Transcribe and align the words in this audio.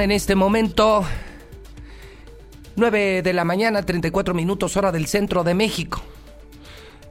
En 0.00 0.12
este 0.12 0.34
momento 0.34 1.04
9 2.76 3.20
de 3.20 3.32
la 3.34 3.44
mañana, 3.44 3.82
34 3.82 4.32
minutos 4.32 4.74
hora 4.78 4.92
del 4.92 5.06
centro 5.06 5.44
de 5.44 5.52
México. 5.52 6.00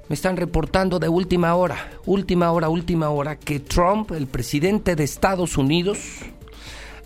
Me 0.08 0.16
están 0.16 0.38
reportando 0.38 0.98
de 0.98 1.07
última 1.07 1.54
hora, 1.54 1.92
última 2.07 2.52
hora, 2.52 2.68
última 2.68 3.12
hora, 3.12 3.38
que 3.38 3.60
Trump, 3.60 4.12
el 4.12 4.25
presidente 4.25 4.96
de 4.96 5.04
Estados 5.04 5.56
Unidos, 5.56 6.00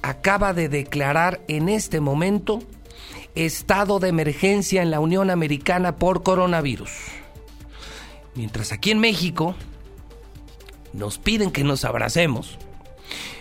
acaba 0.02 0.54
de 0.54 0.70
declarar 0.70 1.42
en 1.50 1.68
este 1.68 2.00
momento 2.00 2.60
estado 3.36 4.00
de 4.00 4.08
emergencia 4.08 4.84
en 4.84 4.90
la 4.90 5.02
Unión 5.02 5.30
Americana 5.30 5.98
por 5.98 6.24
coronavirus. 6.24 6.92
Mientras 8.36 8.72
aquí 8.72 8.92
en 8.92 9.00
México 9.00 9.54
nos 10.94 11.18
piden 11.18 11.52
que 11.52 11.66
nos 11.66 11.84
abracemos, 11.84 12.58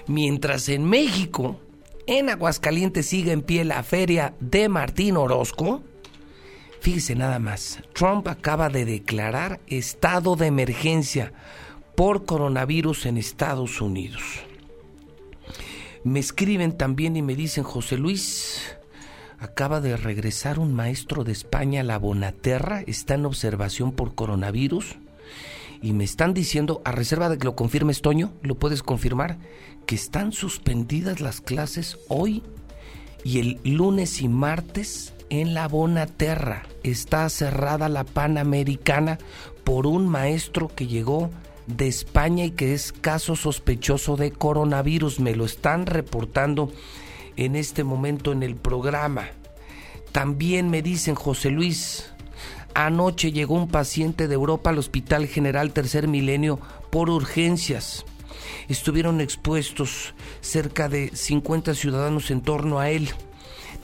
mientras 0.09 0.69
en 0.69 0.85
México, 0.85 1.61
en 2.07 2.31
Aguascalientes, 2.31 3.07
sigue 3.07 3.33
en 3.33 3.43
pie 3.43 3.65
la 3.65 3.83
feria 3.83 4.35
de 4.41 4.69
Martín 4.69 5.17
Orozco, 5.17 5.83
fíjese 6.81 7.15
nada 7.15 7.39
más, 7.39 7.81
Trump 7.93 8.27
acaba 8.29 8.69
de 8.69 8.85
declarar 8.85 9.61
estado 9.67 10.37
de 10.37 10.47
emergencia 10.47 11.33
por 11.95 12.25
coronavirus 12.25 13.07
en 13.07 13.19
Estados 13.19 13.81
Unidos. 13.81 14.23
Me 16.05 16.19
escriben 16.19 16.77
también 16.77 17.17
y 17.17 17.23
me 17.23 17.37
dicen, 17.37 17.63
José 17.63 17.97
Luis, 17.97 18.77
acaba 19.39 19.81
de 19.81 19.97
regresar 19.97 20.59
un 20.59 20.75
maestro 20.75 21.23
de 21.23 21.33
España 21.33 21.83
a 21.83 21.85
la 21.85 21.99
Bonaterra, 21.99 22.83
está 22.87 23.15
en 23.15 23.27
observación 23.27 23.93
por 23.93 24.15
coronavirus 24.15 24.97
y 25.83 25.93
me 25.93 26.05
están 26.05 26.33
diciendo, 26.33 26.81
a 26.85 26.93
reserva 26.93 27.29
de 27.29 27.39
que 27.39 27.45
lo 27.45 27.57
confirmes 27.57 28.03
Toño, 28.03 28.33
lo 28.43 28.55
puedes 28.55 28.83
confirmar, 28.83 29.39
que 29.87 29.95
están 29.95 30.33
suspendidas 30.33 31.21
las 31.21 31.41
clases 31.41 31.99
hoy 32.09 32.43
y 33.25 33.39
el 33.39 33.61
lunes 33.65 34.21
y 34.21 34.29
martes 34.29 35.15
en 35.31 35.55
la 35.55 35.69
Bonaterra. 35.69 36.65
Está 36.83 37.29
cerrada 37.29 37.89
la 37.89 38.05
Panamericana 38.05 39.19
por 39.65 39.87
un 39.87 40.09
maestro 40.09 40.69
que 40.69 40.87
llegó 40.87 41.31
de 41.67 41.89
España 41.89 42.45
y 42.45 42.51
que 42.51 42.75
es 42.75 42.93
caso 42.93 43.37
sospechoso 43.37 44.17
de 44.17 44.33
coronavirus. 44.33 45.21
Me 45.21 45.35
lo 45.35 45.45
están 45.45 45.87
reportando 45.87 46.73
en 47.37 47.57
este 47.57 47.85
momento 47.85 48.33
en 48.33 48.43
el 48.43 48.57
programa. 48.57 49.29
También 50.11 50.69
me 50.69 50.83
dicen, 50.83 51.15
José 51.15 51.51
Luis, 51.51 52.13
Anoche 52.75 53.33
llegó 53.33 53.55
un 53.55 53.69
paciente 53.69 54.29
de 54.29 54.35
Europa 54.35 54.71
al 54.71 54.79
Hospital 54.79 55.27
General 55.27 55.73
Tercer 55.73 56.09
Milenio 56.09 56.59
por 56.91 57.11
urgencias. 57.11 58.05
Estuvieron 58.73 59.21
expuestos 59.21 60.15
cerca 60.41 60.89
de 60.89 61.11
50 61.13 61.75
ciudadanos 61.75 62.31
en 62.31 62.41
torno 62.41 62.81
a 62.81 62.89
él. 62.89 63.11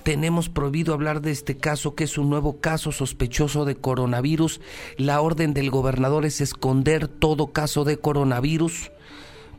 Tenemos 0.03 0.49
prohibido 0.49 0.95
hablar 0.95 1.21
de 1.21 1.31
este 1.31 1.59
caso, 1.59 1.95
que 1.95 2.05
es 2.05 2.17
un 2.17 2.31
nuevo 2.31 2.63
caso 2.63 2.91
sospechoso 2.91 3.67
de 3.67 3.77
coronavirus. 3.77 4.63
La 4.97 5.21
orden 5.21 5.53
del 5.53 5.71
gobernador 5.71 6.25
es 6.25 6.41
esconder 6.41 7.07
todo 7.07 7.53
caso 7.53 7.85
de 7.85 7.99
coronavirus 7.99 8.91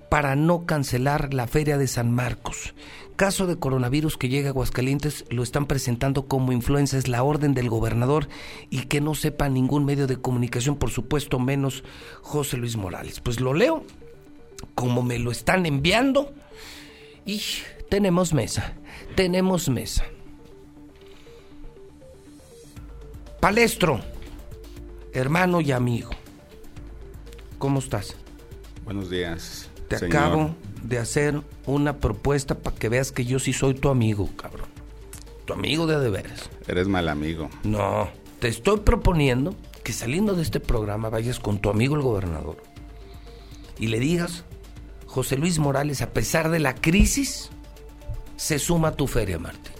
para 0.09 0.35
no 0.35 0.65
cancelar 0.65 1.31
la 1.31 1.45
feria 1.45 1.77
de 1.77 1.85
San 1.85 2.11
Marcos 2.11 2.73
caso 3.15 3.47
de 3.47 3.59
coronavirus 3.59 4.15
que 4.15 4.29
llega 4.29 4.47
a 4.47 4.51
Aguascalientes 4.51 5.25
lo 5.29 5.43
están 5.43 5.65
presentando 5.65 6.29
como 6.29 6.53
influenza, 6.53 6.97
es 6.97 7.09
la 7.09 7.21
orden 7.21 7.53
del 7.53 7.67
gobernador 7.67 8.29
y 8.69 8.83
que 8.83 9.01
no 9.01 9.13
sepa 9.13 9.49
ningún 9.49 9.83
medio 9.83 10.07
de 10.07 10.21
comunicación, 10.21 10.77
por 10.77 10.89
supuesto 10.89 11.37
menos 11.37 11.83
José 12.21 12.55
Luis 12.55 12.77
Morales. 12.77 13.19
Pues 13.19 13.41
lo 13.41 13.53
leo 13.53 13.83
como 14.75 15.01
me 15.03 15.19
lo 15.19 15.31
están 15.31 15.65
enviando 15.65 16.33
y 17.25 17.41
tenemos 17.89 18.33
mesa, 18.33 18.73
tenemos 19.15 19.69
mesa. 19.69 20.05
Palestro, 23.39 24.01
hermano 25.13 25.61
y 25.61 25.71
amigo, 25.71 26.11
¿cómo 27.57 27.79
estás? 27.79 28.15
Buenos 28.83 29.09
días. 29.09 29.69
Te 29.87 29.95
acabo 29.95 30.55
de 30.83 30.97
hacer 30.97 31.41
una 31.65 31.97
propuesta 31.97 32.55
para 32.55 32.75
que 32.75 32.89
veas 32.89 33.11
que 33.11 33.25
yo 33.25 33.39
sí 33.39 33.53
soy 33.53 33.73
tu 33.73 33.89
amigo, 33.89 34.29
cabrón. 34.35 34.67
Tu 35.45 35.53
amigo 35.53 35.87
de 35.87 35.99
de 35.99 36.09
veras. 36.09 36.49
Eres 36.67 36.87
mal 36.87 37.09
amigo. 37.09 37.49
No, 37.63 38.09
te 38.39 38.49
estoy 38.49 38.81
proponiendo 38.81 39.55
que 39.83 39.93
saliendo 39.93 40.35
de 40.35 40.43
este 40.43 40.59
programa 40.59 41.09
vayas 41.09 41.39
con 41.39 41.59
tu 41.59 41.69
amigo 41.69 41.95
el 41.95 42.01
gobernador 42.01 42.57
y 43.79 43.87
le 43.87 43.99
digas, 43.99 44.43
José 45.09 45.37
Luis 45.37 45.57
Morales, 45.57 46.03
a 46.03 46.11
pesar 46.11 46.51
de 46.51 46.59
la 46.59 46.75
crisis, 46.75 47.49
se 48.37 48.59
suma 48.59 48.89
a 48.89 48.95
tu 48.95 49.07
feria, 49.07 49.39
Martín. 49.39 49.73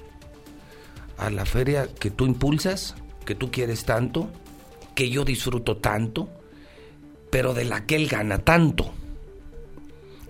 A 1.20 1.30
la 1.30 1.46
feria 1.46 1.88
que 1.88 2.10
tú 2.10 2.26
impulsas, 2.26 2.96
que 3.26 3.36
tú 3.36 3.52
quieres 3.52 3.86
tanto, 3.86 4.28
que 4.96 5.12
yo 5.12 5.26
disfruto 5.26 5.78
tanto, 5.78 6.30
pero 7.30 7.54
de 7.54 7.64
la 7.64 7.86
que 7.86 7.96
él 7.96 8.08
gana 8.08 8.40
tanto 8.40 8.92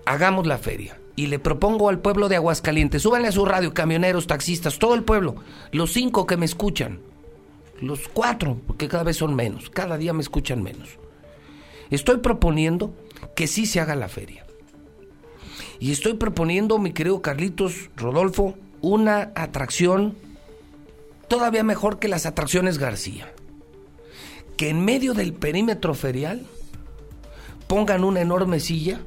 hagamos 0.04 0.46
la 0.46 0.58
feria. 0.58 1.00
Y 1.16 1.28
le 1.28 1.38
propongo 1.38 1.88
al 1.88 2.00
pueblo 2.00 2.28
de 2.28 2.36
Aguascalientes, 2.36 3.00
súbanle 3.00 3.28
a 3.28 3.32
su 3.32 3.46
radio, 3.46 3.72
camioneros, 3.72 4.26
taxistas, 4.26 4.78
todo 4.78 4.94
el 4.94 5.04
pueblo, 5.04 5.36
los 5.72 5.92
cinco 5.94 6.26
que 6.26 6.36
me 6.36 6.44
escuchan, 6.44 7.00
los 7.80 8.06
cuatro, 8.08 8.60
porque 8.66 8.88
cada 8.88 9.04
vez 9.04 9.16
son 9.16 9.34
menos, 9.34 9.70
cada 9.70 9.96
día 9.96 10.12
me 10.12 10.20
escuchan 10.20 10.62
menos. 10.62 10.98
Estoy 11.88 12.18
proponiendo 12.18 12.94
que 13.34 13.46
sí 13.46 13.64
se 13.64 13.80
haga 13.80 13.94
la 13.96 14.08
feria. 14.08 14.46
Y 15.80 15.92
estoy 15.92 16.14
proponiendo, 16.14 16.78
mi 16.78 16.92
querido 16.92 17.22
Carlitos 17.22 17.88
Rodolfo, 17.96 18.54
una 18.82 19.32
atracción 19.34 20.14
todavía 21.26 21.64
mejor 21.64 21.98
que 21.98 22.06
las 22.06 22.26
atracciones 22.26 22.76
García. 22.76 23.32
Que 24.58 24.68
en 24.68 24.84
medio 24.84 25.14
del 25.14 25.32
perímetro 25.32 25.94
ferial 25.94 26.46
pongan 27.66 28.04
una 28.04 28.20
enorme 28.20 28.60
silla 28.60 29.00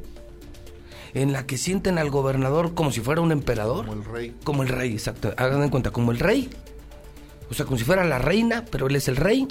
en 1.13 1.31
la 1.31 1.45
que 1.45 1.59
sienten 1.59 1.99
al 1.99 2.09
gobernador 2.09 2.73
como 2.73 2.91
si 2.91 3.01
fuera 3.01 3.21
un 3.21 3.31
emperador. 3.31 3.85
Como 3.85 4.01
el 4.01 4.05
rey. 4.05 4.35
Como 4.43 4.63
el 4.63 4.69
rey, 4.69 4.93
exacto. 4.93 5.31
Hagan 5.37 5.61
en 5.61 5.69
cuenta, 5.69 5.91
como 5.91 6.11
el 6.11 6.17
rey. 6.17 6.49
O 7.51 7.53
sea, 7.53 7.65
como 7.65 7.77
si 7.77 7.83
fuera 7.83 8.03
la 8.03 8.17
reina, 8.17 8.65
pero 8.71 8.87
él 8.87 8.95
es 8.95 9.07
el 9.07 9.17
rey. 9.17 9.47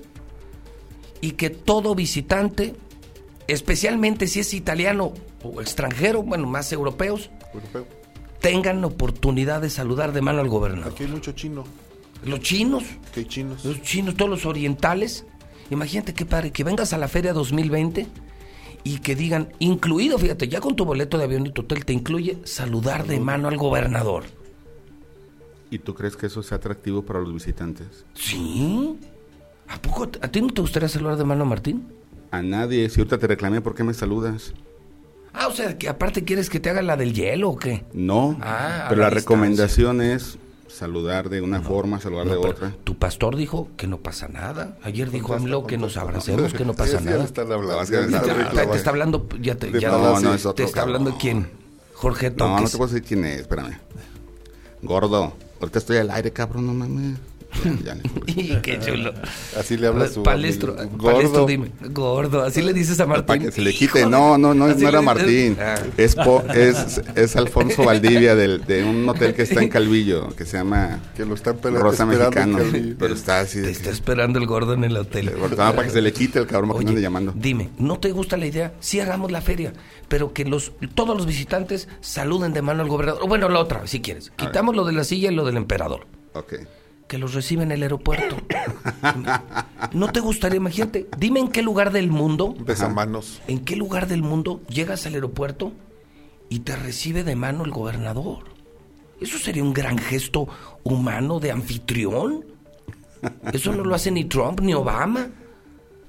Y 1.20 1.32
que 1.32 1.50
todo 1.50 1.94
visitante, 1.94 2.74
especialmente 3.46 4.26
si 4.26 4.40
es 4.40 4.54
italiano 4.54 5.12
o 5.42 5.60
extranjero, 5.60 6.22
bueno, 6.22 6.46
más 6.46 6.72
europeos, 6.72 7.30
tengan 8.40 8.84
oportunidad 8.84 9.62
de 9.62 9.70
saludar 9.70 10.12
de 10.12 10.20
mano 10.20 10.40
al 10.40 10.48
gobernador. 10.48 10.92
Aquí 10.92 11.04
hay 11.04 11.10
mucho 11.10 11.32
chino. 11.32 11.64
Los 12.24 12.40
chinos. 12.40 12.84
¿Qué 13.12 13.20
hay 13.20 13.26
chinos? 13.26 13.64
Los 13.64 13.82
chinos, 13.82 14.16
todos 14.16 14.30
los 14.30 14.46
orientales. 14.46 15.26
Imagínate 15.70 16.14
qué 16.14 16.26
padre, 16.26 16.50
que 16.50 16.64
vengas 16.64 16.92
a 16.92 16.98
la 16.98 17.08
Feria 17.08 17.32
2020 17.32 18.06
y 18.84 18.98
que 18.98 19.14
digan, 19.14 19.52
incluido, 19.58 20.18
fíjate, 20.18 20.48
ya 20.48 20.60
con 20.60 20.76
tu 20.76 20.84
boleto 20.84 21.18
de 21.18 21.24
avión 21.24 21.46
y 21.46 21.50
tu 21.50 21.62
hotel 21.62 21.84
te 21.84 21.92
incluye 21.92 22.38
saludar 22.44 23.06
de 23.06 23.20
mano 23.20 23.48
al 23.48 23.56
gobernador. 23.56 24.24
¿Y 25.70 25.78
tú 25.78 25.94
crees 25.94 26.16
que 26.16 26.26
eso 26.26 26.42
sea 26.42 26.58
atractivo 26.58 27.02
para 27.02 27.20
los 27.20 27.32
visitantes? 27.32 28.04
Sí. 28.14 28.98
¿A 29.68 29.80
poco 29.80 30.10
a 30.20 30.28
ti 30.28 30.40
no 30.42 30.48
te 30.48 30.60
gustaría 30.60 30.88
saludar 30.88 31.16
de 31.16 31.24
mano 31.24 31.44
a 31.44 31.46
Martín? 31.46 31.88
A 32.30 32.42
nadie. 32.42 32.88
Si 32.90 33.00
ahorita 33.00 33.18
te 33.18 33.26
reclamé, 33.26 33.60
¿por 33.62 33.74
qué 33.74 33.82
me 33.82 33.94
saludas? 33.94 34.52
Ah, 35.34 35.46
o 35.48 35.52
sea, 35.52 35.78
que 35.78 35.88
aparte 35.88 36.24
quieres 36.24 36.50
que 36.50 36.60
te 36.60 36.70
haga 36.70 36.82
la 36.82 36.96
del 36.96 37.14
hielo 37.14 37.50
o 37.50 37.56
qué? 37.56 37.84
No. 37.92 38.36
Ah, 38.40 38.86
pero 38.88 39.02
la, 39.02 39.10
recomendación 39.10 40.02
es 40.02 40.38
saludar 40.68 41.28
de 41.28 41.40
una 41.40 41.62
forma, 41.62 42.00
saludar 42.00 42.28
de 42.28 42.36
otra. 42.36 42.74
Tu 42.84 42.96
pastor 42.96 43.36
dijo 43.36 43.68
que 43.76 43.86
no 43.86 43.98
pasa 43.98 44.28
nada. 44.28 44.76
Ayer 44.82 45.10
dijo 45.10 45.34
AMLO 45.34 45.66
que 45.66 45.78
nos 45.78 45.96
abracemos, 45.96 46.52
que 46.52 46.64
no 46.64 46.74
pasa 46.74 47.00
nada. 47.00 47.24
te, 47.26 48.76
está 48.76 48.90
hablando, 48.90 49.26
ya 49.40 49.54
te, 49.54 49.78
ya 49.80 49.90
no, 49.90 50.20
no, 50.20 50.34
es 50.34 50.44
otro, 50.44 50.54
te 50.54 50.64
está 50.64 50.82
hablando 50.82 51.16
quién? 51.18 51.48
Jorge 51.94 52.30
Toques. 52.30 52.52
No, 52.54 52.60
no 52.60 52.68
te 52.68 52.76
puedo 52.76 52.92
decir 52.92 53.06
quién 53.06 53.24
es, 53.24 53.40
espérame. 53.40 53.78
Gordo, 54.82 55.32
ahorita 55.60 55.78
estoy 55.78 55.98
al 55.98 56.10
aire, 56.10 56.32
cabrón, 56.32 56.66
no 56.66 56.74
mames. 56.74 57.18
y 58.26 58.56
qué 58.56 58.78
chulo. 58.80 59.12
Así 59.58 59.76
le 59.76 59.86
habla 59.88 60.08
su 60.08 60.22
palestro, 60.22 60.76
palestro, 61.00 61.46
dime. 61.46 61.70
Gordo, 61.90 62.42
así 62.42 62.62
le 62.62 62.72
dices 62.72 62.98
a 63.00 63.06
Martín. 63.06 63.26
Para 63.26 63.40
que 63.40 63.52
se 63.52 63.60
le 63.60 63.72
quite. 63.72 64.06
No, 64.06 64.38
no, 64.38 64.54
no, 64.54 64.68
no 64.68 64.88
era 64.88 65.02
Martín. 65.02 65.56
Ah. 65.60 65.74
Es, 65.96 66.16
es, 66.54 67.02
es, 67.14 67.36
Alfonso 67.36 67.82
Valdivia 67.84 68.34
del, 68.34 68.64
de 68.64 68.84
un 68.84 69.08
hotel 69.08 69.34
que 69.34 69.42
está 69.42 69.62
en 69.62 69.68
Calvillo, 69.68 70.34
que 70.34 70.44
se 70.44 70.56
llama 70.56 71.00
que 71.14 71.24
lo 71.24 71.34
están 71.34 71.58
Rosa 71.62 72.06
Mexicano. 72.06 72.58
Pero 72.98 73.14
está 73.14 73.40
así. 73.40 73.62
Te 73.62 73.70
está 73.70 73.90
esperando 73.90 74.38
el 74.38 74.46
gordo 74.46 74.72
en 74.74 74.84
el 74.84 74.96
hotel. 74.96 75.30
para 75.56 75.84
que 75.84 75.90
se 75.90 76.02
le 76.02 76.12
quite 76.12 76.38
el 76.38 76.46
cabrón 76.46 76.72
Oye, 76.72 76.88
ande 76.88 77.00
llamando. 77.00 77.32
Dime, 77.36 77.70
¿no 77.78 77.98
te 77.98 78.12
gusta 78.12 78.36
la 78.36 78.46
idea? 78.46 78.72
Sí 78.80 79.00
hagamos 79.00 79.30
la 79.30 79.40
feria, 79.40 79.72
pero 80.08 80.32
que 80.32 80.44
los 80.44 80.72
todos 80.94 81.16
los 81.16 81.26
visitantes 81.26 81.88
saluden 82.00 82.52
de 82.52 82.62
mano 82.62 82.82
al 82.82 82.88
gobernador. 82.88 83.28
Bueno, 83.28 83.48
la 83.48 83.60
otra, 83.60 83.86
si 83.86 84.00
quieres. 84.00 84.32
Quitamos 84.36 84.74
lo 84.74 84.84
de 84.84 84.92
la 84.92 85.04
silla 85.04 85.30
y 85.30 85.34
lo 85.34 85.44
del 85.44 85.56
emperador. 85.56 86.06
Ok 86.34 86.54
que 87.12 87.18
los 87.18 87.34
recibe 87.34 87.62
en 87.62 87.72
el 87.72 87.82
aeropuerto. 87.82 88.38
¿No 89.92 90.10
te 90.12 90.20
gustaría, 90.20 90.56
imagínate, 90.56 91.06
dime 91.18 91.40
en 91.40 91.48
qué 91.48 91.60
lugar 91.60 91.92
del 91.92 92.08
mundo, 92.08 92.54
manos. 92.94 93.42
en 93.48 93.58
qué 93.66 93.76
lugar 93.76 94.08
del 94.08 94.22
mundo 94.22 94.62
llegas 94.66 95.04
al 95.04 95.12
aeropuerto 95.12 95.72
y 96.48 96.60
te 96.60 96.74
recibe 96.74 97.22
de 97.22 97.36
mano 97.36 97.66
el 97.66 97.70
gobernador? 97.70 98.44
Eso 99.20 99.36
sería 99.36 99.62
un 99.62 99.74
gran 99.74 99.98
gesto 99.98 100.48
humano 100.84 101.38
de 101.38 101.50
anfitrión. 101.50 102.46
Eso 103.52 103.74
no 103.74 103.84
lo 103.84 103.94
hace 103.94 104.10
ni 104.10 104.24
Trump 104.24 104.60
ni 104.62 104.72
Obama. 104.72 105.28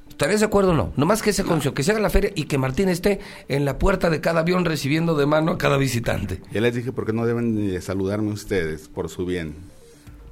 ¿Estarías 0.07 0.39
de 0.39 0.45
acuerdo 0.45 0.71
o 0.71 0.73
no? 0.73 0.93
Nomás 0.95 1.21
que 1.21 1.31
ese 1.31 1.43
concio, 1.43 1.73
que 1.73 1.83
se 1.83 1.91
haga 1.91 1.99
la 1.99 2.11
feria 2.11 2.31
y 2.33 2.45
que 2.45 2.57
Martín 2.57 2.87
esté 2.87 3.19
en 3.49 3.65
la 3.65 3.77
puerta 3.77 4.09
de 4.09 4.21
cada 4.21 4.39
avión 4.39 4.63
recibiendo 4.63 5.15
de 5.15 5.25
mano 5.25 5.51
a 5.51 5.57
cada 5.57 5.75
visitante. 5.75 6.39
Ya 6.53 6.61
les 6.61 6.73
dije 6.73 6.93
porque 6.93 7.11
no 7.11 7.25
deben 7.25 7.57
de 7.57 7.81
saludarme 7.81 8.31
ustedes 8.31 8.87
por 8.87 9.09
su 9.09 9.25
bien. 9.25 9.72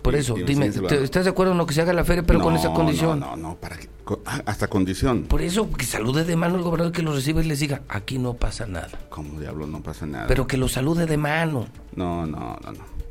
Por 0.01 0.15
eso, 0.15 0.36
dime, 0.36 0.68
¿estás 0.68 1.25
de 1.25 1.30
acuerdo 1.30 1.51
en 1.51 1.57
lo 1.57 1.65
que 1.65 1.74
se 1.74 1.81
haga 1.81 1.94
la 1.94 2.03
feria, 2.03 2.24
pero 2.24 2.42
con 2.42 2.56
esa 2.56 2.74
condición? 2.74 3.19
No, 3.19 3.36
no, 3.36 3.50
no, 3.50 3.56
para 3.56 3.77
que, 3.77 3.88
ah, 4.25 4.42
hasta 4.45 4.68
condición. 4.68 5.24
Por 5.24 5.42
eso, 5.42 5.71
que 5.71 5.86
salude 5.86 6.24
de 6.24 6.36
mano 6.36 6.56
el 6.56 6.63
gobernador 6.63 6.92
que 6.92 7.03
lo 7.03 7.13
reciba 7.13 7.42
y 7.42 7.48
les 7.48 7.59
diga, 7.59 7.81
aquí 7.88 8.18
no 8.18 8.33
pasa 8.33 8.65
nada. 8.65 8.89
¿Cómo 9.09 9.39
diablo 9.39 9.68
no 9.68 9.81
pasa 9.81 10.06
nada? 10.06 10.27
Pero 10.27 10.48
que 10.48 10.57
lo 10.57 10.68
salude 10.68 11.06
de 11.06 11.18
mano. 11.18 11.68
No, 11.95 12.25
no, 12.25 12.57
no, 12.63 12.71
no. 12.71 13.01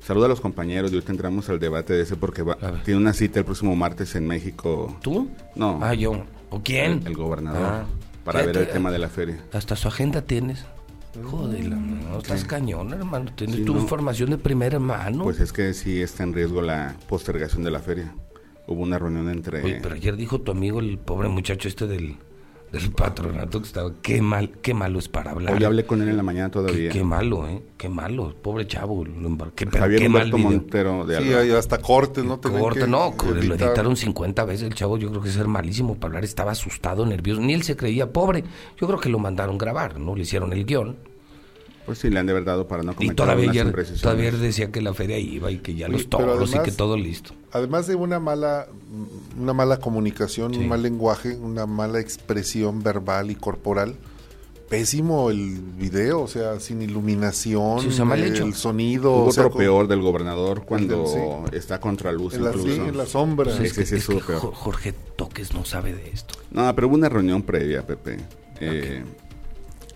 Saluda 0.00 0.26
a 0.26 0.28
los 0.30 0.40
compañeros 0.40 0.92
y 0.92 0.96
hoy 0.96 1.04
entramos 1.06 1.48
al 1.50 1.60
debate 1.60 1.92
de 1.92 2.02
ese 2.02 2.16
porque 2.16 2.42
tiene 2.84 2.98
una 2.98 3.12
cita 3.12 3.38
el 3.38 3.44
próximo 3.44 3.76
martes 3.76 4.14
en 4.14 4.26
México. 4.26 4.96
¿Tú? 5.02 5.30
No. 5.54 5.78
Ah, 5.82 5.94
yo. 5.94 6.24
¿O 6.48 6.62
quién? 6.62 7.02
El, 7.06 7.14
gobernador. 7.14 7.62
Ah. 7.62 7.84
para 8.24 8.42
ver 8.42 8.56
el 8.56 8.68
tema 8.68 8.90
de 8.90 8.98
la 8.98 9.08
feria. 9.08 9.44
Hasta 9.52 9.76
su 9.76 9.88
agenda 9.88 10.22
tienes. 10.22 10.64
Joder, 11.24 11.68
no 11.68 12.18
estás 12.18 12.44
cañón, 12.44 12.92
hermano. 12.92 13.32
Tienes 13.34 13.64
tu 13.64 13.76
información 13.76 14.30
de 14.30 14.38
primera 14.38 14.78
mano. 14.78 15.24
Pues 15.24 15.40
es 15.40 15.52
que 15.52 15.74
sí 15.74 16.00
está 16.00 16.22
en 16.22 16.32
riesgo 16.32 16.62
la 16.62 16.96
postergación 17.08 17.64
de 17.64 17.70
la 17.70 17.80
feria. 17.80 18.14
Hubo 18.66 18.82
una 18.82 18.98
reunión 18.98 19.28
entre. 19.28 19.62
Oye, 19.62 19.80
pero 19.82 19.96
ayer 19.96 20.16
dijo 20.16 20.40
tu 20.40 20.52
amigo, 20.52 20.78
el 20.78 20.98
pobre 20.98 21.28
muchacho 21.28 21.66
este 21.66 21.88
del, 21.88 22.16
del 22.72 22.90
patronato 22.92 23.60
que 23.60 23.66
estaba. 23.66 23.92
Qué 24.02 24.22
mal, 24.22 24.50
qué 24.62 24.74
malo 24.74 24.98
es 24.98 25.08
para 25.08 25.32
hablar. 25.32 25.54
Hoy 25.54 25.64
hablé 25.64 25.84
con 25.84 26.02
él 26.02 26.08
en 26.08 26.16
la 26.16 26.22
mañana 26.22 26.50
todavía. 26.50 26.90
Qué, 26.90 27.02
malo, 27.02 27.48
¿eh? 27.48 27.62
Qué 27.76 27.88
malo. 27.88 28.34
Pobre 28.40 28.66
chavo. 28.66 29.04
Qué, 29.54 29.66
Javier 29.66 30.00
qué 30.00 30.08
mal 30.08 30.30
Montero 30.32 31.04
de 31.04 31.18
Sí, 31.20 31.52
hasta 31.52 31.78
cortes, 31.78 32.24
¿no? 32.24 32.40
Corte, 32.40 32.86
no. 32.86 33.14
Lo 33.24 33.54
editaron 33.54 33.96
50 33.96 34.44
veces. 34.44 34.68
El 34.68 34.74
chavo, 34.74 34.98
yo 34.98 35.10
creo 35.10 35.22
que 35.22 35.28
es 35.28 35.46
malísimo 35.46 35.96
para 35.96 36.10
hablar. 36.10 36.24
Estaba 36.24 36.52
asustado, 36.52 37.04
nervioso. 37.06 37.40
Ni 37.40 37.54
él 37.54 37.62
se 37.62 37.76
creía 37.76 38.12
pobre. 38.12 38.44
Yo 38.80 38.86
creo 38.86 39.00
que 39.00 39.08
lo 39.08 39.18
mandaron 39.18 39.58
grabar, 39.58 39.98
¿no? 39.98 40.14
Le 40.14 40.22
hicieron 40.22 40.52
el 40.52 40.64
guion 40.64 41.09
pues 41.90 41.98
sí, 41.98 42.08
le 42.08 42.20
han 42.20 42.26
de 42.26 42.32
verdad 42.32 42.64
para 42.68 42.84
no 42.84 42.94
cometer 42.94 43.14
Y 43.14 43.16
todavía, 43.16 43.72
todavía 44.00 44.30
decía 44.30 44.70
que 44.70 44.80
la 44.80 44.94
feria 44.94 45.18
iba 45.18 45.50
y 45.50 45.58
que 45.58 45.74
ya 45.74 45.88
los 45.88 46.08
toros 46.08 46.54
y 46.54 46.58
que 46.60 46.70
todo 46.70 46.96
listo. 46.96 47.34
Además 47.50 47.88
de 47.88 47.96
una 47.96 48.20
mala, 48.20 48.68
una 49.36 49.54
mala 49.54 49.78
comunicación, 49.78 50.54
un 50.54 50.68
mal 50.68 50.84
lenguaje, 50.84 51.34
una 51.34 51.66
mala 51.66 51.98
expresión 51.98 52.84
verbal 52.84 53.32
y 53.32 53.34
corporal, 53.34 53.96
pésimo 54.68 55.30
el 55.30 55.58
video, 55.58 56.20
o 56.22 56.28
sea, 56.28 56.60
sin 56.60 56.80
iluminación, 56.80 57.84
el 57.84 58.54
sonido. 58.54 59.10
Hubo 59.10 59.30
otro 59.30 59.50
peor 59.50 59.88
del 59.88 60.00
gobernador 60.00 60.64
cuando 60.64 61.44
está 61.50 61.80
contra 61.80 62.12
luz 62.12 62.34
en 62.34 62.44
La, 62.44 62.52
en 62.52 62.96
la 62.96 63.06
sombra. 63.06 63.52
es, 63.60 63.72
que, 63.72 64.00
Jorge 64.00 64.92
Toques 65.16 65.54
no 65.54 65.64
sabe 65.64 65.92
de 65.92 66.10
esto. 66.10 66.36
No, 66.52 66.72
pero 66.76 66.86
hubo 66.86 66.94
una 66.94 67.08
reunión 67.08 67.42
previa, 67.42 67.84
Pepe, 67.84 68.18
eh, 68.60 69.02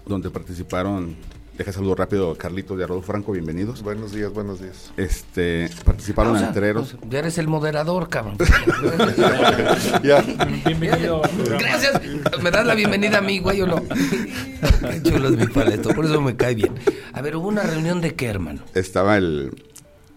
donde 0.04 0.28
participaron 0.30 1.14
Deja 1.56 1.70
saludo 1.70 1.94
rápido 1.94 2.32
a 2.32 2.36
Carlitos 2.36 2.76
de 2.76 2.82
Arrodo 2.82 3.00
Franco, 3.00 3.30
bienvenidos. 3.30 3.82
Buenos 3.82 4.10
días, 4.10 4.32
buenos 4.32 4.60
días. 4.60 4.92
Este, 4.96 5.70
participaron 5.84 6.36
entreros. 6.36 6.96
ya 7.08 7.20
eres 7.20 7.38
el 7.38 7.46
moderador, 7.46 8.08
cabrón. 8.08 8.36
ya. 10.02 10.20
Bienvenido. 10.66 11.22
Gracias. 11.56 12.00
¿Me 12.42 12.50
das 12.50 12.66
la 12.66 12.74
bienvenida 12.74 13.18
a 13.18 13.20
mí, 13.20 13.38
güey, 13.38 13.62
o 13.62 13.68
no? 13.68 13.82
Qué 13.86 15.00
chulo 15.04 15.28
es 15.28 15.36
mi 15.36 15.46
paleto, 15.46 15.90
por 15.94 16.04
eso 16.06 16.20
me 16.20 16.34
cae 16.34 16.56
bien. 16.56 16.74
A 17.12 17.22
ver, 17.22 17.36
hubo 17.36 17.46
una 17.46 17.62
reunión 17.62 18.00
de 18.00 18.16
qué, 18.16 18.26
hermano? 18.26 18.62
Estaba 18.74 19.16
el, 19.16 19.52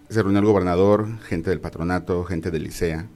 se 0.08 0.20
reunió 0.20 0.40
el 0.40 0.46
gobernador, 0.46 1.20
gente 1.20 1.50
del 1.50 1.60
patronato, 1.60 2.24
gente 2.24 2.50
del 2.50 2.64
licea, 2.64 3.06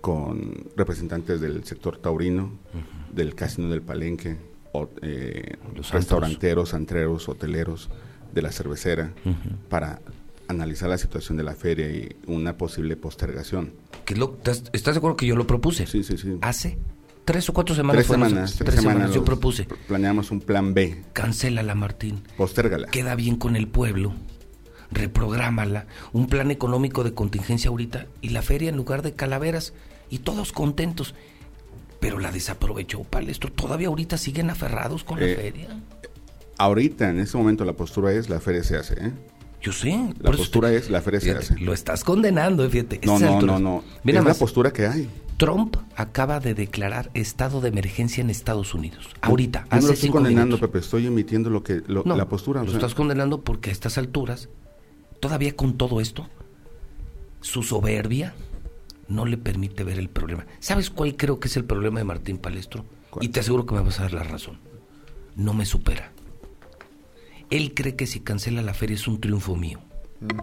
con 0.00 0.70
representantes 0.76 1.42
del 1.42 1.62
sector 1.64 1.98
taurino, 1.98 2.58
del 3.12 3.34
casino 3.34 3.68
del 3.68 3.82
Palenque, 3.82 4.38
eh, 5.02 5.56
restauranteros, 5.90 6.74
antreros, 6.74 7.28
hoteleros 7.28 7.90
de 8.32 8.42
la 8.42 8.52
cervecera 8.52 9.12
para 9.68 10.00
analizar 10.48 10.88
la 10.88 10.98
situación 10.98 11.36
de 11.36 11.44
la 11.44 11.54
feria 11.54 11.90
y 11.90 12.16
una 12.26 12.56
posible 12.56 12.96
postergación. 12.96 13.72
¿Estás 14.72 14.94
de 14.94 14.98
acuerdo 14.98 15.16
que 15.16 15.26
yo 15.26 15.36
lo 15.36 15.46
propuse? 15.46 15.86
Sí, 15.86 16.02
sí, 16.02 16.18
sí. 16.18 16.36
Hace 16.40 16.78
tres 17.24 17.48
o 17.48 17.52
cuatro 17.52 17.74
semanas. 17.74 18.06
Tres 18.06 18.06
semanas, 18.06 18.56
tres, 18.56 18.74
semanas, 18.74 19.14
yo 19.14 19.24
propuse. 19.24 19.66
Planeamos 19.86 20.30
un 20.30 20.40
plan 20.40 20.74
B. 20.74 21.04
Cancélala, 21.12 21.74
Martín. 21.74 22.22
Postérgala. 22.36 22.88
Queda 22.88 23.14
bien 23.14 23.36
con 23.36 23.56
el 23.56 23.68
pueblo. 23.68 24.12
Reprográmala. 24.90 25.86
Un 26.12 26.26
plan 26.26 26.50
económico 26.50 27.04
de 27.04 27.14
contingencia 27.14 27.70
ahorita 27.70 28.06
y 28.20 28.30
la 28.30 28.42
feria 28.42 28.70
en 28.70 28.76
lugar 28.76 29.02
de 29.02 29.12
calaveras 29.12 29.72
y 30.08 30.18
todos 30.18 30.52
contentos 30.52 31.14
pero 32.00 32.18
la 32.18 32.32
desaprovechó 32.32 33.04
Palestro. 33.04 33.52
Todavía 33.52 33.88
ahorita 33.88 34.16
siguen 34.16 34.50
aferrados 34.50 35.04
con 35.04 35.20
la 35.20 35.26
eh, 35.26 35.36
feria. 35.36 35.68
Ahorita, 36.58 37.10
en 37.10 37.20
este 37.20 37.36
momento, 37.38 37.64
la 37.64 37.74
postura 37.74 38.12
es 38.12 38.28
la 38.28 38.40
feria 38.40 38.64
se 38.64 38.76
hace, 38.76 38.94
¿eh? 38.94 39.12
Yo 39.62 39.72
sé. 39.72 40.14
La 40.20 40.32
postura 40.32 40.72
es 40.72 40.88
la 40.90 41.02
feria 41.02 41.20
se 41.20 41.32
hace. 41.32 41.58
Lo 41.58 41.74
estás 41.74 42.02
condenando, 42.02 42.68
fíjate. 42.68 43.00
No, 43.04 43.18
no, 43.18 43.42
no, 43.42 43.58
no. 43.58 43.84
Mira 44.04 44.20
es 44.20 44.24
la 44.24 44.34
postura 44.34 44.72
que 44.72 44.86
hay. 44.86 45.08
Trump 45.36 45.76
acaba 45.96 46.38
de 46.40 46.54
declarar 46.54 47.10
estado 47.14 47.60
de 47.60 47.68
emergencia 47.68 48.22
en 48.22 48.30
Estados 48.30 48.74
Unidos. 48.74 49.08
Ahorita, 49.22 49.66
no, 49.70 49.80
no 49.80 49.86
lo 49.86 49.92
estoy 49.92 50.10
condenando, 50.10 50.58
Pepe. 50.58 50.78
Estoy 50.78 51.06
emitiendo 51.06 51.50
lo 51.50 51.62
que 51.62 51.82
la 51.86 52.28
postura. 52.28 52.62
Lo 52.62 52.72
estás 52.72 52.94
condenando 52.94 53.42
porque 53.42 53.70
a 53.70 53.72
estas 53.72 53.98
alturas, 53.98 54.48
todavía 55.18 55.54
con 55.56 55.78
todo 55.78 56.00
esto, 56.00 56.26
su 57.40 57.62
soberbia, 57.62 58.34
no 59.10 59.26
le 59.26 59.36
permite 59.36 59.84
ver 59.84 59.98
el 59.98 60.08
problema. 60.08 60.46
¿Sabes 60.60 60.88
cuál 60.88 61.16
creo 61.16 61.38
que 61.40 61.48
es 61.48 61.56
el 61.56 61.64
problema 61.64 61.98
de 61.98 62.04
Martín 62.04 62.38
Palestro? 62.38 62.84
Y 63.20 63.28
te 63.28 63.40
aseguro 63.40 63.66
que 63.66 63.74
me 63.74 63.82
vas 63.82 63.98
a 63.98 64.04
dar 64.04 64.12
la 64.12 64.22
razón. 64.22 64.58
No 65.36 65.52
me 65.52 65.66
supera. 65.66 66.12
Él 67.50 67.74
cree 67.74 67.96
que 67.96 68.06
si 68.06 68.20
cancela 68.20 68.62
la 68.62 68.72
feria 68.72 68.94
es 68.94 69.08
un 69.08 69.20
triunfo 69.20 69.56
mío. 69.56 69.80
Mm. 70.20 70.38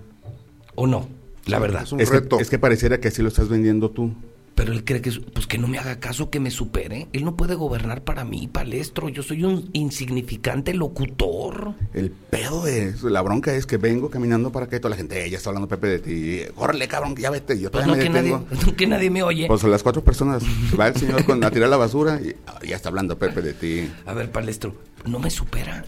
¿O 0.75 0.85
no? 0.85 1.07
La 1.45 1.59
verdad. 1.59 1.83
Es 1.83 1.93
un 1.93 1.99
reto. 1.99 2.39
es 2.39 2.49
que 2.49 2.59
pareciera 2.59 2.99
que 2.99 3.07
así 3.07 3.21
lo 3.21 3.29
estás 3.29 3.47
vendiendo 3.47 3.89
tú 3.89 4.13
pero 4.57 4.73
él 4.73 4.83
cree 4.83 5.01
que 5.03 5.11
pues 5.11 5.45
que 5.45 5.59
no 5.59 5.67
me 5.67 5.77
haga 5.77 5.99
caso, 5.99 6.31
que 6.31 6.39
me 6.39 6.49
supere. 6.49 7.07
Él 7.13 7.23
no 7.23 7.35
puede 7.35 7.53
gobernar 7.53 8.03
para 8.03 8.25
mí, 8.25 8.47
palestro. 8.47 9.07
Yo 9.07 9.21
soy 9.21 9.43
un 9.43 9.69
insignificante 9.73 10.73
locutor. 10.73 11.75
El 11.93 12.09
pedo 12.09 12.65
es, 12.65 13.03
la 13.03 13.21
bronca 13.21 13.53
es 13.53 13.67
que 13.67 13.77
vengo 13.77 14.09
caminando 14.09 14.51
para 14.51 14.67
que 14.67 14.79
toda 14.79 14.89
la 14.89 14.95
gente, 14.95 15.23
ella 15.23 15.37
está 15.37 15.51
hablando 15.51 15.67
Pepe 15.67 15.87
de 15.87 15.99
ti. 15.99 16.41
Córrele, 16.55 16.87
cabrón, 16.87 17.15
ya 17.15 17.29
vete. 17.29 17.59
Yo 17.59 17.69
pues 17.69 17.85
no, 17.85 17.93
que 17.93 18.09
nadie, 18.09 18.35
que 18.77 18.87
nadie 18.87 19.11
me 19.11 19.21
oye. 19.21 19.45
Pues 19.45 19.61
las 19.61 19.83
cuatro 19.83 20.03
personas, 20.03 20.41
va 20.77 20.87
el 20.87 20.95
señor 20.95 21.23
con 21.23 21.43
a 21.43 21.51
tirar 21.51 21.69
la 21.69 21.77
basura 21.77 22.19
y 22.19 22.35
ah, 22.47 22.57
ya 22.67 22.77
está 22.77 22.89
hablando 22.89 23.15
Pepe 23.19 23.43
de 23.43 23.53
ti. 23.53 23.87
A 24.07 24.15
ver, 24.15 24.31
palestro, 24.31 24.73
no 25.05 25.19
me 25.19 25.29
supera. 25.29 25.85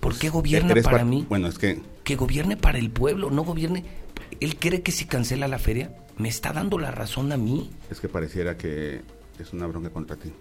¿Por 0.00 0.18
qué 0.18 0.28
gobierna 0.28 0.74
para 0.82 1.04
mí? 1.04 1.24
Bueno, 1.28 1.46
es 1.46 1.56
que 1.56 1.80
que 2.08 2.16
gobierne 2.16 2.56
para 2.56 2.78
el 2.78 2.88
pueblo, 2.90 3.30
no 3.30 3.44
gobierne. 3.44 3.84
Él 4.40 4.56
cree 4.58 4.82
que 4.82 4.92
si 4.92 5.06
cancela 5.06 5.48
la 5.48 5.58
feria 5.58 5.94
me 6.16 6.28
está 6.28 6.52
dando 6.52 6.78
la 6.78 6.90
razón 6.90 7.32
a 7.32 7.36
mí. 7.36 7.70
Es 7.90 8.00
que 8.00 8.08
pareciera 8.08 8.56
que 8.56 9.02
es 9.38 9.52
una 9.52 9.66
bronca 9.66 9.90
contra 9.90 10.16
ti. 10.16 10.32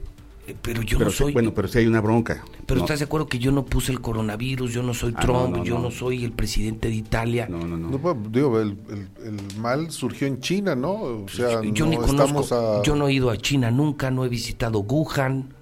Eh, 0.48 0.56
pero 0.62 0.82
yo 0.82 0.98
no 0.98 1.10
soy. 1.10 1.34
bueno, 1.34 1.54
pero 1.54 1.68
sí 1.68 1.80
hay 1.80 1.88
una 1.88 2.00
bronca. 2.00 2.44
Pero 2.66 2.80
estás 2.80 3.00
de 3.00 3.06
acuerdo 3.06 3.28
que 3.28 3.38
yo 3.38 3.52
no 3.52 3.66
puse 3.66 3.92
el 3.92 4.00
coronavirus, 4.00 4.72
yo 4.74 4.82
no 4.82 4.94
soy 4.94 5.14
ah, 5.18 5.20
Trump, 5.20 5.64
yo 5.64 5.78
no. 5.78 5.92
soy 5.92 6.24
el 6.24 6.32
presidente 6.32 6.88
de 6.88 6.96
Italia. 6.96 7.48
No, 7.50 7.68
no, 7.68 7.78
no. 7.78 7.98
Pues, 7.98 8.16
digo, 8.32 8.60
el, 8.62 8.78
mal 9.60 9.92
surgió 9.92 10.26
en 10.26 10.40
China, 10.40 10.74
¿no? 10.74 10.94
O 10.94 11.28
sea, 11.28 11.62
yo, 11.64 11.86
ni 11.86 11.98
conozco, 11.98 12.82
yo 12.84 12.96
no 12.96 13.10
he 13.10 13.14
ido 13.14 13.30
a 13.30 13.38
China 13.38 13.72
nunca, 13.72 14.10
no 14.10 14.24
he 14.24 14.30
visitado 14.30 14.80
Wuhan. 14.80 15.54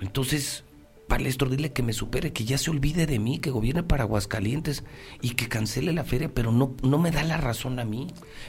Entonces, 0.00 0.64
Palestro, 1.08 1.48
dile 1.48 1.72
que 1.72 1.82
me 1.82 1.94
supere, 1.94 2.32
que 2.32 2.44
ya 2.44 2.58
se 2.58 2.70
olvide 2.70 3.06
de 3.06 3.18
mí, 3.18 3.38
que 3.38 3.50
gobierne 3.50 3.82
para 3.82 4.04
Aguascalientes 4.04 4.84
y 5.22 5.30
que 5.30 5.48
cancele 5.48 5.92
la 5.92 6.04
feria, 6.04 6.32
pero 6.32 6.52
no, 6.52 6.76
no 6.82 6.98
me 6.98 7.10
da 7.10 7.24
la 7.24 7.38
razón 7.38 7.80
a 7.80 7.84
mí. 7.84 8.08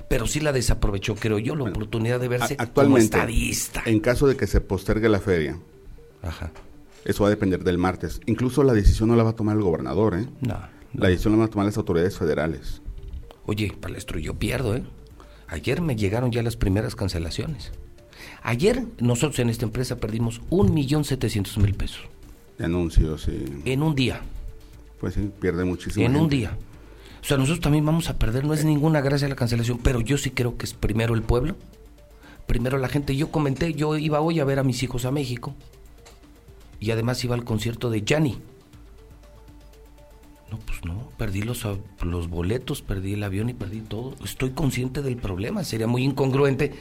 Pero 0.10 0.28
sí 0.28 0.42
la 0.42 0.51
desaprovechó, 0.51 1.16
creo 1.16 1.39
yo, 1.39 1.56
la 1.56 1.63
oportunidad 1.63 2.20
de 2.20 2.28
verse 2.28 2.56
actualmente, 2.60 3.18
como 3.18 3.24
estadista. 3.24 3.82
En 3.86 4.01
caso 4.01 4.28
de 4.28 4.36
que 4.36 4.46
se 4.46 4.60
postergue 4.60 5.08
la 5.08 5.22
feria, 5.22 5.58
eso 7.06 7.24
va 7.24 7.30
a 7.30 7.32
depender 7.32 7.63
del 7.63 7.78
martes. 7.78 8.20
Incluso 8.25 8.62
la 8.63 8.74
decisión 8.74 9.08
no 9.10 9.16
la 9.16 9.24
va 9.24 9.32
a 9.32 9.36
tomar 9.36 9.56
el 9.56 9.63
gobernador, 9.63 10.16
¿eh? 10.16 10.28
No. 10.42 10.60
La 10.94 11.08
decisión 11.08 11.34
la 11.34 11.39
van 11.39 11.48
a 11.48 11.51
tomar 11.51 11.66
las 11.66 11.78
autoridades 11.78 12.18
federales. 12.18 12.82
Oye, 13.46 13.74
Palestro, 13.80 14.20
yo 14.20 14.38
pierdo, 14.38 14.75
¿eh? 14.75 14.84
Ayer 15.48 15.82
me 15.82 15.96
llegaron 15.96 16.32
ya 16.32 16.44
las 16.44 16.58
primeras 16.58 16.96
cancelaciones. 16.96 17.72
Ayer 18.44 18.84
nosotros 19.00 19.39
en 19.39 19.50
esta 19.50 19.66
empresa 19.66 19.96
perdimos 19.96 20.42
un 20.50 20.74
millón 20.74 21.06
setecientos 21.06 21.58
mil 21.58 21.74
pesos 21.74 22.01
anuncios. 22.63 23.28
Y... 23.28 23.72
En 23.72 23.84
un 23.84 23.96
día. 23.96 24.22
Pues 25.00 25.13
sí, 25.13 25.32
pierde 25.39 25.66
muchísimo. 25.66 26.06
En 26.06 26.16
un 26.16 26.30
día. 26.30 26.58
O 27.22 27.25
sea, 27.25 27.38
nosotros 27.38 27.60
también 27.60 27.86
vamos 27.86 28.10
a 28.10 28.18
perder, 28.18 28.46
no 28.46 28.54
es 28.54 28.63
ninguna 28.63 29.01
gracia 29.01 29.28
la 29.28 29.36
cancelación, 29.36 29.80
pero 29.80 30.00
yo 30.01 30.18
sí 30.18 30.32
creo 30.32 30.58
que 30.58 30.66
es 30.66 30.74
primero 30.74 31.16
el 31.16 31.22
pueblo, 31.22 31.56
primero 32.48 32.78
la 32.78 32.88
gente. 32.88 33.16
Yo 33.16 33.30
comenté, 33.30 33.74
yo 33.74 33.98
iba 33.98 34.22
hoy 34.22 34.39
a 34.39 34.46
ver 34.46 34.60
a 34.60 34.63
mis 34.63 34.82
hijos 34.84 35.06
a 35.06 35.12
México 35.12 35.54
y 36.80 36.92
además 36.92 37.24
iba 37.24 37.36
al 37.36 37.44
concierto 37.44 37.89
de 37.89 38.04
Gianni. 38.04 38.39
No, 40.51 40.58
pues 40.60 40.84
no, 40.84 41.10
perdí 41.18 41.44
los, 41.44 41.68
los 42.01 42.27
boletos, 42.27 42.82
perdí 42.82 43.13
el 43.13 43.24
avión 43.24 43.50
y 43.50 43.53
perdí 43.53 43.82
todo. 43.82 44.15
Estoy 44.24 44.51
consciente 44.51 45.01
del 45.01 45.18
problema. 45.18 45.63
Sería 45.63 45.86
muy 45.86 46.03
incongruente 46.03 46.74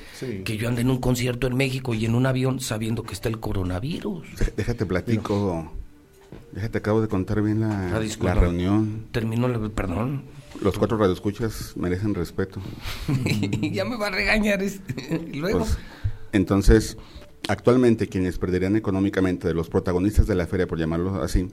que 0.45 0.57
yo 0.57 0.69
ande 0.69 0.81
en 0.81 0.91
un 0.91 0.99
concierto 0.99 1.47
en 1.47 1.57
México 1.57 1.93
y 1.93 2.07
en 2.07 2.15
un 2.15 2.25
avión 2.25 2.61
sabiendo 2.61 3.03
que 3.03 3.13
está 3.13 3.29
el 3.29 3.41
coronavirus. 3.41 4.27
Déjate 4.57 4.87
platico. 4.87 5.71
Déjate, 6.53 6.79
acabo 6.79 7.01
de 7.01 7.09
contar 7.09 7.43
bien 7.43 7.61
la, 7.61 7.97
ah, 7.97 8.01
la 8.21 8.35
reunión. 8.35 9.07
Terminó, 9.13 9.49
perdón. 9.71 10.25
Los 10.63 10.79
cuatro 10.79 10.97
radioescuchas 10.97 11.77
merecen 11.77 12.15
respeto. 12.15 12.61
ya 13.73 13.85
me 13.85 13.97
va 13.97 14.09
a 14.09 14.11
regañar. 14.11 14.61
Luego. 15.35 15.61
Pues, 15.61 15.79
entonces, 16.33 16.97
actualmente 17.49 18.09
quienes 18.09 18.39
perderían 18.39 18.77
económicamente 18.77 19.47
de 19.47 19.55
los 19.55 19.69
protagonistas 19.69 20.27
de 20.27 20.35
la 20.35 20.47
feria, 20.47 20.67
por 20.67 20.79
llamarlo 20.79 21.23
así, 21.23 21.49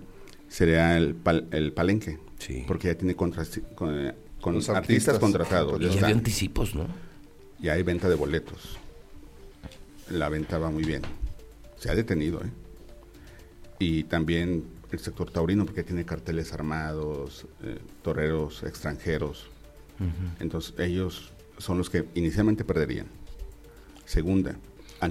sería 0.47 0.97
el, 0.97 1.15
el 1.51 1.73
palenque. 1.73 2.19
Porque 2.67 2.89
ya 2.89 2.95
tiene 2.95 3.15
con, 3.15 3.33
artistas, 3.33 5.19
contratados. 5.19 5.79
Ya, 5.79 6.05
hay 6.05 6.13
anticipos, 6.13 6.75
¿no? 6.75 6.87
Ya 7.59 7.73
hay 7.73 7.83
venta 7.83 8.07
de 8.09 8.15
boletos. 8.15 8.77
La 10.09 10.29
venta 10.29 10.57
va 10.57 10.69
muy 10.69 10.83
bien. 10.83 11.01
Se 11.77 11.89
ha 11.89 11.95
detenido, 11.95 12.41
¿eh? 12.43 12.49
Y 13.79 14.03
también 14.03 14.63
el 14.91 14.99
sector 14.99 15.31
taurino, 15.31 15.65
porque 15.65 15.83
tiene 15.83 16.05
carteles 16.05 16.53
armados, 16.53 17.47
eh, 17.63 17.79
toreros 18.03 18.63
extranjeros. 18.63 19.49
Entonces, 20.39 20.73
ellos 20.77 21.31
son 21.57 21.77
los 21.77 21.89
que 21.89 22.05
inicialmente 22.15 22.65
perderían. 22.65 23.07
Segunda, 24.05 24.55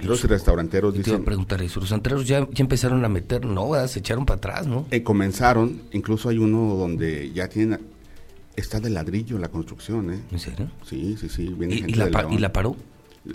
Y 0.03 0.27
restauranteros 0.27 0.93
dicen... 0.93 1.03
Te 1.03 1.09
iba 1.11 1.19
a 1.19 1.25
preguntar 1.25 1.61
eso, 1.61 1.79
los 1.79 1.91
antreros 1.91 2.27
ya, 2.27 2.47
ya 2.51 2.61
empezaron 2.63 3.03
a 3.05 3.09
meter, 3.09 3.45
no, 3.45 3.73
se 3.87 3.99
echaron 3.99 4.25
para 4.25 4.37
atrás, 4.37 4.67
¿no? 4.67 4.85
Eh, 4.91 5.03
comenzaron, 5.03 5.81
incluso 5.91 6.29
hay 6.29 6.37
uno 6.37 6.75
donde 6.75 7.31
ya 7.31 7.47
tienen, 7.47 7.79
está 8.55 8.79
de 8.79 8.89
ladrillo 8.89 9.37
la 9.39 9.49
construcción, 9.49 10.13
¿eh? 10.13 10.19
¿En 10.31 10.39
serio? 10.39 10.69
Sí, 10.85 11.15
sí, 11.19 11.29
sí. 11.29 11.53
Viene 11.57 11.75
¿Y, 11.75 11.93
la, 11.93 12.09
¿Y 12.29 12.37
la 12.37 12.51
paró? 12.51 12.75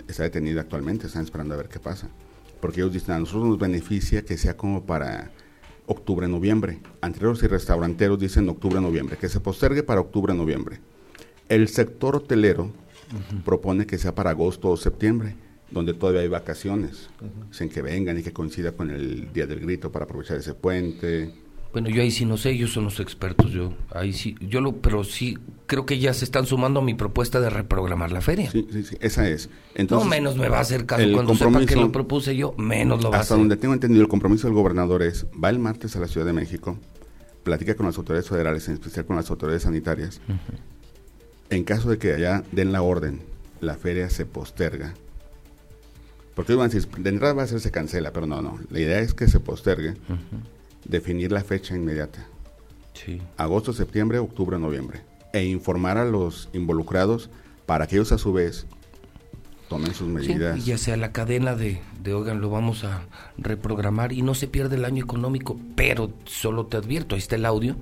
Está 0.07 0.23
detenida 0.23 0.61
actualmente, 0.61 1.07
están 1.07 1.23
esperando 1.23 1.53
a 1.53 1.57
ver 1.57 1.67
qué 1.67 1.79
pasa. 1.79 2.07
Porque 2.59 2.81
ellos 2.81 2.93
dicen, 2.93 3.15
a 3.15 3.19
nosotros 3.19 3.45
nos 3.45 3.59
beneficia 3.59 4.23
que 4.23 4.37
sea 4.37 4.55
como 4.55 4.83
para 4.83 5.31
octubre, 5.87 6.27
noviembre. 6.27 6.79
Antreros 7.01 7.43
y 7.43 7.47
restauranteros 7.47 8.19
dicen 8.19 8.47
octubre, 8.49 8.79
noviembre, 8.79 9.17
que 9.17 9.29
se 9.29 9.39
postergue 9.39 9.83
para 9.83 10.01
octubre, 10.01 10.33
noviembre. 10.33 10.79
El 11.49 11.67
sector 11.67 12.15
hotelero 12.15 12.71
propone 13.43 13.85
que 13.85 13.97
sea 13.97 14.15
para 14.15 14.29
agosto 14.29 14.69
o 14.69 14.77
septiembre 14.77 15.35
donde 15.71 15.93
todavía 15.93 16.21
hay 16.21 16.27
vacaciones, 16.27 17.09
sin 17.51 17.69
que 17.69 17.81
vengan 17.81 18.19
y 18.19 18.23
que 18.23 18.33
coincida 18.33 18.73
con 18.73 18.89
el 18.89 19.31
Día 19.33 19.47
del 19.47 19.61
Grito 19.61 19.91
para 19.91 20.05
aprovechar 20.05 20.37
ese 20.37 20.53
puente. 20.53 21.33
Bueno, 21.71 21.89
yo 21.89 22.01
ahí 22.01 22.11
sí 22.11 22.25
no 22.25 22.35
sé, 22.35 22.51
ellos 22.51 22.73
son 22.73 22.83
los 22.83 22.99
expertos, 22.99 23.49
yo 23.51 23.73
ahí 23.91 24.11
sí, 24.11 24.35
yo 24.41 24.59
lo, 24.59 24.73
pero 24.73 25.05
sí 25.05 25.37
creo 25.67 25.85
que 25.85 25.99
ya 25.99 26.13
se 26.13 26.25
están 26.25 26.45
sumando 26.45 26.81
a 26.81 26.83
mi 26.83 26.95
propuesta 26.95 27.39
de 27.39 27.49
reprogramar 27.49 28.11
la 28.11 28.19
feria. 28.19 28.51
Sí, 28.51 28.67
sí, 28.69 28.83
sí, 28.83 28.97
esa 28.99 29.29
es. 29.29 29.49
Entonces, 29.73 30.05
no 30.05 30.09
menos 30.09 30.35
me 30.35 30.49
va 30.49 30.57
a 30.57 30.61
hacer 30.61 30.85
caso 30.85 31.03
cuando 31.13 31.33
sepa 31.33 31.65
que 31.65 31.77
lo 31.77 31.89
propuse 31.89 32.35
yo, 32.35 32.53
menos 32.57 33.01
lo 33.01 33.09
va 33.09 33.17
a 33.17 33.19
hacer. 33.21 33.33
Hasta 33.33 33.37
donde 33.37 33.55
tengo 33.55 33.73
entendido, 33.73 34.01
el 34.01 34.09
compromiso 34.09 34.47
del 34.47 34.53
gobernador 34.53 35.01
es, 35.01 35.25
va 35.41 35.49
el 35.49 35.59
martes 35.59 35.95
a 35.95 36.01
la 36.01 36.07
Ciudad 36.07 36.25
de 36.25 36.33
México, 36.33 36.77
platica 37.43 37.75
con 37.75 37.85
las 37.85 37.97
autoridades 37.97 38.27
federales, 38.27 38.67
en 38.67 38.73
especial 38.73 39.05
con 39.05 39.15
las 39.15 39.29
autoridades 39.29 39.63
sanitarias. 39.63 40.19
En 41.49 41.63
caso 41.63 41.89
de 41.89 41.97
que 41.97 42.13
allá 42.13 42.43
den 42.51 42.73
la 42.73 42.81
orden, 42.81 43.21
la 43.61 43.75
feria 43.75 44.09
se 44.09 44.25
posterga, 44.25 44.93
porque 46.35 46.53
van 46.55 46.69
a 46.69 46.73
decir, 46.73 46.89
de 46.89 47.09
entrada 47.09 47.33
va 47.33 47.43
a 47.43 47.47
ser 47.47 47.59
se 47.59 47.71
cancela, 47.71 48.13
pero 48.13 48.25
no, 48.25 48.41
no. 48.41 48.59
La 48.69 48.79
idea 48.79 48.99
es 48.99 49.13
que 49.13 49.27
se 49.27 49.39
postergue, 49.39 49.95
definir 50.85 51.31
la 51.31 51.43
fecha 51.43 51.75
inmediata. 51.75 52.25
Sí. 52.93 53.21
Agosto, 53.37 53.73
septiembre, 53.73 54.19
octubre, 54.19 54.57
noviembre. 54.57 55.01
E 55.33 55.43
informar 55.43 55.97
a 55.97 56.05
los 56.05 56.49
involucrados 56.53 57.29
para 57.65 57.87
que 57.87 57.95
ellos 57.95 58.11
a 58.11 58.17
su 58.17 58.33
vez 58.33 58.65
tomen 59.69 59.93
sus 59.93 60.07
medidas. 60.09 60.65
ya 60.65 60.77
sea 60.77 60.97
la 60.97 61.13
cadena 61.13 61.55
de, 61.55 61.81
de, 62.03 62.13
oigan, 62.13 62.41
lo 62.41 62.49
vamos 62.49 62.83
a 62.83 63.05
reprogramar 63.37 64.11
y 64.11 64.21
no 64.21 64.35
se 64.35 64.47
pierde 64.47 64.75
el 64.75 64.83
año 64.83 65.03
económico, 65.03 65.57
pero 65.75 66.11
solo 66.25 66.65
te 66.65 66.75
advierto, 66.75 67.15
ahí 67.15 67.19
está 67.19 67.37
el 67.37 67.45
audio. 67.45 67.77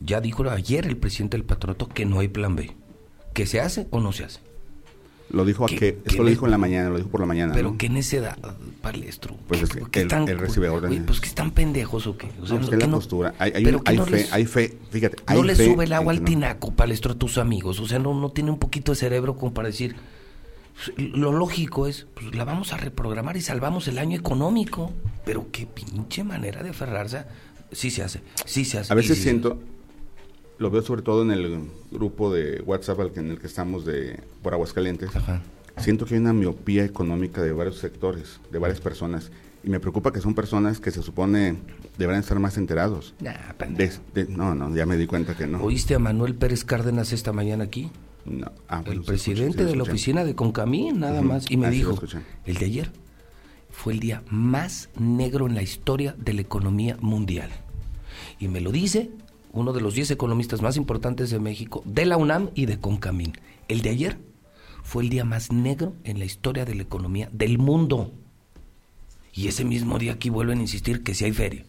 Ya 0.00 0.20
dijo 0.20 0.48
ayer 0.50 0.86
el 0.86 0.96
presidente 0.96 1.36
del 1.36 1.46
patronato 1.46 1.88
que 1.88 2.04
no 2.04 2.20
hay 2.20 2.28
plan 2.28 2.56
B. 2.56 2.76
¿Que 3.32 3.46
se 3.46 3.60
hace 3.60 3.86
o 3.90 4.00
no 4.00 4.12
se 4.12 4.24
hace? 4.24 4.40
Lo 5.30 5.44
dijo 5.44 5.64
a 5.64 5.68
que, 5.68 5.98
eso 6.04 6.22
lo 6.22 6.28
dijo 6.28 6.44
en 6.44 6.50
la 6.50 6.58
mañana, 6.58 6.90
lo 6.90 6.98
dijo 6.98 7.08
por 7.08 7.20
la 7.20 7.26
mañana. 7.26 7.54
Pero 7.54 7.76
qué 7.78 7.88
necedad, 7.88 8.36
palestro. 8.82 9.36
Pues 9.48 9.62
es 9.62 9.70
que 9.70 10.00
él, 10.02 10.38
recibe 10.38 10.68
órdenes. 10.68 11.02
pues 11.06 11.20
que 11.20 11.28
están 11.28 11.52
pendejos 11.52 12.06
o 12.06 12.18
qué. 12.18 12.28
O 12.40 12.46
sea, 12.46 12.56
no, 12.56 12.66
pues 12.66 12.70
que 12.70 12.76
la 12.76 12.90
postura. 12.90 13.34
Hay, 13.38 13.52
hay, 13.54 13.76
hay 13.84 13.98
fe, 13.98 14.26
hay 14.30 14.46
fe, 14.46 14.78
fíjate. 14.90 15.16
no 15.32 15.42
le 15.42 15.56
sube 15.56 15.84
el 15.84 15.92
agua 15.92 16.12
al 16.12 16.22
tinaco, 16.22 16.72
palestro, 16.72 17.12
a 17.12 17.14
tus 17.14 17.38
amigos. 17.38 17.80
O 17.80 17.86
sea, 17.86 17.98
no, 17.98 18.12
no 18.14 18.30
tiene 18.30 18.50
un 18.50 18.58
poquito 18.58 18.92
de 18.92 18.96
cerebro 18.96 19.36
como 19.36 19.54
para 19.54 19.68
decir. 19.68 19.96
Pues, 20.74 21.12
lo 21.12 21.32
lógico 21.32 21.86
es, 21.86 22.06
pues 22.14 22.34
la 22.34 22.44
vamos 22.44 22.72
a 22.72 22.76
reprogramar 22.76 23.36
y 23.36 23.40
salvamos 23.40 23.88
el 23.88 23.98
año 23.98 24.18
económico. 24.18 24.92
Pero 25.24 25.46
qué 25.50 25.66
pinche 25.66 26.24
manera 26.24 26.62
de 26.62 26.70
aferrarse. 26.70 27.24
Sí 27.70 27.90
se 27.90 28.02
hace, 28.02 28.20
sí 28.44 28.64
se 28.64 28.78
hace. 28.78 28.92
A 28.92 28.96
veces 28.96 29.18
siento, 29.18 29.58
lo 30.62 30.70
veo 30.70 30.82
sobre 30.82 31.02
todo 31.02 31.22
en 31.22 31.32
el 31.32 31.60
grupo 31.90 32.32
de 32.32 32.62
WhatsApp 32.64 33.16
en 33.16 33.30
el 33.32 33.38
que 33.38 33.48
estamos 33.48 33.84
de 33.84 34.20
por 34.42 34.54
Aguascalientes. 34.54 35.10
Siento 35.76 36.06
que 36.06 36.14
hay 36.14 36.20
una 36.20 36.32
miopía 36.32 36.84
económica 36.84 37.42
de 37.42 37.52
varios 37.52 37.78
sectores, 37.78 38.40
de 38.50 38.58
varias 38.58 38.80
personas. 38.80 39.30
Y 39.64 39.70
me 39.70 39.80
preocupa 39.80 40.12
que 40.12 40.20
son 40.20 40.34
personas 40.34 40.80
que 40.80 40.90
se 40.90 41.02
supone 41.02 41.56
deberían 41.98 42.22
estar 42.22 42.38
más 42.38 42.56
enterados. 42.56 43.14
no, 44.28 44.54
no, 44.54 44.74
ya 44.74 44.86
me 44.86 44.96
di 44.96 45.06
cuenta 45.06 45.36
que 45.36 45.46
no. 45.46 45.62
¿Oíste 45.62 45.94
a 45.94 45.98
Manuel 45.98 46.34
Pérez 46.34 46.64
Cárdenas 46.64 47.12
esta 47.12 47.32
mañana 47.32 47.64
aquí? 47.64 47.90
No. 48.24 48.52
Ah, 48.68 48.82
el 48.86 49.02
presidente 49.02 49.64
de 49.64 49.74
la 49.74 49.82
oficina 49.82 50.24
de 50.24 50.36
Concamín, 50.36 51.00
nada 51.00 51.22
más. 51.22 51.50
Y 51.50 51.56
me 51.56 51.70
dijo, 51.70 52.00
el 52.44 52.56
de 52.56 52.64
ayer 52.64 52.92
fue 53.70 53.94
el 53.94 54.00
día 54.00 54.22
más 54.30 54.90
negro 54.96 55.46
en 55.46 55.56
la 55.56 55.62
historia 55.62 56.14
de 56.18 56.34
la 56.34 56.40
economía 56.40 56.96
mundial. 57.00 57.50
Y 58.38 58.48
me 58.48 58.60
lo 58.60 58.70
dice 58.70 59.10
uno 59.52 59.72
de 59.72 59.80
los 59.80 59.94
10 59.94 60.12
economistas 60.12 60.62
más 60.62 60.76
importantes 60.76 61.30
de 61.30 61.38
México, 61.38 61.82
de 61.84 62.06
la 62.06 62.16
UNAM 62.16 62.50
y 62.54 62.66
de 62.66 62.78
Concamín. 62.78 63.34
El 63.68 63.82
de 63.82 63.90
ayer 63.90 64.18
fue 64.82 65.02
el 65.02 65.10
día 65.10 65.24
más 65.24 65.52
negro 65.52 65.94
en 66.04 66.18
la 66.18 66.24
historia 66.24 66.64
de 66.64 66.74
la 66.74 66.82
economía 66.82 67.28
del 67.32 67.58
mundo. 67.58 68.12
Y 69.32 69.48
ese 69.48 69.64
mismo 69.64 69.98
día 69.98 70.12
aquí 70.12 70.30
vuelven 70.30 70.58
a 70.58 70.62
insistir 70.62 71.02
que 71.02 71.14
si 71.14 71.24
hay 71.24 71.32
feria. 71.32 71.64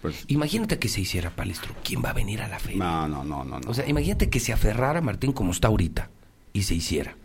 Pues, 0.00 0.24
imagínate 0.26 0.78
que 0.78 0.88
se 0.88 1.00
hiciera 1.00 1.30
palestro. 1.30 1.74
¿Quién 1.84 2.02
va 2.04 2.10
a 2.10 2.12
venir 2.12 2.42
a 2.42 2.48
la 2.48 2.58
feria? 2.58 2.78
No, 2.78 3.08
no, 3.08 3.24
no, 3.24 3.44
no. 3.44 3.60
O 3.68 3.74
sea, 3.74 3.88
imagínate 3.88 4.30
que 4.30 4.40
se 4.40 4.52
aferrara 4.52 5.00
Martín 5.00 5.32
como 5.32 5.52
está 5.52 5.68
ahorita 5.68 6.10
y 6.52 6.62
se 6.62 6.74
hiciera. 6.74 7.16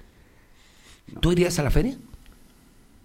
¿Tú 1.20 1.32
irías 1.32 1.58
a 1.58 1.64
la 1.64 1.72
feria? 1.72 1.98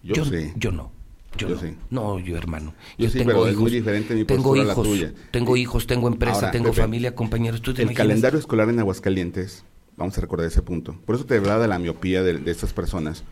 Yo, 0.03 0.15
yo 0.15 0.25
sí. 0.27 0.53
Yo 0.57 0.73
no. 0.73 0.93
Yo, 1.37 1.49
no. 1.49 1.59
no. 1.91 2.19
yo 2.19 2.37
hermano. 2.37 2.75
Yo, 2.99 3.09
sí, 3.09 3.19
tengo 3.19 3.29
pero 3.29 3.39
hijos, 3.41 3.51
es 3.51 3.57
muy 3.57 3.71
diferente 3.71 4.15
mi 4.15 4.25
tengo 4.25 4.57
hijos, 4.57 4.67
la 4.69 4.75
tuya. 4.75 5.13
Tengo 5.31 5.57
hijos, 5.57 5.87
tengo 5.87 6.09
empresa, 6.09 6.51
tengo 6.51 6.73
familia, 6.73 7.15
compañeros. 7.15 7.63
¿Tú 7.63 7.73
el 7.77 7.95
calendario 7.95 8.39
escolar 8.39 8.69
en 8.69 8.79
Aguascalientes, 8.79 9.65
vamos 9.97 10.17
a 10.19 10.21
recordar 10.21 10.47
ese 10.47 10.63
punto. 10.63 10.97
Por 11.07 11.15
eso 11.15 11.25
te 11.25 11.37
hablaba 11.37 11.63
de 11.63 11.69
la 11.69 11.79
miopía 11.79 12.23
de, 12.23 12.39
de 12.39 12.51
estas 12.51 12.73
personas. 12.73 13.25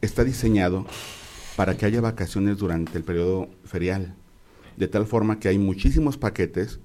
Está 0.00 0.24
diseñado 0.24 0.86
para 1.56 1.76
que 1.76 1.86
haya 1.86 2.00
vacaciones 2.00 2.58
durante 2.58 2.96
el 2.98 3.04
periodo 3.04 3.48
ferial. 3.64 4.14
De 4.76 4.88
tal 4.88 5.06
forma 5.06 5.38
que 5.38 5.48
hay 5.48 5.58
muchísimos 5.58 6.16
paquetes 6.16 6.80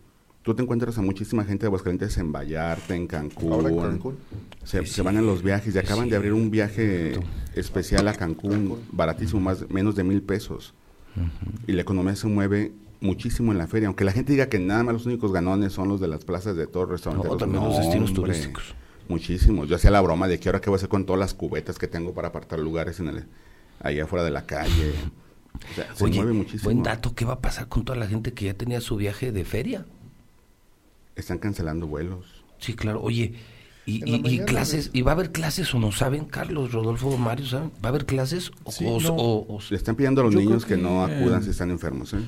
tú 0.50 0.56
te 0.56 0.64
encuentras 0.64 0.98
a 0.98 1.04
muchísima 1.04 1.46
gente 1.46 1.62
de 1.62 1.68
Aguascalientes 1.68 2.18
en 2.18 2.32
Vallarta, 2.32 2.96
en 2.96 3.06
Cancún. 3.06 4.18
Se, 4.64 5.02
van 5.04 5.18
en 5.18 5.28
los 5.28 5.44
viajes 5.44 5.76
y 5.76 5.78
acaban 5.78 6.10
de 6.10 6.16
abrir 6.16 6.34
un 6.34 6.50
viaje 6.50 7.20
especial 7.54 8.08
a 8.08 8.16
Cancún, 8.16 8.80
baratísimo, 8.92 9.42
más 9.42 9.70
menos 9.70 9.96
de 9.96 10.04
mil 10.04 10.24
pesos. 10.24 10.74
Y 11.68 11.74
la 11.74 11.84
economía 11.84 12.16
se 12.16 12.28
mueve 12.28 12.72
muchísimo 13.00 13.52
en 13.52 13.60
la 13.60 13.68
feria, 13.68 13.90
aunque 13.90 14.04
la 14.04 14.12
gente 14.12 14.32
diga 14.32 14.48
que 14.48 14.58
nada 14.58 14.84
más 14.84 14.94
los 14.94 15.06
únicos 15.06 15.32
ganones 15.32 15.74
son 15.74 15.88
los 15.88 16.00
de 16.00 16.08
las 16.08 16.26
plazas 16.26 16.56
de 16.56 16.66
todos 16.66 16.90
los 16.90 16.94
restaurantes. 16.94 17.30
No, 17.30 17.38
también 17.38 17.64
los 17.64 17.78
destinos 17.78 18.12
turísticos. 18.12 18.74
Muchísimos. 19.08 19.70
Yo 19.70 19.76
hacía 19.76 19.92
la 19.92 20.02
broma 20.02 20.28
de 20.28 20.40
que 20.40 20.50
ahora 20.50 20.62
qué 20.62 20.72
voy 20.72 20.78
a 20.78 20.78
hacer 20.78 20.90
con 20.90 21.06
todas 21.06 21.20
las 21.20 21.36
cubetas 21.36 21.78
que 21.78 21.88
tengo 21.88 22.16
para 22.16 22.30
apartar 22.30 22.58
lugares 22.58 23.00
en 23.00 23.10
el, 23.10 23.26
ahí 23.80 24.00
afuera 24.00 24.26
de 24.26 24.32
la 24.32 24.48
calle. 24.48 24.94
se 25.94 26.08
mueve 26.08 26.34
muchísimo. 26.34 26.64
Buen 26.64 26.82
dato, 26.82 27.14
¿qué 27.14 27.26
va 27.26 27.34
a 27.34 27.40
pasar 27.40 27.68
con 27.68 27.86
toda 27.86 28.00
la 28.00 28.08
gente 28.08 28.34
que 28.34 28.46
ya 28.46 28.56
tenía 28.56 28.82
su 28.82 28.96
viaje 28.96 29.32
de 29.32 29.46
feria? 29.46 29.86
Están 31.20 31.38
cancelando 31.38 31.88
vuelos. 31.88 32.26
Sí, 32.60 32.74
claro. 32.74 33.02
Oye, 33.02 33.34
y, 33.86 34.40
clases, 34.40 34.92
¿y 34.94 35.02
va 35.02 35.12
a 35.12 35.16
haber 35.16 35.32
clases 35.32 35.74
o 35.74 35.80
no 35.80 35.92
saben, 35.92 36.26
Carlos, 36.26 36.72
Rodolfo, 36.72 37.18
Mario, 37.18 37.46
¿saben? 37.46 37.72
¿Va 37.84 37.88
a 37.88 37.90
haber 37.90 38.06
clases 38.06 38.52
o, 38.64 39.60
Le 39.70 39.76
están 39.76 39.96
pidiendo 39.96 40.22
a 40.22 40.26
los 40.26 40.36
niños 40.36 40.66
que, 40.66 40.78
no 40.78 41.04
acudan 41.04 41.44
si 41.44 41.50
están 41.50 41.72
enfermos, 41.72 42.14
¿eh? 42.14 42.20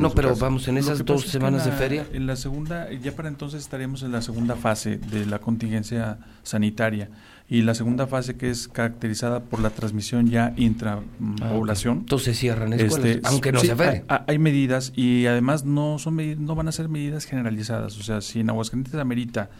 no, 0.00 0.10
pero 0.10 0.36
vamos, 0.36 0.68
en 0.68 0.78
esas 0.78 1.04
dos 1.04 1.22
semanas 1.22 1.64
de 1.64 1.72
feria. 1.72 2.06
En 2.12 2.26
la 2.26 2.36
segunda, 2.36 2.92
ya 2.92 3.16
para 3.16 3.28
entonces 3.28 3.60
estaríamos 3.60 4.02
en 4.02 4.12
la 4.12 4.22
segunda 4.22 4.54
fase 4.54 4.98
de 4.98 5.26
la 5.26 5.40
contingencia 5.40 6.18
sanitaria. 6.44 7.10
Y 7.48 7.62
la 7.62 7.74
segunda 7.74 8.06
fase 8.06 8.36
que 8.36 8.50
es 8.50 8.68
caracterizada 8.68 9.40
por 9.40 9.60
la 9.60 9.70
transmisión 9.70 10.28
ya 10.30 10.54
intrapoblación. 10.56 11.98
Ah, 11.98 12.00
entonces 12.00 12.38
cierran 12.38 12.72
escuelas, 12.72 13.06
este, 13.06 13.28
aunque 13.28 13.52
no 13.52 13.60
se 13.60 13.76
feria. 13.76 14.04
Hay, 14.26 14.38
medidas 14.38 14.92
y 14.96 15.26
además 15.26 15.64
no 15.64 15.98
son 15.98 16.16
no 16.44 16.54
van 16.54 16.68
a 16.68 16.72
ser 16.72 16.88
medidas 16.88 17.26
generalizadas. 17.26 17.98
O 17.98 18.02
sea, 18.02 18.22
si 18.22 18.40
en 18.40 18.48
Aguascalientes 18.48 18.94
amerita 18.94 19.50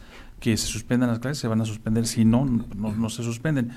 que 0.40 0.56
se 0.56 0.66
suspendan 0.66 1.10
las 1.10 1.18
clases, 1.18 1.38
se 1.38 1.48
van 1.48 1.60
a 1.60 1.66
suspender. 1.66 2.06
Si 2.06 2.24
no, 2.24 2.46
no, 2.46 2.92
no 2.92 3.10
se 3.10 3.22
suspenden 3.22 3.72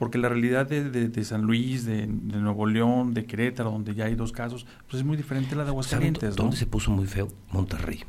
porque 0.00 0.16
la 0.16 0.30
realidad 0.30 0.66
de, 0.66 0.88
de, 0.90 1.24
San 1.24 1.42
Luis, 1.42 1.84
de, 1.84 2.06
Nuevo 2.06 2.64
León, 2.64 3.12
de 3.12 3.26
Querétaro, 3.26 3.70
donde 3.70 3.94
ya 3.94 4.06
hay 4.06 4.14
dos 4.14 4.32
casos, 4.32 4.64
pues 4.88 5.00
es 5.00 5.06
muy 5.06 5.18
diferente 5.18 5.54
a 5.54 5.58
la 5.58 5.64
de 5.64 5.68
Aguascalientes. 5.68 6.36
¿Dónde 6.36 6.56
se 6.56 6.64
puso 6.64 6.90
muy 6.90 7.06
feo? 7.06 7.28
Monterrey. 7.52 8.02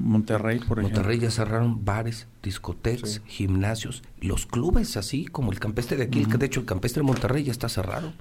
Monterrey, 0.00 0.58
por 0.60 0.78
ejemplo. 0.78 0.98
Monterrey 0.98 1.18
ya 1.18 1.30
cerraron 1.30 1.84
bares, 1.84 2.28
discotecas, 2.42 3.20
gimnasios, 3.26 4.02
los 4.20 4.46
clubes 4.46 4.96
así, 4.96 5.26
como 5.26 5.52
el 5.52 5.58
campestre 5.58 5.96
de 5.96 6.04
aquí, 6.04 6.24
que 6.24 6.38
de 6.38 6.46
hecho 6.46 6.60
el 6.60 6.66
campestre 6.66 7.02
de 7.02 7.06
Monterrey 7.06 7.44
ya 7.44 7.52
está 7.52 7.68
cerrado. 7.68 8.12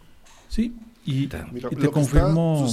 Sí, 0.49 0.75
y, 1.05 1.27
te 1.27 1.89
confirmo... 1.91 2.67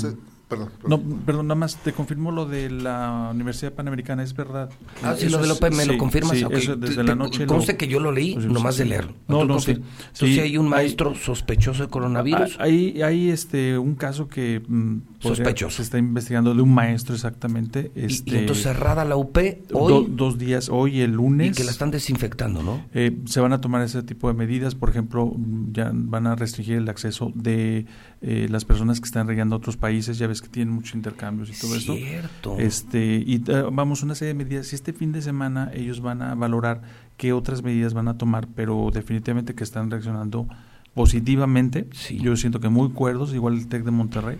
Perdón, 0.56 0.72
No, 0.86 1.00
perdón, 1.24 1.46
nada 1.48 1.58
más 1.58 1.76
te 1.76 1.92
confirmo 1.92 2.30
lo 2.30 2.46
de 2.46 2.70
la 2.70 3.30
Universidad 3.32 3.72
Panamericana, 3.72 4.22
es 4.22 4.34
verdad. 4.34 4.70
Ah, 5.02 5.14
sí, 5.18 5.28
lo 5.28 5.38
de 5.38 5.48
López 5.48 5.74
me 5.74 5.86
lo 5.86 5.98
confirmas. 5.98 6.38
Sí, 6.38 6.44
eso 6.50 6.76
desde 6.76 7.02
la 7.02 7.14
noche. 7.14 7.46
Conste 7.46 7.76
que 7.76 7.88
yo 7.88 8.00
lo 8.00 8.12
leí, 8.12 8.34
pues, 8.34 8.46
nomás 8.46 8.76
de 8.76 8.84
leerlo. 8.84 9.14
No, 9.28 9.44
no, 9.44 9.60
sí. 9.60 9.72
Entonces, 9.72 10.38
hay 10.38 10.58
un 10.58 10.68
maestro 10.68 11.14
sospechoso 11.14 11.84
de 11.84 11.88
coronavirus. 11.88 12.56
Ah, 12.58 12.64
hay, 12.64 13.02
hay 13.02 13.30
este, 13.30 13.78
un 13.78 13.94
caso 13.94 14.28
que 14.28 14.62
mm, 14.66 14.98
sospechoso. 15.20 15.76
Se 15.76 15.82
está 15.82 15.98
investigando 15.98 16.54
de 16.54 16.62
un 16.62 16.72
maestro 16.72 17.14
exactamente. 17.14 17.90
Este, 17.94 18.30
¿Y, 18.30 18.38
entonces 18.38 18.64
cerrada 18.64 19.04
la 19.04 19.16
UP 19.16 19.36
hoy. 19.72 20.06
dos 20.10 20.38
días, 20.38 20.68
hoy 20.68 21.00
el 21.00 21.12
lunes. 21.12 21.52
Y 21.52 21.52
que 21.52 21.64
la 21.64 21.70
están 21.70 21.90
desinfectando, 21.90 22.62
¿no? 22.62 22.84
Eh, 22.94 23.16
se 23.26 23.40
van 23.40 23.52
a 23.52 23.60
tomar 23.60 23.82
ese 23.82 24.02
tipo 24.02 24.28
de 24.28 24.34
medidas. 24.34 24.74
Por 24.74 24.90
ejemplo, 24.90 25.34
ya 25.72 25.90
van 25.92 26.26
a 26.26 26.36
restringir 26.36 26.76
el 26.76 26.88
acceso 26.88 27.32
de 27.34 27.86
eh, 28.22 28.46
las 28.50 28.64
personas 28.64 29.00
que 29.00 29.06
están 29.06 29.26
regando 29.26 29.56
a 29.56 29.58
otros 29.58 29.76
países. 29.76 30.18
Ya 30.18 30.26
ves 30.26 30.42
que 30.44 30.50
tienen 30.50 30.74
muchos 30.74 30.94
intercambios 30.94 31.50
y 31.50 31.60
todo 31.60 31.74
esto. 31.74 31.94
Cierto. 31.94 32.58
Este, 32.58 33.16
y 33.26 33.42
eh, 33.46 33.64
vamos, 33.72 34.02
una 34.02 34.14
serie 34.14 34.34
de 34.34 34.44
medidas. 34.44 34.68
Si 34.68 34.76
este 34.76 34.92
fin 34.92 35.12
de 35.12 35.22
semana 35.22 35.70
ellos 35.74 36.00
van 36.00 36.22
a 36.22 36.34
valorar 36.34 36.82
qué 37.16 37.32
otras 37.32 37.62
medidas 37.62 37.94
van 37.94 38.08
a 38.08 38.18
tomar, 38.18 38.46
pero 38.54 38.90
definitivamente 38.92 39.54
que 39.54 39.64
están 39.64 39.90
reaccionando 39.90 40.46
positivamente. 40.94 41.88
Yo 42.10 42.36
siento 42.36 42.60
que 42.60 42.68
muy 42.68 42.90
cuerdos, 42.90 43.34
igual 43.34 43.54
el 43.54 43.66
TEC 43.66 43.84
de 43.84 43.90
Monterrey 43.90 44.38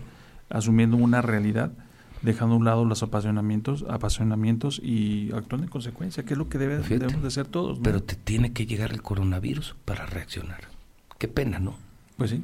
asumiendo 0.49 0.97
una 0.97 1.21
realidad, 1.21 1.71
dejando 2.21 2.55
a 2.55 2.57
un 2.57 2.65
lado 2.65 2.85
los 2.85 3.03
apasionamientos, 3.03 3.85
apasionamientos 3.89 4.79
y 4.83 5.31
actuando 5.33 5.65
en 5.65 5.69
consecuencia, 5.69 6.23
que 6.23 6.33
es 6.33 6.37
lo 6.37 6.49
que 6.49 6.57
debe, 6.57 6.79
debemos 6.79 7.21
de 7.21 7.31
ser 7.31 7.47
todos. 7.47 7.79
Pero 7.83 8.01
te 8.01 8.15
tiene 8.15 8.53
que 8.53 8.65
llegar 8.65 8.91
el 8.91 9.01
coronavirus 9.01 9.75
para 9.85 10.05
reaccionar. 10.05 10.61
Qué 11.17 11.27
pena, 11.27 11.59
¿no? 11.59 11.75
Pues 12.17 12.31
sí. 12.31 12.43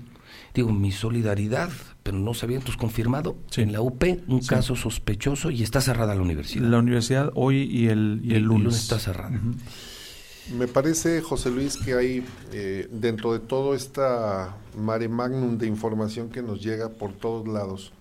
Digo, 0.53 0.71
mi 0.71 0.91
solidaridad, 0.91 1.71
pero 2.03 2.17
no 2.17 2.33
se 2.33 2.45
había 2.45 2.57
entonces 2.57 2.79
confirmado. 2.79 3.37
En 3.55 3.71
la 3.71 3.81
UP, 3.81 4.03
un 4.27 4.39
caso 4.41 4.75
sospechoso 4.75 5.49
y 5.49 5.63
está 5.63 5.81
cerrada 5.81 6.15
la 6.15 6.21
universidad. 6.21 6.65
La 6.65 6.79
universidad 6.79 7.31
hoy 7.35 7.63
y 7.63 7.87
el, 7.87 8.21
y 8.23 8.35
el, 8.35 8.43
lunes. 8.43 8.75
está 8.75 8.99
cerrada. 8.99 9.39
Me 10.57 10.67
parece, 10.67 11.21
José 11.21 11.49
Luis, 11.49 11.77
que 11.77 11.93
hay 11.93 12.25
eh, 12.51 12.87
dentro 12.91 13.31
de 13.33 13.39
todo 13.39 13.73
esta 13.75 14.57
mare 14.77 15.07
magnum 15.07 15.57
de 15.57 15.67
información 15.67 16.29
que 16.29 16.41
nos 16.41 16.61
llega 16.61 16.89
por 16.89 17.13
todos 17.13 17.47
lados, 17.47 17.93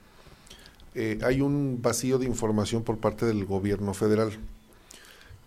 eh, 0.95 1.19
hay 1.23 1.41
un 1.41 1.81
vacío 1.81 2.19
de 2.19 2.27
información 2.27 2.83
por 2.83 2.99
parte 2.99 3.27
del 3.27 3.45
gobierno 3.45 3.95
federal. 3.95 4.33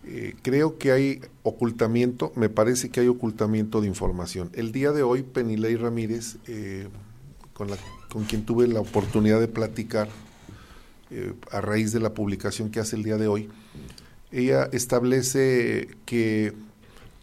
Eh, 0.06 0.36
creo 0.42 0.78
que 0.78 0.92
hay 0.92 1.22
ocultamiento, 1.44 2.32
me 2.36 2.50
parece 2.50 2.90
que 2.90 3.00
hay 3.00 3.08
ocultamiento 3.08 3.82
de 3.82 3.88
información. 3.88 4.50
El 4.54 4.72
día 4.72 4.92
de 4.92 5.04
hoy, 5.04 5.24
Penilei 5.24 5.76
Ramírez, 5.76 6.38
con, 7.54 7.70
la, 7.70 7.78
con 8.12 8.26
quien 8.26 8.46
tuve 8.46 8.68
la 8.68 8.82
oportunidad 8.82 9.40
de 9.40 9.48
platicar 9.48 10.10
a 11.52 11.62
raíz 11.62 11.94
de 11.94 12.00
la 12.00 12.14
publicación 12.14 12.70
que 12.70 12.80
hace 12.80 12.96
el 12.96 13.04
día 13.04 13.18
de 13.18 13.28
hoy, 13.28 13.50
ella 14.32 14.68
establece 14.72 15.88
que 16.06 16.54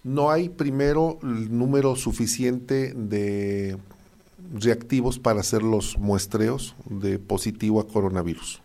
no 0.05 0.31
hay 0.31 0.49
primero 0.49 1.19
el 1.23 1.57
número 1.57 1.97
suficiente 1.97 2.95
de 2.95 3.77
reactivos 4.55 5.19
para 5.19 5.41
hacer 5.41 5.63
los 5.63 5.99
muestreos 5.99 6.75
de 6.87 7.19
positivo 7.19 7.81
a 7.81 7.87
coronavirus. 7.87 8.63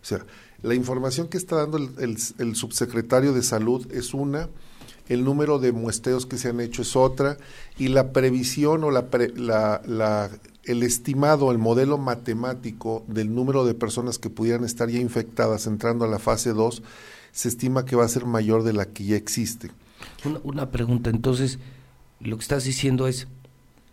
O 0.00 0.04
sea, 0.04 0.24
la 0.62 0.74
información 0.74 1.28
que 1.28 1.38
está 1.38 1.56
dando 1.56 1.78
el, 1.78 2.56
subsecretario 2.56 3.32
de 3.32 3.42
salud 3.42 3.86
es 3.92 4.12
una, 4.12 4.48
el 5.08 5.24
número 5.24 5.58
de 5.58 5.72
muestreos 5.72 6.26
que 6.26 6.36
se 6.36 6.48
han 6.48 6.60
hecho 6.60 6.82
es 6.82 6.96
otra, 6.96 7.36
y 7.78 7.88
la 7.88 8.12
previsión 8.12 8.82
o 8.82 8.90
la, 8.90 9.08
la, 9.36 10.30
el 10.64 10.82
estimado, 10.82 11.52
el 11.52 11.58
modelo 11.58 11.96
matemático 11.96 13.04
del 13.06 13.34
número 13.34 13.64
de 13.64 13.74
personas 13.74 14.18
que 14.18 14.30
pudieran 14.30 14.64
estar 14.64 14.88
ya 14.88 14.98
infectadas 14.98 15.66
entrando 15.66 16.04
a 16.04 16.08
la 16.08 16.18
fase 16.18 16.52
2, 16.52 16.82
se 17.30 17.48
estima 17.48 17.84
que 17.84 17.94
va 17.94 18.04
a 18.04 18.08
ser 18.08 18.26
mayor 18.26 18.64
de 18.64 18.72
la 18.72 18.86
que 18.86 19.04
ya 19.04 19.16
existe. 19.16 19.70
Una, 20.42 20.70
pregunta, 20.70 21.10
entonces, 21.10 21.60
lo 22.20 22.36
que 22.36 22.42
estás 22.42 22.64
diciendo 22.64 23.06
es, 23.06 23.28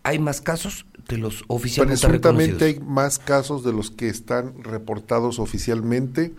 ¿hay 0.02 0.18
más 0.18 0.40
casos 0.40 0.86
de 1.08 1.18
los 1.18 1.44
oficialmente 1.46 2.06
Presuntamente 2.06 2.64
hay 2.64 2.80
más 2.80 3.20
casos 3.20 3.62
de 3.64 3.72
los 3.72 3.92
que 3.92 4.08
están 4.08 4.64
reportados 4.64 5.38
oficialmente. 5.38 6.32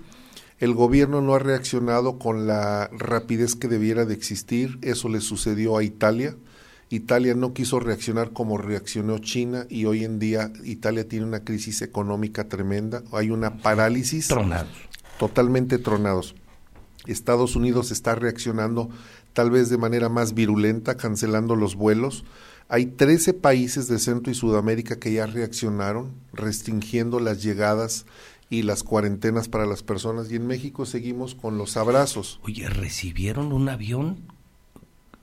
El 0.59 0.73
gobierno 0.73 1.21
no 1.21 1.35
ha 1.35 1.39
reaccionado 1.39 2.17
con 2.17 2.47
la 2.47 2.89
rapidez 2.91 3.55
que 3.55 3.67
debiera 3.67 4.05
de 4.05 4.15
existir. 4.15 4.79
Eso 4.81 5.07
le 5.07 5.21
sucedió 5.21 5.77
a 5.77 5.83
Italia. 5.83 6.35
Italia 6.89 7.35
no 7.35 7.53
quiso 7.53 7.79
reaccionar 7.79 8.31
como 8.31 8.57
reaccionó 8.57 9.19
China 9.19 9.67
y 9.69 9.85
hoy 9.85 10.03
en 10.03 10.19
día 10.19 10.51
Italia 10.63 11.07
tiene 11.07 11.25
una 11.25 11.41
crisis 11.43 11.81
económica 11.81 12.47
tremenda. 12.47 13.03
Hay 13.11 13.29
una 13.29 13.57
parálisis. 13.57 14.27
Tronados. 14.29 14.71
Totalmente 15.19 15.77
tronados. 15.77 16.33
Estados 17.05 17.55
Unidos 17.55 17.91
está 17.91 18.15
reaccionando 18.15 18.89
tal 19.33 19.51
vez 19.51 19.69
de 19.69 19.77
manera 19.77 20.09
más 20.09 20.33
virulenta, 20.33 20.97
cancelando 20.97 21.55
los 21.55 21.75
vuelos. 21.75 22.23
Hay 22.69 22.87
13 22.87 23.33
países 23.33 23.87
de 23.87 23.99
Centro 23.99 24.31
y 24.31 24.35
Sudamérica 24.35 24.97
que 24.97 25.13
ya 25.13 25.25
reaccionaron, 25.25 26.11
restringiendo 26.33 27.19
las 27.19 27.43
llegadas 27.43 28.05
y 28.49 28.63
las 28.63 28.83
cuarentenas 28.83 29.49
para 29.49 29.65
las 29.65 29.83
personas. 29.83 30.31
Y 30.31 30.35
en 30.35 30.47
México 30.47 30.85
seguimos 30.85 31.35
con 31.35 31.57
los 31.57 31.77
abrazos. 31.77 32.39
Oye, 32.43 32.69
¿recibieron 32.69 33.51
un 33.51 33.69
avión? 33.69 34.19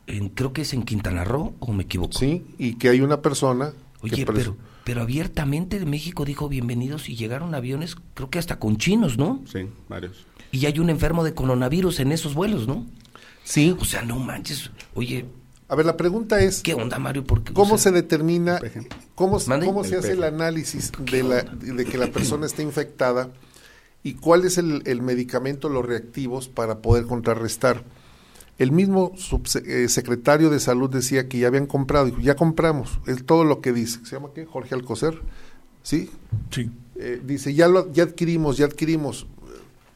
En, 0.07 0.29
creo 0.29 0.53
que 0.53 0.63
es 0.63 0.75
en 0.75 0.83
Quintana 0.83 1.25
Roo, 1.25 1.55
¿o 1.61 1.73
me 1.73 1.85
equivoco? 1.85 2.19
Sí, 2.19 2.45
y 2.59 2.75
que 2.75 2.91
hay 2.91 3.01
una 3.01 3.23
persona... 3.23 3.73
Oye, 4.03 4.27
pero, 4.27 4.55
pero 4.85 5.01
abiertamente 5.01 5.83
México 5.87 6.27
dijo 6.27 6.51
bienvenidos 6.51 7.09
y 7.09 7.17
llegaron 7.17 7.55
aviones, 7.55 7.97
creo 8.13 8.29
que 8.29 8.39
hasta 8.39 8.59
con 8.59 8.77
chinos, 8.77 9.17
¿no? 9.17 9.43
Sí, 9.51 9.61
varios. 9.89 10.27
Y 10.53 10.67
hay 10.67 10.79
un 10.79 10.91
enfermo 10.91 11.25
de 11.25 11.33
coronavirus 11.33 12.01
en 12.01 12.13
esos 12.13 12.35
vuelos, 12.35 12.69
¿no? 12.69 12.85
Sí. 13.45 13.75
O 13.81 13.85
sea, 13.87 14.03
no 14.03 14.19
manches. 14.19 14.71
Oye. 14.95 15.27
A 15.75 15.77
ver, 15.77 15.87
la 15.87 15.97
pregunta 15.97 16.41
es. 16.41 16.63
¿Qué 16.63 16.73
onda, 16.73 17.01
Mario? 17.01 17.25
¿Cómo 17.53 17.79
se 17.79 17.91
determina, 17.91 18.61
cómo, 19.17 19.41
cómo 19.41 19.83
se 19.83 19.97
hace 19.97 20.13
el 20.13 20.23
análisis 20.23 20.93
de, 21.01 21.25
la, 21.25 21.43
de 21.43 21.85
que 21.85 21.99
la 21.99 22.13
persona 22.13 22.47
está 22.47 22.63
infectada 22.63 23.31
y 24.05 24.15
cuál 24.15 24.45
es 24.45 24.57
el, 24.57 25.03
medicamento, 25.03 25.69
los 25.69 25.85
reactivos 25.85 26.47
para 26.47 26.79
poder 26.79 27.07
contrarrestar? 27.07 27.83
El 28.57 28.71
mismo 28.71 29.15
subsecretario 29.17 30.47
eh, 30.47 30.51
de 30.53 30.61
salud 30.61 30.89
decía 30.89 31.29
que 31.29 31.39
ya 31.39 31.49
habían 31.49 31.67
comprado, 31.67 32.07
dijo, 32.07 32.21
ya 32.21 32.37
compramos, 32.37 33.01
es 33.09 33.27
todo 33.27 33.43
lo 33.43 33.61
que 33.61 33.73
dice. 33.73 33.99
¿Se 34.05 34.13
llama 34.15 34.29
qué? 34.33 34.47
Jorge 34.47 34.77
Alcocer, 34.77 35.23
¿sí? 35.83 36.09
Sí. 36.53 36.71
Eh, 36.95 37.21
dice, 37.27 37.53
ya, 37.53 37.67
lo, 37.67 37.93
ya 37.93 38.05
adquirimos, 38.05 38.59
ya 38.59 38.67
adquirimos, 38.67 39.27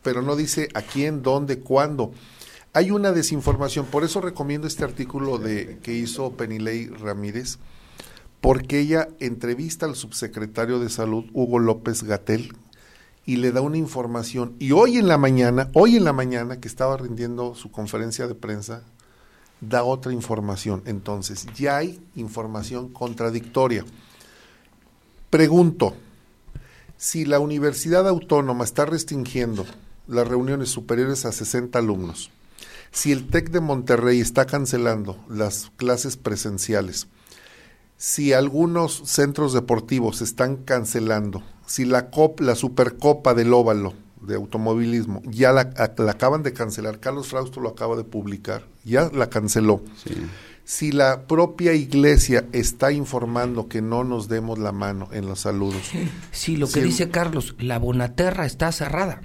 pero 0.03 0.23
no 0.23 0.35
dice 0.35 0.71
a 0.75 0.83
quién, 0.83 1.23
dónde, 1.23 1.61
cuándo. 1.61 2.11
Hay 2.79 2.93
una 2.93 3.11
desinformación, 3.11 3.87
por 3.87 4.05
eso 4.05 4.21
recomiendo 4.21 4.69
este 4.69 4.85
artículo 4.85 5.39
de 5.39 5.81
que 5.83 5.95
hizo 5.95 6.35
Penilei 6.35 6.87
Ramírez, 6.87 7.59
porque 8.41 8.79
ella 8.79 9.09
entrevista 9.19 9.85
al 9.85 9.97
subsecretario 9.97 10.79
de 10.79 10.89
Salud, 10.89 11.25
Hugo 11.33 11.59
López 11.59 12.05
Gatel, 12.05 12.55
y 13.27 13.39
le 13.39 13.51
da 13.51 13.63
una 13.63 13.79
información. 13.79 14.55
Y 14.61 14.71
hoy 14.71 14.97
en 14.97 15.09
la 15.09 15.19
mañana, 15.19 15.71
hoy 15.75 15.97
en 15.97 16.05
la 16.05 16.13
mañana, 16.13 16.61
que 16.61 16.69
estaba 16.69 16.97
rindiendo 16.97 17.57
su 17.57 17.73
conferencia 17.73 18.29
de 18.29 18.37
prensa, 18.37 18.85
da 19.61 19.83
otra 19.83 20.13
información. 20.13 20.85
Entonces, 20.87 21.47
ya 21.57 21.79
hay 21.79 22.01
información 22.15 22.91
contradictoria. 22.91 23.85
Pregunto, 25.31 25.95
si 26.97 27.25
la 27.25 27.41
Universidad 27.41 28.07
Autónoma 28.07 28.63
está 28.63 28.87
restringiendo 28.87 29.67
las 30.07 30.29
reuniones 30.29 30.69
superiores 30.69 31.25
a 31.25 31.33
60 31.33 31.77
alumnos, 31.77 32.31
si 32.91 33.13
el 33.13 33.29
TEC 33.29 33.51
de 33.51 33.61
Monterrey 33.61 34.21
está 34.21 34.47
cancelando 34.47 35.23
las 35.29 35.71
clases 35.77 36.17
presenciales, 36.17 37.09
si 37.97 38.33
algunos 38.33 39.03
centros 39.07 39.53
deportivos 39.53 40.23
están 40.23 40.57
cancelando, 40.57 41.43
si 41.67 41.85
la 41.85 42.11
COP, 42.11 42.41
la 42.41 42.55
Supercopa 42.55 43.35
del 43.35 43.53
Óvalo 43.53 43.93
de 44.23 44.37
automovilismo, 44.37 45.23
ya 45.25 45.53
la, 45.53 45.73
acaban 46.09 46.43
de 46.43 46.53
cancelar, 46.53 47.01
Carlos 47.01 47.29
Frausto 47.29 47.61
lo 47.61 47.71
acaba 47.71 47.97
de 47.97 48.05
publicar, 48.05 48.63
ya 48.85 49.11
la 49.13 49.29
canceló. 49.29 49.83
Si 50.65 50.93
la 50.93 51.27
propia 51.27 51.73
iglesia 51.73 52.47
está 52.53 52.93
informando 52.93 53.69
que 53.69 53.81
no 53.81 54.05
nos 54.05 54.29
demos 54.29 54.59
la 54.59 54.71
mano 54.71 55.09
en 55.13 55.27
los 55.27 55.41
saludos. 55.41 55.83
Sí, 56.31 56.57
lo 56.57 56.69
que 56.69 56.83
dice 56.83 57.11
Carlos, 57.11 57.57
la 57.59 57.79
Bonaterra 57.79 58.47
está 58.47 58.71
cerrada. 58.71 59.23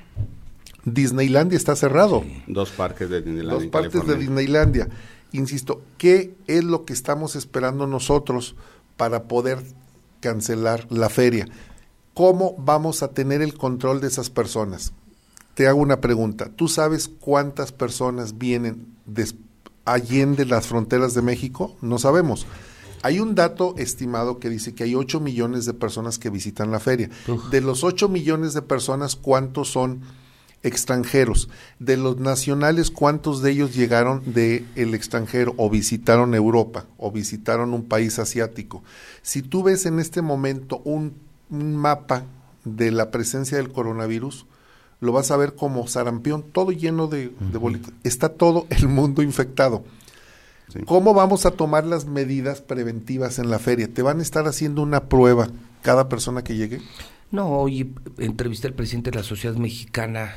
Disneylandia 0.86 1.58
está 1.58 1.76
cerrado. 1.76 2.24
Dos 2.48 2.72
parques 2.72 3.10
de 3.10 3.22
Disneylandia. 3.22 3.54
Dos 3.54 3.68
parques 3.68 4.06
de 4.08 4.16
Disneylandia. 4.16 4.90
Insisto, 5.32 5.82
¿qué 5.98 6.36
es 6.48 6.64
lo 6.64 6.86
que 6.86 6.94
estamos 6.94 7.36
esperando 7.36 7.88
nosotros 7.88 8.56
para 8.98 9.24
poder 9.24 9.64
cancelar 10.20 10.86
la 10.92 11.10
feria? 11.10 11.48
¿Cómo 12.14 12.56
vamos 12.58 13.02
a 13.02 13.10
tener 13.10 13.42
el 13.42 13.56
control 13.56 14.00
de 14.02 14.08
esas 14.08 14.30
personas? 14.30 14.94
Te 15.56 15.68
hago 15.68 15.80
una 15.80 16.02
pregunta. 16.02 16.52
¿Tú 16.56 16.68
sabes 16.68 17.08
cuántas 17.08 17.72
personas 17.72 18.38
vienen 18.38 18.88
allende 19.86 20.46
las 20.46 20.68
fronteras 20.68 21.14
de 21.14 21.22
México? 21.22 21.76
No 21.82 21.98
sabemos. 21.98 22.46
Hay 23.02 23.20
un 23.20 23.36
dato 23.36 23.76
estimado 23.78 24.40
que 24.40 24.50
dice 24.50 24.74
que 24.74 24.84
hay 24.84 24.96
8 24.96 25.20
millones 25.20 25.66
de 25.66 25.74
personas 25.74 26.20
que 26.20 26.30
visitan 26.30 26.72
la 26.72 26.80
feria. 26.80 27.10
De 27.52 27.60
los 27.60 27.84
8 27.84 28.08
millones 28.08 28.54
de 28.54 28.62
personas, 28.62 29.16
¿cuántos 29.16 29.72
son 29.72 30.02
extranjeros. 30.64 31.50
De 31.80 31.98
los 31.98 32.18
nacionales, 32.18 32.90
¿cuántos 32.90 33.42
de 33.42 33.52
ellos 33.52 33.76
llegaron 33.76 34.24
del 34.34 34.66
el 34.76 34.96
extranjero 34.96 35.54
o 35.58 35.70
visitaron 35.70 36.34
Europa 36.34 36.86
o 36.98 37.12
visitaron 37.12 37.74
un 37.74 37.84
país 37.84 38.18
asiático? 38.18 38.84
Si 39.22 39.42
tú 39.42 39.64
ves 39.64 39.86
en 39.86 40.00
este 40.00 40.22
momento 40.22 40.82
un, 40.86 41.22
mapa 41.50 42.24
de 42.64 42.90
la 42.90 43.12
presencia 43.12 43.58
del 43.58 43.72
coronavirus, 43.72 44.48
lo 45.02 45.12
vas 45.12 45.30
a 45.30 45.38
ver 45.38 45.54
como 45.54 45.86
sarampión, 45.86 46.42
todo 46.42 46.72
lleno 46.72 47.08
de, 47.08 47.32
bolitas. 47.60 47.94
Está 48.04 48.30
todo 48.30 48.66
el 48.70 48.88
mundo 48.88 49.22
infectado. 49.22 49.84
¿Cómo 50.86 51.14
vamos 51.14 51.46
a 51.46 51.52
tomar 51.52 51.86
las 51.86 52.06
medidas 52.06 52.62
preventivas 52.62 53.38
en 53.38 53.52
la 53.52 53.60
feria? 53.60 53.94
¿Te 53.94 54.02
van 54.02 54.20
a 54.20 54.24
estar 54.24 54.48
haciendo 54.48 54.82
una 54.82 55.10
prueba 55.10 55.50
cada 55.84 56.10
persona 56.10 56.44
que 56.44 56.56
llegue? 56.56 56.82
No, 57.30 57.50
hoy 57.50 57.94
entrevisté 58.18 58.68
al 58.70 58.74
presidente 58.74 59.12
de 59.12 59.18
la 59.18 59.24
Sociedad 59.24 59.56
Mexicana 59.58 60.34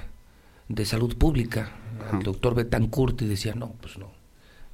de 0.69 0.85
salud 0.85 1.17
pública, 1.17 1.73
el 2.13 2.23
doctor 2.23 2.55
Betancourt, 2.55 3.23
y 3.23 3.27
decía, 3.27 3.55
no, 3.55 3.73
pues 3.81 3.99
no, 3.99 4.11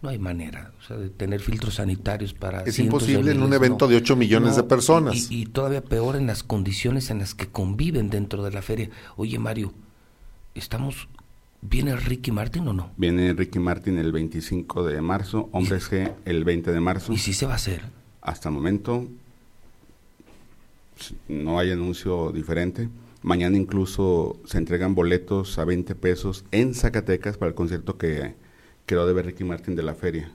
no 0.00 0.08
hay 0.08 0.18
manera 0.18 0.72
o 0.78 0.82
sea, 0.82 0.96
de 0.96 1.10
tener 1.10 1.40
filtros 1.40 1.74
sanitarios 1.74 2.34
para... 2.34 2.62
Es 2.62 2.78
imposible 2.78 3.32
en 3.32 3.42
un 3.42 3.52
evento 3.52 3.86
de 3.88 3.96
8 3.96 4.16
millones 4.16 4.56
de 4.56 4.62
personas. 4.64 5.30
Y, 5.30 5.46
todavía 5.46 5.82
peor 5.82 6.16
en 6.16 6.26
las 6.26 6.42
condiciones 6.42 7.10
en 7.10 7.18
las 7.18 7.34
que 7.34 7.46
conviven 7.46 8.10
dentro 8.10 8.42
de 8.42 8.50
la 8.50 8.62
feria. 8.62 8.90
Oye, 9.16 9.38
Mario, 9.38 9.72
estamos... 10.54 11.08
¿Viene 11.64 11.94
Ricky 11.94 12.32
Martin 12.32 12.66
o 12.66 12.72
no? 12.72 12.90
Viene 12.96 13.32
Ricky 13.34 13.60
Martin 13.60 13.96
el 13.96 14.10
25 14.10 14.82
de 14.82 15.00
marzo, 15.00 15.48
Hombres 15.52 15.88
G 15.88 16.12
el 16.24 16.42
20 16.42 16.72
de 16.72 16.80
marzo. 16.80 17.12
¿Y 17.12 17.18
si 17.18 17.32
se 17.32 17.46
va 17.46 17.52
a 17.52 17.56
hacer? 17.56 17.82
Hasta 18.20 18.48
el 18.48 18.56
momento 18.56 19.06
no 21.28 21.60
hay 21.60 21.70
anuncio 21.70 22.32
diferente. 22.32 22.88
Mañana 23.22 23.56
incluso 23.56 24.40
se 24.44 24.58
entregan 24.58 24.94
boletos 24.94 25.58
a 25.58 25.64
20 25.64 25.94
pesos 25.94 26.44
en 26.50 26.74
Zacatecas 26.74 27.38
para 27.38 27.50
el 27.50 27.54
concierto 27.54 27.96
que 27.96 28.34
quedó 28.84 29.06
de 29.06 29.12
ver 29.12 29.26
Ricky 29.26 29.44
Martin 29.44 29.76
de 29.76 29.82
la 29.84 29.94
feria. 29.94 30.32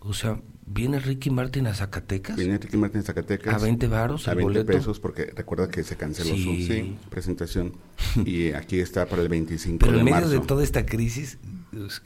O 0.00 0.12
sea, 0.12 0.40
¿viene 0.66 0.98
Ricky 0.98 1.30
Martin 1.30 1.66
a 1.68 1.74
Zacatecas? 1.74 2.36
Viene 2.36 2.58
Ricky 2.58 2.76
Martin 2.76 3.00
a 3.00 3.04
Zacatecas. 3.04 3.54
¿A 3.54 3.58
20 3.58 3.86
varos 3.86 4.26
A 4.26 4.34
20 4.34 4.64
pesos 4.64 4.98
porque 4.98 5.32
recuerda 5.34 5.68
que 5.68 5.84
se 5.84 5.96
canceló 5.96 6.36
su 6.36 6.96
presentación 7.08 7.72
y 8.24 8.52
aquí 8.52 8.80
está 8.80 9.06
para 9.06 9.22
el 9.22 9.28
25 9.28 9.84
Pero 9.84 9.98
en 9.98 10.04
medio 10.04 10.28
de 10.28 10.40
toda 10.40 10.64
esta 10.64 10.86
crisis, 10.86 11.38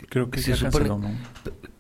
creo 0.09 0.31
que 0.31 0.41
se, 0.41 0.57
supone... 0.57 0.89
¿no? 0.89 1.11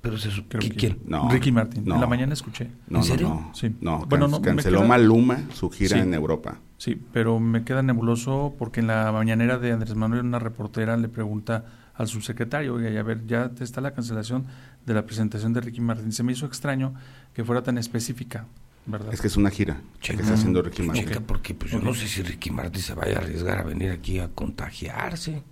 Pero 0.00 0.18
se 0.18 0.30
¿Quién? 0.76 0.98
No, 1.06 1.30
Ricky 1.30 1.52
Martin. 1.52 1.90
En 1.90 2.00
la 2.00 2.06
mañana 2.06 2.32
escuché. 2.32 2.70
¿En 2.90 3.02
serio? 3.04 3.28
No, 3.28 3.54
sí. 3.54 3.74
no, 3.80 4.04
bueno, 4.06 4.42
canceló 4.42 4.82
Maluma 4.82 5.40
su 5.52 5.70
gira 5.70 5.98
en 5.98 6.12
Europa. 6.12 6.58
Sí, 6.78 7.00
pero 7.12 7.38
me 7.38 7.62
queda 7.62 7.82
nebuloso 7.82 8.54
porque 8.58 8.80
en 8.80 8.88
la 8.88 9.12
mañanera 9.12 9.58
de 9.58 9.70
Andrés 9.70 9.94
Manuel 9.94 10.24
una 10.24 10.40
reportera 10.40 10.96
le 10.96 11.08
pregunta 11.08 11.64
al 11.94 12.08
subsecretario, 12.08 12.74
oye, 12.74 12.98
a 12.98 13.02
ver, 13.02 13.26
ya 13.26 13.52
está 13.60 13.80
la 13.80 13.92
cancelación 13.92 14.46
de 14.84 14.94
la 14.94 15.06
presentación 15.06 15.52
de 15.52 15.60
Ricky 15.60 15.80
Martin. 15.80 16.10
Se 16.10 16.22
me 16.22 16.32
hizo 16.32 16.46
extraño 16.46 16.94
que 17.34 17.44
fuera 17.44 17.62
tan 17.62 17.78
específica, 17.78 18.46
¿verdad? 18.86 19.12
Es 19.12 19.20
que 19.20 19.28
es 19.28 19.36
una 19.36 19.50
gira 19.50 19.80
que 20.00 20.14
está 20.14 20.34
haciendo 20.34 20.62
Ricky 20.62 20.82
Martin. 20.82 21.22
porque 21.26 21.54
pues, 21.54 21.70
yo 21.70 21.80
no 21.80 21.94
sé 21.94 22.08
si 22.08 22.22
Ricky 22.22 22.50
Martin 22.50 22.82
se 22.82 22.94
vaya 22.94 23.18
a 23.18 23.20
arriesgar 23.20 23.58
a 23.58 23.62
venir 23.62 23.90
aquí 23.90 24.18
a 24.18 24.28
contagiarse. 24.28 25.42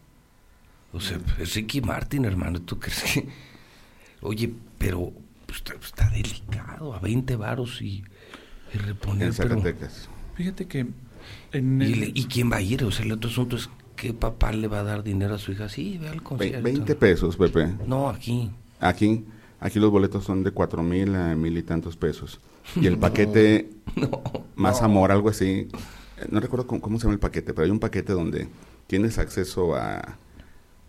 O 0.92 1.00
sea, 1.00 1.18
es 1.38 1.54
Ricky 1.54 1.80
Martin, 1.80 2.24
hermano, 2.24 2.60
¿tú 2.60 2.78
crees 2.78 3.02
que...? 3.02 3.28
Oye, 4.22 4.52
pero 4.76 5.12
pues, 5.46 5.62
está, 5.84 6.10
delicado, 6.10 6.94
a 6.94 6.98
20 6.98 7.36
varos 7.36 7.80
y, 7.80 8.04
y 8.74 8.78
reponer... 8.78 9.28
En 9.28 9.32
Zacatecas. 9.32 10.08
fíjate 10.34 10.66
que 10.66 10.86
¿Y, 11.52 12.24
quién 12.26 12.50
va 12.50 12.56
a 12.56 12.62
ir? 12.62 12.84
O 12.84 12.90
sea, 12.90 13.04
el 13.04 13.12
otro 13.12 13.30
asunto 13.30 13.56
es 13.56 13.68
¿qué 13.96 14.12
papá 14.12 14.52
le 14.52 14.68
va 14.68 14.80
a 14.80 14.82
dar 14.82 15.02
dinero 15.02 15.34
a 15.34 15.38
su 15.38 15.52
hija? 15.52 15.68
Sí, 15.68 15.98
ve 15.98 16.08
al 16.08 16.22
concierto. 16.22 16.62
20 16.62 16.94
pesos, 16.94 17.36
Pepe. 17.36 17.68
No, 17.86 18.08
aquí. 18.08 18.50
Aquí, 18.78 19.24
aquí 19.58 19.78
los 19.78 19.90
boletos 19.90 20.24
son 20.24 20.42
de 20.42 20.52
cuatro 20.52 20.82
mil 20.82 21.14
a 21.14 21.34
mil 21.34 21.56
y 21.58 21.62
tantos 21.62 21.96
pesos. 21.96 22.40
Y 22.76 22.86
el 22.86 22.98
paquete, 22.98 23.70
más 24.54 24.82
amor, 24.82 25.12
algo 25.12 25.28
así. 25.28 25.68
No 26.30 26.40
recuerdo 26.40 26.66
cómo, 26.66 26.98
se 26.98 27.04
llama 27.04 27.14
el 27.14 27.20
paquete, 27.20 27.52
pero 27.52 27.64
hay 27.64 27.70
un 27.70 27.80
paquete 27.80 28.12
donde 28.12 28.48
tienes 28.86 29.18
acceso 29.18 29.74
a, 29.74 30.18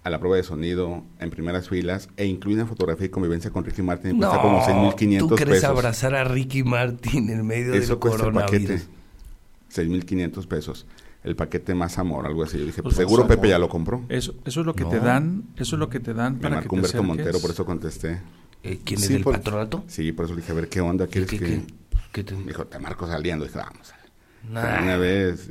a 0.03 0.09
la 0.09 0.19
prueba 0.19 0.37
de 0.37 0.43
sonido 0.43 1.03
en 1.19 1.29
primeras 1.29 1.69
filas 1.69 2.09
e 2.17 2.25
incluye 2.25 2.55
una 2.57 2.65
fotografía 2.65 3.05
y 3.05 3.09
convivencia 3.09 3.51
con 3.51 3.63
Ricky 3.63 3.81
Martin 3.81 4.15
y 4.15 4.19
cuesta 4.19 4.41
como 4.41 4.61
6.500 4.61 4.95
pesos. 4.95 5.29
¿Tú 5.29 5.35
crees 5.35 5.63
abrazar 5.63 6.15
a 6.15 6.23
Ricky 6.23 6.63
Martin 6.63 7.29
en 7.29 7.45
medio 7.45 7.73
Eso 7.73 7.93
del 7.93 7.99
coronavirus? 7.99 8.87
6.500 9.73 10.47
pesos. 10.47 10.87
El 11.23 11.35
paquete 11.35 11.75
más 11.75 11.99
amor, 11.99 12.25
algo 12.25 12.43
así. 12.43 12.57
Yo 12.57 12.65
dije, 12.65 12.81
pues, 12.81 12.95
seguro 12.95 13.27
Pepe 13.27 13.49
ya 13.49 13.59
lo 13.59 13.69
compró. 13.69 14.03
Eso, 14.09 14.33
eso 14.43 14.61
es 14.61 14.65
lo 14.65 14.73
que 14.73 14.85
te 14.85 14.99
dan, 14.99 15.43
eso 15.55 15.75
es 15.75 15.79
lo 15.79 15.87
que 15.87 15.99
te 15.99 16.15
dan 16.15 16.39
para 16.39 16.57
Me 16.57 16.63
que 16.63 16.75
Humberto 16.75 17.03
Montero, 17.03 17.39
por 17.39 17.51
eso 17.51 17.63
contesté. 17.63 18.21
Eh, 18.63 18.79
¿Quién 18.83 18.99
es 18.99 19.09
el 19.11 19.23
patronato? 19.23 19.83
Sí, 19.87 20.11
por 20.11 20.25
eso 20.25 20.33
le 20.33 20.41
dije, 20.41 20.51
a 20.51 20.55
ver, 20.55 20.67
¿qué 20.67 20.81
onda? 20.81 21.05
¿Quieres 21.07 21.29
que...? 21.29 21.61
¿Qué 22.11 22.23
te... 22.23 22.35
dijo, 22.35 22.65
te 22.65 22.79
marco 22.79 23.07
saliendo. 23.07 23.45
Dije, 23.45 23.59
vamos. 23.59 23.93
Una 24.49 24.97
vez... 24.97 25.49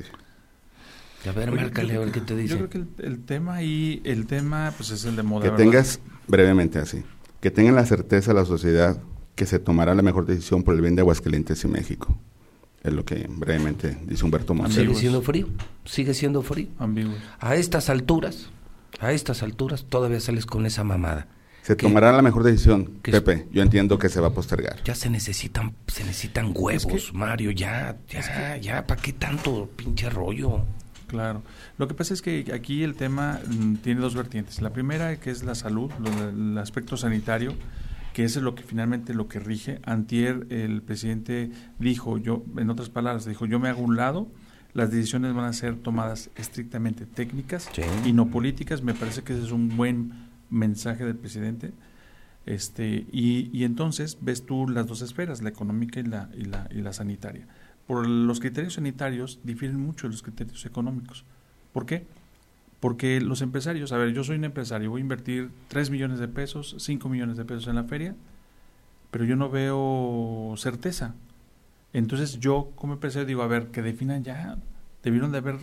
A 1.29 1.33
ver, 1.33 1.53
márcale, 1.53 1.97
a 1.97 1.99
ver 1.99 2.13
qué 2.13 2.21
te 2.21 2.35
dice. 2.35 2.59
Yo 2.59 2.69
creo 2.69 2.87
que 2.97 3.07
el, 3.07 3.23
tema 3.25 3.57
ahí, 3.57 4.01
el 4.05 4.27
tema, 4.27 4.73
pues 4.77 4.91
es 4.91 5.05
el 5.05 5.17
de 5.17 5.23
moda. 5.23 5.51
Que 5.51 5.57
tengas, 5.57 6.01
brevemente 6.27 6.79
así, 6.79 7.03
que 7.41 7.51
tengan 7.51 7.75
la 7.75 7.85
certeza 7.85 8.33
la 8.33 8.45
sociedad 8.45 9.01
que 9.35 9.47
se 9.47 9.59
tomará 9.59 9.95
la 9.95 10.03
mejor 10.03 10.27
decisión 10.27 10.63
por 10.63 10.75
el 10.75 10.81
bien 10.81 10.95
de 10.97 11.03
Aguascalientes 11.03 11.63
y 11.65 11.69
México. 11.69 12.19
Es 12.83 12.93
lo 12.93 13.05
que 13.05 13.27
brevemente 13.29 13.99
dice 14.07 14.25
Humberto 14.25 14.55
Montero. 14.55 14.83
Sigue 14.83 14.95
siendo 14.95 15.23
frío, 15.23 15.49
sigue 15.85 16.15
siendo 16.15 16.43
frío. 16.43 16.69
A 17.39 17.55
estas 17.55 17.91
alturas, 17.91 18.49
a 19.01 19.13
estas 19.13 19.43
alturas 19.43 19.85
todavía 19.85 20.21
sales 20.21 20.47
con 20.47 20.65
esa 20.65 20.85
mamada. 20.85 21.29
Se 21.63 21.77
tomará 21.77 22.11
la 22.13 22.23
mejor 22.23 22.43
decisión, 22.43 22.99
Pepe. 23.03 23.47
Yo 23.53 23.63
entiendo 23.63 23.99
que 23.99 24.09
se 24.09 24.21
va 24.21 24.29
a 24.29 24.33
postergar. 24.33 24.83
Ya 24.85 24.95
se 24.95 25.11
necesitan, 25.11 25.75
se 25.87 26.05
necesitan 26.05 26.53
huevos, 26.55 27.13
Mario. 27.13 27.51
Ya, 27.51 27.99
ya, 28.09 28.57
ya. 28.57 28.87
¿Para 28.87 29.01
qué 29.01 29.13
tanto 29.13 29.69
pinche 29.77 30.09
rollo? 30.09 30.65
Claro. 31.11 31.43
Lo 31.77 31.89
que 31.89 31.95
pasa 31.95 32.15
es 32.15 32.23
que 32.23 32.53
aquí 32.55 32.85
el 32.85 32.95
tema 32.95 33.41
mm, 33.45 33.77
tiene 33.77 34.01
dos 34.01 34.15
vertientes. 34.15 34.63
La 34.63 34.73
primera 34.73 35.19
que 35.19 35.31
es 35.31 35.43
la 35.43 35.57
salud, 35.57 35.91
el 36.07 36.57
aspecto 36.57 36.97
sanitario 36.97 37.55
que 38.13 38.25
eso 38.25 38.39
es 38.39 38.45
lo 38.45 38.55
que 38.55 38.63
finalmente 38.63 39.13
lo 39.13 39.27
que 39.27 39.41
rige. 39.41 39.81
Antier 39.85 40.47
el 40.51 40.83
presidente 40.83 41.51
dijo, 41.79 42.19
yo, 42.19 42.45
en 42.57 42.71
otras 42.71 42.91
palabras, 42.91 43.25
dijo, 43.25 43.47
yo 43.47 43.59
me 43.59 43.69
hago 43.69 43.83
un 43.83 43.97
lado, 43.97 44.29
las 44.73 44.91
decisiones 44.91 45.35
van 45.35 45.47
a 45.47 45.53
ser 45.53 45.77
tomadas 45.77 46.31
estrictamente 46.37 47.07
técnicas 47.07 47.69
y 48.05 48.13
no 48.13 48.29
políticas. 48.29 48.83
Me 48.83 48.95
parece 48.95 49.23
que 49.23 49.33
ese 49.33 49.45
es 49.45 49.53
un 49.53 49.77
buen 49.77 50.13
mensaje 50.49 51.05
del 51.05 51.17
presidente. 51.17 51.73
Este, 52.47 53.07
y, 53.13 53.51
y 53.53 53.65
entonces 53.65 54.19
ves 54.21 54.47
tú 54.47 54.69
las 54.69 54.87
dos 54.87 55.03
esferas, 55.03 55.43
la 55.43 55.49
económica 55.49 56.01
y 56.01 56.05
la, 56.05 56.31
y 56.35 56.45
la, 56.45 56.69
y 56.71 56.83
la 56.83 56.93
sanitaria. 56.93 57.47
Por 57.91 58.07
los 58.07 58.39
criterios 58.39 58.75
sanitarios 58.75 59.41
difieren 59.43 59.81
mucho 59.81 60.07
de 60.07 60.13
los 60.13 60.23
criterios 60.23 60.65
económicos. 60.65 61.25
¿Por 61.73 61.87
qué? 61.87 62.07
Porque 62.79 63.21
los 63.21 63.43
empresarios, 63.43 63.91
a 63.91 63.97
ver, 63.97 64.13
yo 64.13 64.23
soy 64.23 64.37
un 64.37 64.45
empresario, 64.45 64.91
voy 64.91 65.01
a 65.01 65.03
invertir 65.03 65.51
3 65.67 65.91
millones 65.91 66.21
de 66.21 66.29
pesos, 66.29 66.77
5 66.79 67.09
millones 67.09 67.37
de 67.37 67.45
pesos 67.45 67.67
en 67.67 67.75
la 67.75 67.83
feria, 67.83 68.15
pero 69.11 69.25
yo 69.25 69.35
no 69.35 69.51
veo 69.51 70.55
certeza. 70.57 71.17
Entonces 71.93 72.39
yo 72.39 72.71
como 72.77 72.93
empresario 72.93 73.27
digo, 73.27 73.43
a 73.43 73.49
ver, 73.49 73.73
que 73.73 73.83
definan 73.83 74.23
ya, 74.23 74.57
debieron 75.03 75.33
de 75.33 75.39
haber 75.39 75.57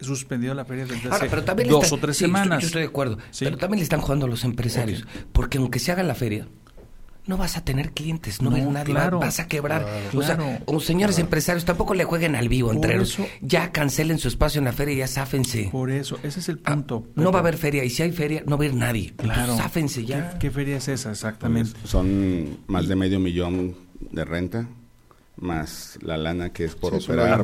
suspendido 0.00 0.54
la 0.54 0.64
feria 0.64 0.86
desde 0.86 1.10
hace 1.10 1.28
dos 1.68 1.92
o 1.92 1.98
tres 1.98 2.16
semanas. 2.16 2.62
Yo 2.62 2.68
estoy 2.68 2.82
de 2.84 2.88
acuerdo, 2.88 3.18
pero 3.38 3.58
también 3.58 3.80
le 3.80 3.84
están 3.84 4.00
jugando 4.00 4.24
a 4.24 4.30
los 4.30 4.44
empresarios, 4.44 5.06
porque 5.34 5.58
aunque 5.58 5.78
se 5.78 5.92
haga 5.92 6.02
la 6.04 6.14
feria, 6.14 6.48
no 7.26 7.36
vas 7.36 7.56
a 7.56 7.64
tener 7.64 7.92
clientes, 7.92 8.40
no, 8.40 8.50
ves 8.50 8.66
nadie, 8.66 8.94
vas 8.94 9.40
a 9.40 9.48
quebrar. 9.48 9.86
o 10.14 10.22
sea, 10.22 10.62
o 10.66 10.80
señores 10.80 11.18
empresarios, 11.18 11.64
tampoco 11.64 11.94
le 11.94 12.04
jueguen 12.04 12.36
al 12.36 12.48
vivo 12.48 12.72
entre 12.72 12.94
ellos. 12.94 13.18
Ya 13.40 13.72
cancelen 13.72 14.18
su 14.18 14.28
espacio 14.28 14.58
en 14.58 14.64
la 14.64 14.72
feria 14.72 14.94
y 14.94 14.98
ya 14.98 15.08
sáfense. 15.08 15.68
Por 15.70 15.90
eso, 15.90 16.18
ese 16.22 16.40
es 16.40 16.48
el 16.48 16.60
ah, 16.64 16.74
punto. 16.74 17.08
no 17.14 17.32
va 17.32 17.38
a 17.38 17.42
haber 17.42 17.56
feria 17.56 17.84
y 17.84 17.90
si 17.90 18.02
hay 18.02 18.12
feria, 18.12 18.42
no 18.46 18.56
va 18.56 18.64
a 18.64 18.68
haber 18.68 18.74
nadie. 18.74 19.14
Claro. 19.16 19.56
sáfense 19.56 20.04
ya. 20.04 20.38
¿Qué, 20.38 20.50
feria 20.50 20.76
es 20.76 20.88
esa 20.88 21.10
exactamente? 21.10 21.72
Pues, 21.80 21.90
son 21.90 22.58
más 22.66 22.88
de 22.88 22.96
medio 22.96 23.20
millón 23.20 23.74
de 24.10 24.24
renta 24.24 24.68
más 25.36 25.98
la 26.00 26.16
lana 26.16 26.50
que 26.50 26.64
es 26.64 26.74
por 26.74 26.94
operar. 26.94 27.42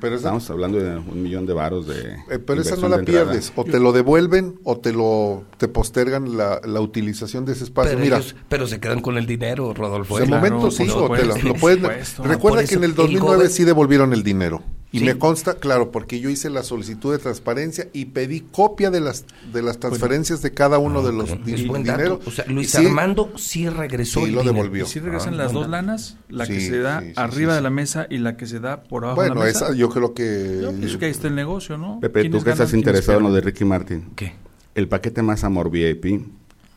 pero 0.00 0.16
estamos 0.16 0.48
hablando 0.50 0.78
de 0.78 0.96
un 0.96 1.22
millón 1.22 1.44
de 1.46 1.52
varos 1.52 1.86
de. 1.86 2.14
Eh, 2.30 2.38
pero 2.38 2.62
esa 2.62 2.76
no 2.76 2.88
la 2.88 2.98
pierdes. 3.02 3.52
O 3.56 3.64
te 3.64 3.80
lo 3.80 3.92
devuelven 3.92 4.60
o 4.64 4.78
te 4.78 4.92
lo 4.92 5.44
te 5.58 5.68
postergan 5.68 6.36
la, 6.36 6.60
la 6.64 6.80
utilización 6.80 7.44
de 7.44 7.52
ese 7.52 7.64
espacio. 7.64 7.92
Pero, 7.92 8.02
Mira, 8.02 8.20
pero 8.48 8.66
se 8.66 8.80
quedan 8.80 9.00
con 9.00 9.18
el 9.18 9.26
dinero, 9.26 9.74
Rodolfo. 9.74 10.18
De 10.18 10.26
momento 10.26 10.70
sí, 10.70 10.88
o 10.88 11.10
te 11.10 11.24
lo, 11.24 11.54
pueden. 11.54 11.90
Recuerda 12.22 12.64
que 12.64 12.74
en 12.74 12.84
el 12.84 12.94
2009 12.94 13.48
sí 13.48 13.64
devolvieron 13.64 14.12
el 14.12 14.22
dinero. 14.22 14.62
Y 14.92 15.00
me 15.00 15.18
consta, 15.18 15.54
claro, 15.54 15.90
porque 15.90 16.20
yo 16.20 16.28
hice 16.28 16.50
la 16.50 16.62
solicitud 16.62 17.12
de 17.12 17.18
transparencia 17.18 17.88
y 17.94 18.04
pedí 18.06 18.40
copia 18.40 18.90
de 18.90 19.00
las 19.00 19.24
de 19.50 19.62
las 19.62 19.78
transferencias 19.78 20.42
de 20.42 20.52
cada 20.52 20.76
uno 20.78 21.02
de 21.02 21.14
los 21.14 21.42
dineros. 21.44 22.20
O 22.26 22.30
sea, 22.30 22.44
Luis 22.46 22.74
Armando 22.74 23.32
sí 23.36 23.70
regresó 23.70 24.26
y 24.26 24.32
lo 24.32 24.44
devolvió. 24.44 24.84
sí 24.86 25.00
regresan 25.00 25.32
ah, 25.34 25.38
las 25.38 25.52
dos 25.52 25.68
lanas, 25.68 26.18
la 26.28 26.46
que 26.46 26.60
se 26.60 26.78
da 26.78 27.02
arriba 27.16 27.54
de 27.54 27.62
la 27.62 27.70
mesa 27.70 28.06
y 28.10 28.18
la 28.18 28.36
que 28.36 28.46
se 28.46 28.60
da 28.60 28.82
por 28.82 29.04
abajo 29.04 29.22
de 29.22 29.30
la 29.30 29.36
mesa. 29.36 29.64
Bueno, 29.66 29.76
yo 29.76 29.88
creo 29.88 30.12
que... 30.12 30.58
Yo 30.60 30.74
que 30.98 31.06
ahí 31.06 31.10
está 31.10 31.28
el 31.28 31.34
negocio, 31.34 31.78
¿no? 31.78 31.98
Pepe, 32.00 32.28
tú 32.28 32.44
que 32.44 32.50
estás 32.50 32.74
interesado 32.74 33.16
en 33.18 33.24
lo 33.24 33.32
de 33.32 33.40
Ricky 33.40 33.64
Martin. 33.64 34.10
¿Qué? 34.14 34.34
El 34.74 34.88
paquete 34.88 35.22
más 35.22 35.44
amor 35.44 35.70
VIP, 35.70 36.20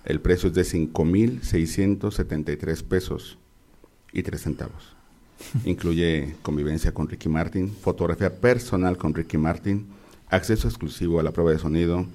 el 0.05 0.21
precio 0.21 0.47
es 0.49 0.55
de 0.55 0.61
5.673 0.61 2.83
pesos 2.83 3.37
y 4.13 4.23
3 4.23 4.41
centavos. 4.41 4.94
Incluye 5.65 6.35
convivencia 6.41 6.93
con 6.93 7.07
Ricky 7.07 7.29
Martin, 7.29 7.71
fotografía 7.71 8.33
personal 8.33 8.97
con 8.97 9.13
Ricky 9.13 9.37
Martin, 9.37 9.87
acceso 10.29 10.67
exclusivo 10.67 11.19
a 11.19 11.23
la 11.23 11.31
prueba 11.31 11.51
de 11.51 11.59
sonido 11.59 12.05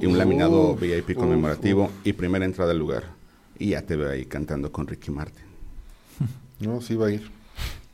y 0.00 0.06
un 0.06 0.16
laminado 0.16 0.74
VIP 0.76 1.14
conmemorativo 1.14 1.90
y 2.04 2.12
primera 2.12 2.44
entrada 2.44 2.72
al 2.72 2.78
lugar. 2.78 3.04
Y 3.58 3.70
ya 3.70 3.82
te 3.82 3.96
veo 3.96 4.10
ahí 4.10 4.24
cantando 4.24 4.70
con 4.70 4.86
Ricky 4.86 5.10
Martin. 5.10 5.44
No, 6.60 6.80
sí 6.80 6.96
va 6.96 7.06
a 7.06 7.12
ir. 7.12 7.30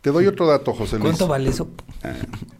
Te 0.00 0.10
doy 0.10 0.26
otro 0.26 0.46
dato, 0.46 0.72
José 0.72 0.96
Luis. 0.96 1.10
¿Cuánto 1.10 1.26
vale 1.26 1.50
eso? 1.50 1.68
Ah, 2.02 2.14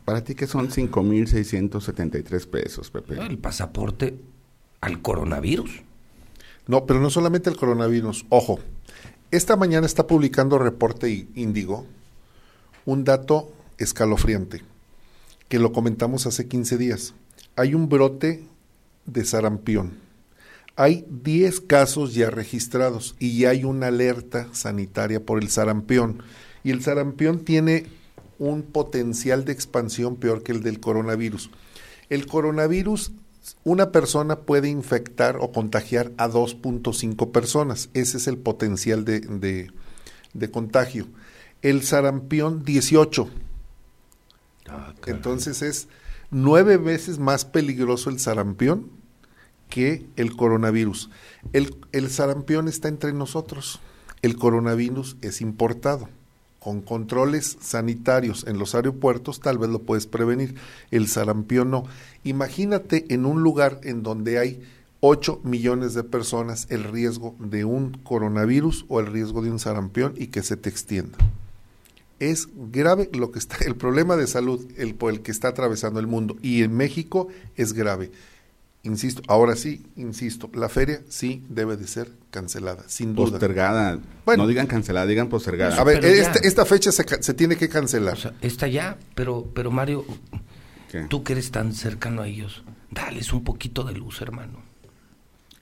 para 0.05 0.23
ti 0.23 0.35
que 0.35 0.47
son 0.47 0.69
5.673 0.69 2.47
pesos, 2.47 2.91
Pepe. 2.91 3.19
El 3.19 3.39
pasaporte 3.39 4.15
al 4.83 5.01
coronavirus. 5.01 5.83
No, 6.67 6.85
pero 6.85 7.01
no 7.01 7.09
solamente 7.09 7.49
el 7.49 7.57
coronavirus. 7.57 8.27
Ojo, 8.29 8.61
esta 9.31 9.57
mañana 9.57 9.87
está 9.87 10.07
publicando 10.07 10.59
reporte 10.59 11.27
Índigo 11.35 11.87
un 12.87 13.05
dato 13.05 13.53
escalofriante, 13.79 14.63
que 15.49 15.59
lo 15.59 15.73
comentamos 15.73 16.27
hace 16.27 16.49
15 16.49 16.79
días. 16.79 17.15
Hay 17.57 17.75
un 17.75 17.89
brote 17.89 18.45
de 19.07 19.25
sarampión. 19.25 19.93
Hay 20.77 21.07
10 21.09 21.61
casos 21.61 22.15
ya 22.15 22.31
registrados 22.31 23.15
y 23.19 23.39
ya 23.39 23.51
hay 23.51 23.65
una 23.65 23.89
alerta 23.89 24.49
sanitaria 24.53 25.25
por 25.25 25.41
el 25.43 25.49
sarampión. 25.49 26.23
Y 26.65 26.71
el 26.71 26.83
sarampión 26.83 27.45
tiene 27.45 27.87
un 28.39 28.63
potencial 28.63 29.45
de 29.45 29.53
expansión 29.53 30.17
peor 30.17 30.43
que 30.43 30.53
el 30.53 30.63
del 30.63 30.81
coronavirus. 30.81 31.51
El 32.11 32.27
coronavirus, 32.27 33.13
una 33.63 33.93
persona 33.93 34.41
puede 34.41 34.69
infectar 34.69 35.37
o 35.41 35.53
contagiar 35.53 36.11
a 36.17 36.29
2.5 36.29 37.31
personas. 37.31 37.89
Ese 37.95 38.17
es 38.17 38.27
el 38.27 38.39
potencial 38.39 39.05
de, 39.05 39.21
de, 39.21 39.71
de 40.33 40.51
contagio 40.51 41.07
el 41.65 41.83
sarampión 41.83 42.63
18. 42.63 43.27
Ah, 44.69 44.93
Entonces 45.07 45.63
es 45.63 45.89
nueve 46.31 46.77
veces 46.77 47.19
más 47.19 47.47
peligroso 47.47 48.11
el 48.11 48.21
sarampión 48.21 48.91
que 49.71 50.07
el 50.17 50.37
coronavirus. 50.37 51.09
El, 51.55 51.75
el 51.93 52.11
sarampión 52.11 52.69
está 52.69 52.89
entre 52.89 53.15
nosotros, 53.15 53.81
el 54.21 54.37
coronavirus 54.37 55.17
es 55.23 55.41
importado. 55.41 56.11
Con 56.61 56.83
controles 56.83 57.57
sanitarios 57.61 58.47
en 58.47 58.59
los 58.59 58.75
aeropuertos 58.75 59.41
tal 59.41 59.57
vez 59.57 59.71
lo 59.71 59.81
puedes 59.81 60.07
prevenir, 60.07 60.57
el 60.91 61.09
sarampión 61.09 61.71
no. 61.71 61.85
Imagínate 62.25 63.07
en 63.09 63.25
un 63.25 63.43
lugar 63.43 63.81
en 63.85 64.03
donde 64.03 64.39
hay 64.39 64.63
8 65.01 65.41
millones 65.45 65.95
de 65.95 66.05
personas 66.05 66.67
el 66.69 66.85
riesgo 66.85 67.35
de 67.39 67.65
un 67.65 67.93
coronavirus 67.93 68.85
o 68.89 69.01
el 69.01 69.07
riesgo 69.07 69.41
de 69.41 69.51
un 69.51 69.59
sarampión 69.59 70.13
y 70.17 70.27
que 70.27 70.43
se 70.43 70.59
te 70.59 70.69
extienda 70.69 71.17
es 72.21 72.49
grave 72.55 73.11
lo 73.13 73.31
que 73.31 73.39
está, 73.39 73.57
el 73.65 73.77
problema 73.77 74.17
de 74.17 74.27
salud 74.27 74.67
el, 74.77 74.95
por 74.95 75.13
el 75.13 75.21
que 75.21 75.31
está 75.31 75.49
atravesando 75.49 76.01
el 76.01 76.07
mundo 76.07 76.37
y 76.43 76.63
en 76.63 76.75
México 76.75 77.29
es 77.57 77.73
grave. 77.73 78.11
Insisto, 78.83 79.23
ahora 79.29 79.57
sí, 79.57 79.83
insisto, 79.97 80.51
la 80.53 80.69
feria 80.69 81.01
sí 81.09 81.43
debe 81.49 81.79
de 81.79 81.87
ser 81.87 82.13
cancelada, 82.31 82.85
sin 82.87 83.15
duda. 83.15 83.31
Postergada. 83.31 83.99
Bueno, 84.27 84.43
no 84.43 84.49
digan 84.49 84.67
cancelada, 84.67 85.07
digan 85.07 85.31
postergada. 85.31 85.81
A 85.81 85.85
ver, 85.85 86.05
este, 86.05 86.47
esta, 86.47 86.67
fecha 86.67 86.93
se, 86.93 87.03
se, 87.23 87.33
tiene 87.33 87.57
que 87.57 87.71
cancelar. 87.71 88.35
está 88.43 88.69
ya, 88.69 88.99
pero, 89.15 89.49
pero 89.55 89.71
Mario, 89.71 90.05
tú 91.09 91.23
que 91.23 91.33
eres 91.33 91.51
tan 91.51 91.73
cercano 91.73 92.21
a 92.21 92.29
ellos, 92.29 92.63
dales 92.91 93.33
un 93.33 93.43
poquito 93.43 93.85
de 93.85 93.95
luz, 93.95 94.21
hermano. 94.21 94.61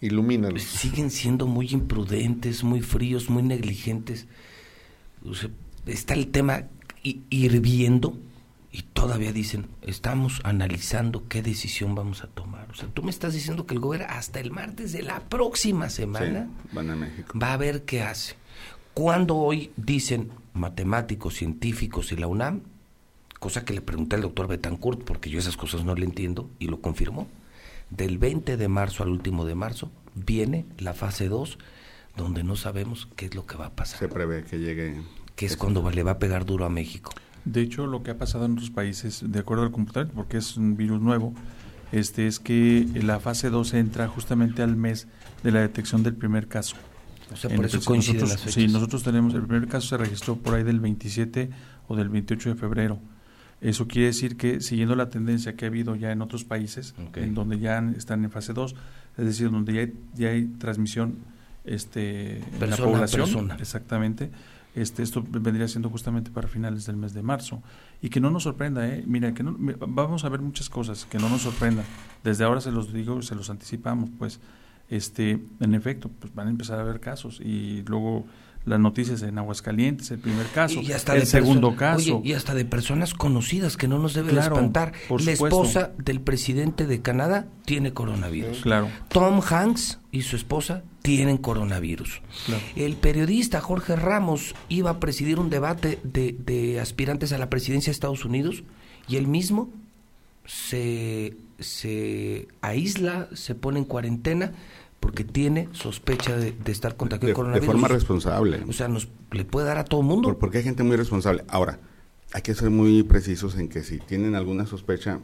Ilumínalos. 0.01 0.65
Siguen 0.65 1.13
siendo 1.13 1.47
muy 1.47 1.69
imprudentes, 1.69 2.65
muy 2.65 2.81
fríos, 2.81 3.31
muy 3.31 3.45
negligentes. 3.45 4.27
O 5.25 5.33
sea, 5.37 5.49
está 5.87 6.15
el 6.15 6.29
tema 6.29 6.65
hirviendo 7.03 8.17
y 8.71 8.83
todavía 8.83 9.33
dicen, 9.33 9.67
estamos 9.83 10.41
analizando 10.45 11.29
qué 11.29 11.43
decisión 11.43 11.95
vamos 11.95 12.25
a 12.25 12.29
tomar. 12.29 12.71
O 12.71 12.75
sea, 12.75 12.89
tú 12.89 13.03
me 13.03 13.11
estás 13.11 13.35
diciendo 13.35 13.67
que 13.67 13.75
el 13.75 13.81
gobierno 13.81 14.07
hasta 14.11 14.41
el 14.41 14.51
martes 14.51 14.93
de 14.93 15.03
la 15.03 15.21
próxima 15.21 15.91
semana 15.91 16.49
va 16.75 17.53
a 17.53 17.57
ver 17.59 17.83
qué 17.83 18.03
hace. 18.03 18.37
Cuando 18.95 19.37
hoy 19.37 19.73
dicen 19.77 20.31
matemáticos, 20.55 21.35
científicos 21.35 22.13
y 22.13 22.17
la 22.17 22.27
UNAM, 22.29 22.63
cosa 23.39 23.65
que 23.65 23.75
le 23.75 23.81
pregunté 23.81 24.17
al 24.17 24.23
doctor 24.23 24.47
Betancourt, 24.47 25.03
porque 25.03 25.29
yo 25.29 25.39
esas 25.39 25.57
cosas 25.57 25.85
no 25.85 25.95
le 25.95 26.05
entiendo, 26.07 26.49
y 26.59 26.69
lo 26.69 26.81
confirmó, 26.81 27.27
del 27.91 28.17
20 28.17 28.57
de 28.57 28.69
marzo 28.69 29.03
al 29.03 29.11
último 29.11 29.45
de 29.45 29.55
marzo 29.55 29.91
viene 30.15 30.65
la 30.79 30.95
fase 30.95 31.29
2, 31.29 31.59
donde 32.17 32.43
no 32.43 32.57
sabemos 32.57 33.09
qué 33.17 33.27
es 33.27 33.35
lo 33.35 33.47
que 33.47 33.57
va 33.57 33.67
a 33.67 33.71
pasar. 33.71 33.99
Se 33.99 34.09
prevé 34.09 34.45
que 34.45 34.59
llegue 34.59 35.03
que 35.37 35.47
es 35.47 35.57
cuando 35.57 35.89
le 35.91 36.03
va 36.03 36.13
a 36.13 36.19
pegar 36.19 36.45
duro 36.45 36.65
a 36.65 36.69
México. 36.69 37.13
De 37.45 37.61
hecho, 37.61 37.87
lo 37.87 38.03
que 38.03 38.13
ha 38.13 38.19
pasado 38.19 38.45
en 38.45 38.53
otros 38.53 38.71
países, 38.71 39.25
de 39.27 39.39
acuerdo 39.39 39.65
al 39.65 39.73
computador, 39.73 40.11
porque 40.15 40.37
es 40.37 40.57
un 40.57 40.77
virus 40.77 41.01
nuevo, 41.01 41.35
este 41.91 42.27
es 42.27 42.39
que 42.39 42.87
la 42.95 43.21
fase 43.21 43.51
2 43.51 43.75
entra 43.75 44.09
justamente 44.09 44.63
al 44.63 44.77
mes 44.77 45.09
de 45.43 45.51
la 45.51 45.61
detección 45.61 46.03
del 46.03 46.15
primer 46.15 46.49
caso. 46.49 46.77
O 47.33 47.37
sea, 47.37 47.55
por 47.55 47.65
eso 47.65 47.81
coinciden 47.85 48.21
nosotros, 48.21 48.45
las 48.45 48.55
Sí, 48.55 48.69
nosotros 48.69 49.03
tenemos, 49.03 49.35
el 49.35 49.43
primer 49.43 49.69
caso 49.69 49.89
se 49.89 49.97
registró 49.97 50.37
por 50.37 50.55
ahí 50.55 50.63
del 50.63 50.81
27 50.81 51.51
o 51.89 51.97
del 51.97 52.09
28 52.09 52.51
de 52.51 52.55
febrero. 52.55 52.99
Eso 53.61 53.87
quiere 53.87 54.09
decir 54.09 54.37
que 54.37 54.61
siguiendo 54.61 54.97
la 54.97 55.09
tendencia 55.09 55.55
que 55.55 55.67
ha 55.67 55.69
habido 55.69 55.95
ya 55.95 56.11
en 56.11 56.21
otros 56.21 56.45
países, 56.45 56.95
en 57.15 57.35
donde 57.35 57.59
ya 57.59 57.79
están 57.97 58.25
en 58.25 58.31
fase 58.31 58.53
2, 58.53 58.75
es 59.19 59.25
decir, 59.25 59.51
donde 59.51 59.73
ya 59.73 59.81
hay, 59.83 59.93
ya 60.15 60.29
hay 60.31 60.47
transmisión 60.59 61.19
este, 61.65 62.39
en 62.39 62.71
la 62.71 62.77
población, 62.77 63.53
exactamente, 63.61 64.31
este, 64.75 65.03
esto 65.03 65.23
vendría 65.29 65.69
siendo 65.69 65.91
justamente 65.91 66.31
para 66.31 66.49
finales 66.49 66.87
del 66.87 66.97
mes 66.97 67.13
de 67.13 67.23
marzo. 67.23 67.63
Y 68.01 68.09
que 68.09 68.21
no 68.21 68.31
nos 68.31 68.45
sorprenda, 68.45 68.87
¿eh? 68.89 69.05
Mira, 69.07 69.35
que 69.35 69.43
no, 69.43 69.57
vamos 69.59 70.25
a 70.25 70.29
ver 70.29 70.41
muchas 70.41 70.69
cosas 70.69 71.05
que 71.05 71.19
no 71.19 71.29
nos 71.29 71.43
sorprendan. 71.43 71.85
Desde 72.25 72.45
ahora 72.45 72.61
se 72.61 72.73
los 72.73 72.93
digo, 72.93 73.23
se 73.23 73.35
los 73.35 73.51
anticipamos, 73.51 74.11
pues, 74.19 74.41
este, 74.89 75.43
en 75.61 75.75
efecto, 75.75 76.11
pues 76.19 76.35
van 76.35 76.49
a 76.49 76.51
empezar 76.51 76.79
a 76.79 76.83
haber 76.83 77.01
casos 77.01 77.41
y 77.41 77.83
luego 77.87 78.27
las 78.65 78.79
noticias 78.79 79.23
en 79.23 79.39
Aguascalientes, 79.39 80.11
el 80.11 80.19
primer 80.19 80.47
caso, 80.47 80.81
y 80.81 80.93
hasta 80.93 81.17
el 81.17 81.27
segundo 81.27 81.75
caso. 81.77 82.21
y 82.25 82.33
hasta 82.35 82.55
de 82.55 82.65
personas 82.65 83.15
conocidas 83.15 83.77
que 83.77 83.89
no 83.89 83.99
nos 83.99 84.15
deben 84.15 84.39
espantar. 84.39 84.93
La 85.09 85.33
esposa 85.33 85.93
del 85.99 86.21
presidente 86.21 86.87
de 86.87 87.03
Canadá 87.03 87.47
tiene 87.65 87.93
coronavirus. 87.93 88.61
Claro. 88.61 88.89
Tom 89.09 89.41
Hanks 89.41 89.99
y 90.11 90.23
su 90.23 90.37
esposa 90.37 90.85
tienen 91.03 91.39
coronavirus. 91.39 92.23
El 92.77 92.95
periodista 92.97 93.61
Jorge 93.61 93.97
Ramos 93.97 94.55
iba 94.69 94.91
a 94.91 95.01
presidir 95.01 95.39
un 95.39 95.51
debate 95.51 95.99
de, 96.05 96.37
de 96.39 96.81
aspirantes 96.81 97.33
a 97.33 97.39
la 97.39 97.51
presidencia 97.51 97.91
de 97.91 97.95
Estados 97.95 98.25
Unidos 98.25 98.63
y 99.09 99.17
él 99.17 99.27
mismo 99.27 99.71
se, 100.45 101.37
se 101.59 102.49
aísla, 102.61 103.29
se 103.35 103.55
pone 103.55 103.79
en 103.79 103.85
cuarentena 103.85 104.53
porque 105.03 105.25
tiene 105.25 105.69
sospecha 105.73 106.37
de, 106.37 106.55
estar 106.67 106.97
contagiado 106.97 107.27
de, 107.27 107.35
coronavirus. 107.35 107.67
De 107.67 107.73
forma 107.73 107.89
responsable. 107.89 108.63
O 108.69 108.73
sea, 108.73 108.87
nos 108.87 109.09
le 109.33 109.45
puede 109.45 109.67
dar 109.67 109.79
a 109.79 109.85
todo 109.85 110.01
mundo. 110.01 110.39
porque 110.39 110.59
hay 110.59 110.65
gente 110.65 110.85
muy 110.85 110.97
responsable. 110.97 111.43
Ahora, 111.49 111.81
hay 112.33 112.43
que 112.43 112.55
ser 112.55 112.71
muy 112.71 113.03
precisos 113.03 113.57
en 113.57 113.69
que 113.69 113.83
si 113.83 113.99
tienen 113.99 114.37
alguna 114.37 114.65
sospecha, 114.65 115.19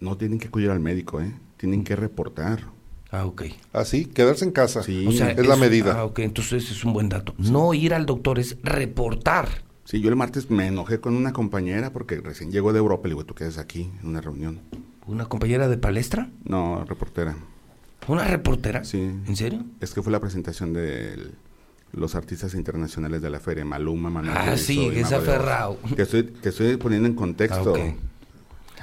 no 0.00 0.16
tienen 0.16 0.40
que 0.40 0.48
acudir 0.48 0.70
al 0.70 0.80
médico, 0.80 1.20
¿eh? 1.20 1.32
Tienen 1.58 1.84
que 1.84 1.94
reportar. 1.94 2.64
Ah, 3.12 3.24
ok. 3.24 3.42
Así, 3.72 4.06
quedarse 4.06 4.44
en 4.44 4.50
casa. 4.50 4.82
Sí. 4.82 5.06
O 5.06 5.12
sea, 5.12 5.30
es, 5.30 5.46
la 5.46 5.54
medida. 5.54 6.00
Ah, 6.00 6.04
ok, 6.06 6.18
entonces 6.18 6.68
es 6.68 6.84
un 6.84 6.92
buen 6.92 7.08
dato. 7.08 7.32
No 7.38 7.72
ir 7.72 7.94
al 7.94 8.06
doctor, 8.06 8.40
es 8.40 8.56
reportar. 8.64 9.48
Sí, 9.84 10.00
yo 10.00 10.08
el 10.08 10.16
martes 10.16 10.50
me 10.50 10.66
enojé 10.66 10.98
con 10.98 11.14
una 11.14 11.32
compañera 11.32 11.92
porque 11.92 12.20
recién 12.20 12.50
llegó 12.50 12.72
de 12.72 12.80
Europa. 12.80 13.06
Le 13.06 13.14
digo, 13.14 13.24
¿tú 13.24 13.36
qué 13.36 13.44
haces 13.44 13.58
aquí 13.58 13.92
en 14.02 14.08
una 14.08 14.20
reunión? 14.20 14.58
¿Una 15.06 15.26
compañera 15.26 15.68
de 15.68 15.78
palestra? 15.78 16.30
No, 16.42 16.84
reportera. 16.84 17.36
¿Una 18.06 18.24
reportera? 18.24 18.84
Sí. 18.84 18.98
¿En 18.98 19.36
serio? 19.36 19.64
Es 19.80 19.92
que 19.92 20.02
fue 20.02 20.12
la 20.12 20.20
presentación 20.20 20.72
de 20.72 21.32
los 21.92 22.14
artistas 22.14 22.54
internacionales 22.54 23.22
de 23.22 23.30
la 23.30 23.40
feria, 23.40 23.64
Maluma, 23.64 24.10
Manuel. 24.10 24.36
Ah, 24.36 24.56
sí, 24.56 24.90
es 24.94 25.12
aferrado. 25.12 25.78
Que 25.94 26.02
estoy, 26.02 26.24
que 26.24 26.48
estoy 26.50 26.76
poniendo 26.76 27.08
en 27.08 27.14
contexto. 27.14 27.74
Ah, 27.76 27.94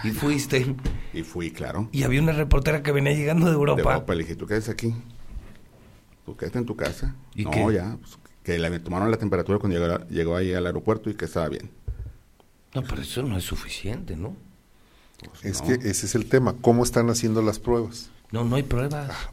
y 0.03 0.11
fuiste. 0.11 0.75
Y 1.13 1.23
fui, 1.23 1.51
claro. 1.51 1.89
Y 1.91 2.03
había 2.03 2.21
una 2.21 2.33
reportera 2.33 2.83
que 2.83 2.91
venía 2.91 3.13
llegando 3.13 3.47
de 3.47 3.53
Europa. 3.53 3.81
De 3.81 3.87
Europa, 3.87 4.13
le 4.13 4.23
dije, 4.23 4.35
¿tú 4.35 4.45
qué 4.45 4.55
haces 4.55 4.69
aquí? 4.69 4.93
¿Tú 6.25 6.35
quedaste 6.35 6.59
en 6.59 6.65
tu 6.65 6.75
casa? 6.75 7.15
¿Y 7.33 7.45
no, 7.45 7.71
ya, 7.71 7.97
pues, 7.99 8.17
que 8.43 8.59
le 8.59 8.79
tomaron 8.79 9.11
la 9.11 9.17
temperatura 9.17 9.59
cuando 9.59 9.77
llegó, 9.77 10.07
llegó 10.07 10.35
ahí 10.35 10.53
al 10.53 10.65
aeropuerto 10.65 11.09
y 11.09 11.15
que 11.15 11.25
estaba 11.25 11.49
bien. 11.49 11.69
No, 12.73 12.83
pero 12.83 13.01
eso 13.01 13.23
no 13.23 13.37
es 13.37 13.43
suficiente, 13.43 14.15
¿no? 14.15 14.35
Pues 15.19 15.45
es 15.45 15.61
que 15.61 15.73
ese 15.89 16.05
es 16.05 16.15
el 16.15 16.27
tema, 16.27 16.55
¿cómo 16.61 16.83
están 16.83 17.09
haciendo 17.09 17.41
las 17.41 17.59
pruebas? 17.59 18.09
No, 18.31 18.43
no 18.43 18.55
hay 18.55 18.63
pruebas. 18.63 19.09
Ah, 19.09 19.31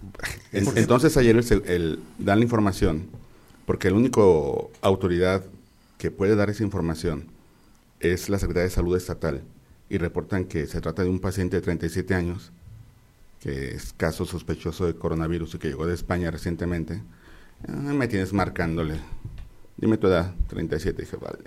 entonces 0.52 1.16
ayer 1.16 1.37
el, 1.37 2.00
dan 2.18 2.38
la 2.38 2.44
información, 2.44 3.09
porque 3.66 3.88
el 3.88 3.94
único 3.94 4.70
autoridad 4.83 5.44
que 5.98 6.11
puede 6.11 6.37
dar 6.37 6.50
esa 6.50 6.62
información 6.62 7.26
es 8.00 8.28
la 8.28 8.38
Secretaría 8.38 8.64
de 8.64 8.70
Salud 8.70 8.96
Estatal 8.96 9.42
y 9.88 9.98
reportan 9.98 10.44
que 10.44 10.66
se 10.66 10.80
trata 10.80 11.02
de 11.02 11.09
un 11.09 11.18
paciente 11.18 11.57
de 11.57 11.62
37 11.62 12.14
años 12.14 12.52
que 13.44 13.74
es 13.74 13.92
caso 13.92 14.24
sospechoso 14.24 14.87
de 14.87 14.94
coronavirus 14.94 15.54
y 15.54 15.59
que 15.59 15.68
llegó 15.68 15.87
de 15.87 15.92
España 15.92 16.30
recientemente. 16.30 17.02
me 17.68 18.09
tienes 18.09 18.33
marcándole. 18.33 18.94
Dime 19.76 19.98
tu 19.98 20.07
edad, 20.07 20.33
37. 20.48 21.02
Dije, 21.02 21.16
vale, 21.16 21.40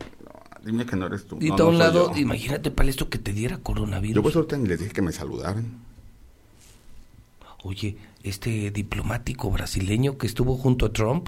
dime 0.63 0.85
que 0.85 0.95
no 0.95 1.07
eres 1.07 1.25
tú. 1.25 1.39
Y 1.41 1.49
no, 1.49 1.55
a 1.55 1.65
un 1.65 1.79
lado, 1.79 2.11
imagínate 2.15 2.69
para 2.69 2.87
esto 2.87 3.09
que 3.09 3.17
te 3.17 3.33
diera 3.33 3.57
coronavirus. 3.57 4.15
Yo 4.15 4.21
pues 4.21 4.35
ahorita 4.35 4.57
les 4.57 4.79
dije 4.79 4.91
que 4.91 5.01
me 5.01 5.11
saludaran. 5.11 5.79
Oye, 7.67 7.97
este 8.23 8.71
diplomático 8.71 9.51
brasileño 9.51 10.17
que 10.17 10.25
estuvo 10.25 10.55
junto 10.55 10.85
a 10.85 10.93
Trump, 10.93 11.27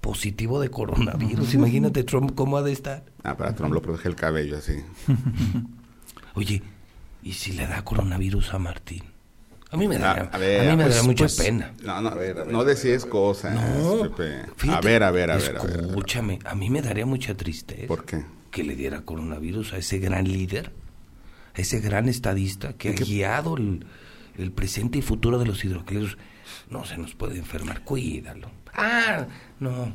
positivo 0.00 0.58
de 0.60 0.70
coronavirus. 0.70 1.54
Imagínate 1.54 2.02
Trump 2.02 2.32
cómo 2.34 2.56
ha 2.56 2.62
de 2.62 2.72
estar. 2.72 3.04
Ah, 3.22 3.36
para 3.36 3.54
Trump 3.54 3.72
lo 3.72 3.80
protege 3.80 4.08
el 4.08 4.16
cabello 4.16 4.58
así. 4.58 4.82
Oye, 6.34 6.64
¿y 7.22 7.34
si 7.34 7.52
le 7.52 7.68
da 7.68 7.84
coronavirus 7.84 8.54
a 8.54 8.58
Martín? 8.58 9.04
A 9.70 9.76
mí 9.76 9.86
me 9.86 9.98
da, 9.98 10.28
a, 10.32 10.36
ver, 10.36 10.68
a 10.68 10.70
mí 10.72 10.76
me 10.76 10.82
da 10.82 10.88
pues, 10.88 11.04
mucha 11.04 11.24
pues, 11.26 11.36
pena. 11.36 11.72
No, 11.80 12.00
no, 12.00 12.08
a 12.08 12.14
ver, 12.16 12.40
a 12.40 12.44
ver, 12.44 12.52
no 12.52 12.64
decís 12.64 13.06
cosas. 13.06 13.54
No, 13.54 14.02
a 14.74 14.80
ver, 14.80 15.04
a 15.04 15.12
ver, 15.12 15.30
a 15.30 15.36
ver. 15.36 15.60
Escúchame, 15.86 16.40
a, 16.44 16.56
mí 16.56 16.70
me 16.70 16.82
daría 16.82 17.06
mucha 17.06 17.36
tristeza. 17.36 17.86
¿Por 17.86 18.04
qué? 18.04 18.24
Que 18.50 18.64
le 18.64 18.74
diera 18.74 19.02
coronavirus 19.02 19.74
a 19.74 19.76
ese 19.76 20.00
gran 20.00 20.24
líder, 20.24 20.72
a 21.54 21.60
ese 21.60 21.78
gran 21.78 22.08
estadista 22.08 22.72
que 22.72 22.88
ha 22.88 22.92
guiado 22.94 23.56
el, 23.56 23.86
el, 24.38 24.52
presente 24.52 24.98
y 24.98 25.02
futuro 25.02 25.38
de 25.38 25.46
los 25.46 25.64
hidrocarburos. 25.64 26.18
No 26.70 26.84
se 26.84 26.98
nos 26.98 27.14
puede 27.14 27.38
enfermar, 27.38 27.84
cuídalo. 27.84 28.50
Ah, 28.74 29.26
no. 29.60 29.92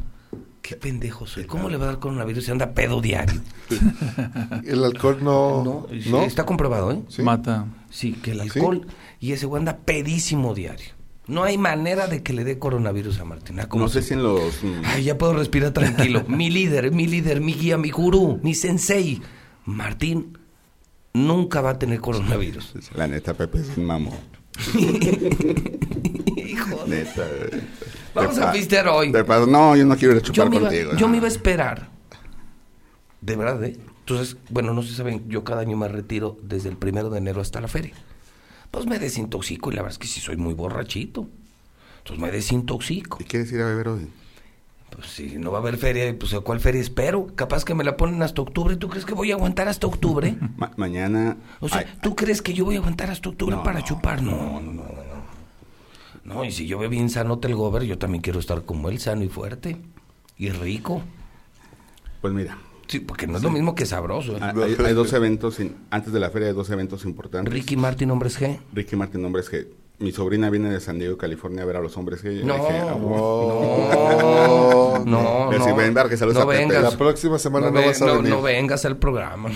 Qué 0.61 0.75
pendejo 0.75 1.25
soy. 1.25 1.45
¿Cómo 1.45 1.69
le 1.69 1.77
va 1.77 1.85
a 1.85 1.87
dar 1.87 1.99
coronavirus 1.99 2.43
si 2.43 2.51
anda 2.51 2.73
pedo 2.73 2.99
diario? 2.99 3.41
el 4.65 4.83
alcohol 4.83 5.19
no. 5.21 5.87
No, 6.09 6.21
está 6.23 6.45
comprobado, 6.45 6.91
¿eh? 6.91 7.01
Mata. 7.23 7.67
Sí, 7.89 8.13
que 8.13 8.31
el 8.31 8.41
alcohol 8.41 8.85
y 9.19 9.31
ese 9.31 9.45
güey 9.45 9.61
anda 9.61 9.77
pedísimo 9.77 10.53
diario. 10.53 10.97
No 11.27 11.43
hay 11.43 11.57
manera 11.57 12.07
de 12.07 12.23
que 12.23 12.33
le 12.33 12.45
dé 12.45 12.57
coronavirus 12.57 13.19
a 13.19 13.25
Martín. 13.25 13.59
Ah, 13.59 13.67
no 13.73 13.89
sé 13.89 14.01
si 14.01 14.13
en 14.13 14.23
los. 14.23 14.63
Mm, 14.63 14.81
Ay, 14.85 15.03
ya 15.03 15.17
puedo 15.17 15.33
respirar 15.33 15.71
tranquilo. 15.71 16.23
mi 16.27 16.49
líder, 16.49 16.91
mi 16.91 17.05
líder, 17.05 17.41
mi 17.41 17.53
guía, 17.53 17.77
mi 17.77 17.91
gurú, 17.91 18.39
mi 18.43 18.53
sensei. 18.53 19.21
Martín 19.65 20.37
nunca 21.25 21.61
va 21.61 21.71
a 21.71 21.79
tener 21.79 21.99
coronavirus. 21.99 22.73
La 22.95 23.07
neta, 23.07 23.33
Pepe 23.33 23.59
es 23.59 23.77
un 23.77 23.85
mamo. 23.85 24.17
Hijo 26.35 26.87
Neta. 26.87 27.27
Vamos 28.13 28.37
a 28.39 28.51
pistear 28.51 28.87
hoy. 28.87 29.11
no, 29.11 29.75
yo 29.75 29.85
no 29.85 29.95
quiero 29.95 30.15
ir 30.15 30.19
a 30.19 30.21
chupar 30.21 30.51
yo 30.51 30.59
contigo. 30.59 30.91
yo 30.95 31.07
me 31.07 31.17
iba 31.17 31.25
a 31.25 31.29
esperar. 31.29 31.89
De 33.21 33.35
verdad, 33.35 33.63
¿eh? 33.63 33.77
Entonces, 33.99 34.37
bueno, 34.49 34.73
no 34.73 34.83
se 34.83 34.93
saben, 34.93 35.27
yo 35.27 35.43
cada 35.43 35.61
año 35.61 35.75
me 35.75 35.87
retiro 35.87 36.37
desde 36.41 36.69
el 36.69 36.77
primero 36.77 37.09
de 37.09 37.17
enero 37.17 37.41
hasta 37.41 37.59
la 37.59 37.67
feria. 37.67 37.93
Pues 38.71 38.85
me 38.85 38.99
desintoxico 38.99 39.71
y 39.71 39.75
la 39.75 39.81
verdad 39.81 39.93
es 39.93 39.97
que 39.97 40.07
sí 40.07 40.19
soy 40.19 40.37
muy 40.37 40.53
borrachito. 40.53 41.27
Entonces 41.99 42.23
me 42.23 42.31
desintoxico. 42.31 43.17
¿Y 43.19 43.25
quieres 43.25 43.51
ir 43.51 43.61
a 43.61 43.65
beber 43.65 43.89
hoy? 43.89 44.07
Pues 44.89 45.07
si 45.07 45.37
no 45.37 45.51
va 45.51 45.59
a 45.59 45.61
haber 45.61 45.77
feria, 45.77 46.17
pues 46.17 46.33
¿a 46.33 46.39
cuál 46.39 46.59
feria 46.59 46.81
espero? 46.81 47.27
Capaz 47.35 47.65
que 47.65 47.75
me 47.75 47.83
la 47.83 47.97
ponen 47.97 48.23
hasta 48.23 48.41
octubre. 48.41 48.75
¿Tú 48.77 48.87
crees 48.87 49.05
que 49.05 49.13
voy 49.13 49.31
a 49.31 49.35
aguantar 49.35 49.67
hasta 49.67 49.87
octubre? 49.87 50.37
mañana... 50.77 51.37
O 51.59 51.69
sea, 51.69 51.85
¿tú 52.01 52.15
crees 52.15 52.41
que 52.41 52.53
yo 52.53 52.65
voy 52.65 52.75
a 52.75 52.79
aguantar 52.79 53.11
hasta 53.11 53.29
octubre 53.29 53.57
para 53.63 53.83
chupar? 53.83 54.21
No, 54.21 54.61
no, 54.61 54.71
no, 54.71 54.83
no. 54.83 55.17
No, 56.23 56.43
y 56.43 56.51
si 56.51 56.67
yo 56.67 56.77
veo 56.77 56.89
bien 56.89 57.09
sano 57.09 57.39
el 57.41 57.55
gober, 57.55 57.83
yo 57.83 57.97
también 57.97 58.21
quiero 58.21 58.39
estar 58.39 58.63
como 58.63 58.89
él, 58.89 58.99
sano 58.99 59.23
y 59.23 59.29
fuerte. 59.29 59.77
Y 60.37 60.49
rico. 60.49 61.01
Pues 62.21 62.33
mira. 62.33 62.57
Sí, 62.87 62.99
porque 62.99 63.27
no 63.27 63.37
es 63.37 63.43
lo 63.43 63.49
mismo 63.49 63.75
que 63.75 63.85
sabroso. 63.85 64.37
¿eh? 64.37 64.41
Hay, 64.85 64.93
dos 64.93 65.11
eventos, 65.13 65.57
antes 65.89 66.13
de 66.13 66.19
la 66.19 66.29
feria 66.29 66.49
hay 66.49 66.53
dos 66.53 66.69
eventos 66.69 67.05
importantes. 67.05 67.53
Ricky 67.53 67.75
Martin, 67.75 68.11
hombres 68.11 68.39
G. 68.39 68.59
Ricky 68.73 68.95
Martin, 68.95 69.23
hombres 69.25 69.51
G. 69.51 69.67
Mi 69.99 70.11
sobrina 70.11 70.51
viene 70.51 70.69
de 70.69 70.79
San 70.79 70.99
Diego, 70.99 71.17
California, 71.17 71.63
a 71.63 71.65
ver 71.65 71.77
a 71.77 71.81
los 71.81 71.97
hombres 71.97 72.23
G. 72.23 72.43
No, 72.43 72.57
no, 72.57 72.99
no, 75.03 75.49
no, 75.49 75.49
no, 75.49 76.45
vengas. 76.45 76.83
La 76.83 76.91
próxima 76.91 77.39
semana 77.39 77.71
no, 77.71 77.81
vas 77.81 78.01
a 78.01 78.13
venir. 78.13 78.29
No 78.29 78.41
vengas 78.43 78.85
al 78.85 78.97
programa. 78.97 79.49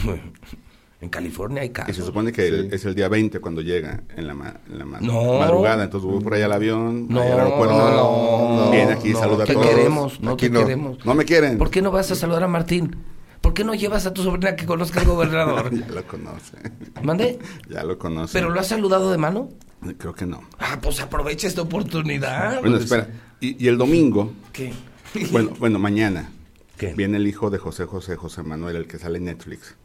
En 1.01 1.09
California 1.09 1.63
hay 1.63 1.69
casos. 1.69 1.89
Y 1.89 1.99
se 1.99 2.05
supone 2.05 2.31
que 2.31 2.69
es 2.71 2.85
el 2.85 2.93
día 2.93 3.09
20 3.09 3.39
cuando 3.39 3.61
llega, 3.61 4.03
en 4.15 4.27
la, 4.27 4.35
madrugada. 4.35 5.83
Entonces 5.83 6.07
voy 6.07 6.21
por 6.23 6.35
ahí 6.35 6.43
al 6.43 6.53
avión, 6.53 7.07
no, 7.09 7.21
al 7.21 7.39
aeropuerto. 7.39 7.75
No, 7.75 8.65
no, 8.65 8.71
Viene 8.71 8.93
aquí, 8.93 9.09
y 9.09 9.13
saluda 9.13 9.45
a 9.45 9.47
todos. 9.47 9.65
queremos, 9.65 10.21
no 10.21 10.37
te 10.37 10.51
queremos. 10.51 11.03
No 11.03 11.15
me 11.15 11.25
quieren. 11.25 11.57
¿Por 11.57 11.71
qué 11.71 11.81
no 11.81 11.89
vas 11.89 12.11
a 12.11 12.15
saludar 12.15 12.43
a 12.43 12.47
Martín? 12.47 12.95
¿Por 13.41 13.55
qué 13.55 13.63
no 13.63 13.73
llevas 13.73 14.05
a 14.05 14.13
tu 14.13 14.23
sobrina 14.23 14.55
que 14.55 14.65
conozca 14.65 15.01
al 15.01 15.07
gobernador? 15.07 15.73
ya 15.75 15.87
lo 15.87 16.03
conoce. 16.05 16.57
¿Mande? 17.01 17.39
Ya 17.69 17.83
lo 17.83 17.97
conoce. 17.97 18.33
¿Pero 18.33 18.51
lo 18.51 18.59
has 18.59 18.67
saludado 18.67 19.11
de 19.11 19.17
mano? 19.17 19.49
Creo 19.97 20.13
que 20.13 20.27
no. 20.27 20.43
Ah, 20.59 20.77
pues 20.79 20.99
aprovecha 21.01 21.47
esta 21.47 21.63
oportunidad. 21.63 22.61
Bueno, 22.61 22.77
espera. 22.77 23.07
Y, 23.39 23.67
el 23.67 23.79
domingo. 23.79 24.31
¿Qué? 24.53 24.71
bueno, 25.31 25.51
bueno, 25.57 25.79
mañana. 25.79 26.29
¿Qué? 26.77 26.93
Viene 26.93 27.17
el 27.17 27.27
hijo 27.27 27.49
de 27.49 27.57
José 27.57 27.85
José, 27.85 28.15
José 28.15 28.43
Manuel, 28.43 28.75
el 28.75 28.87
que 28.87 28.99
sale 28.99 29.17
en 29.17 29.25
Netflix. 29.25 29.75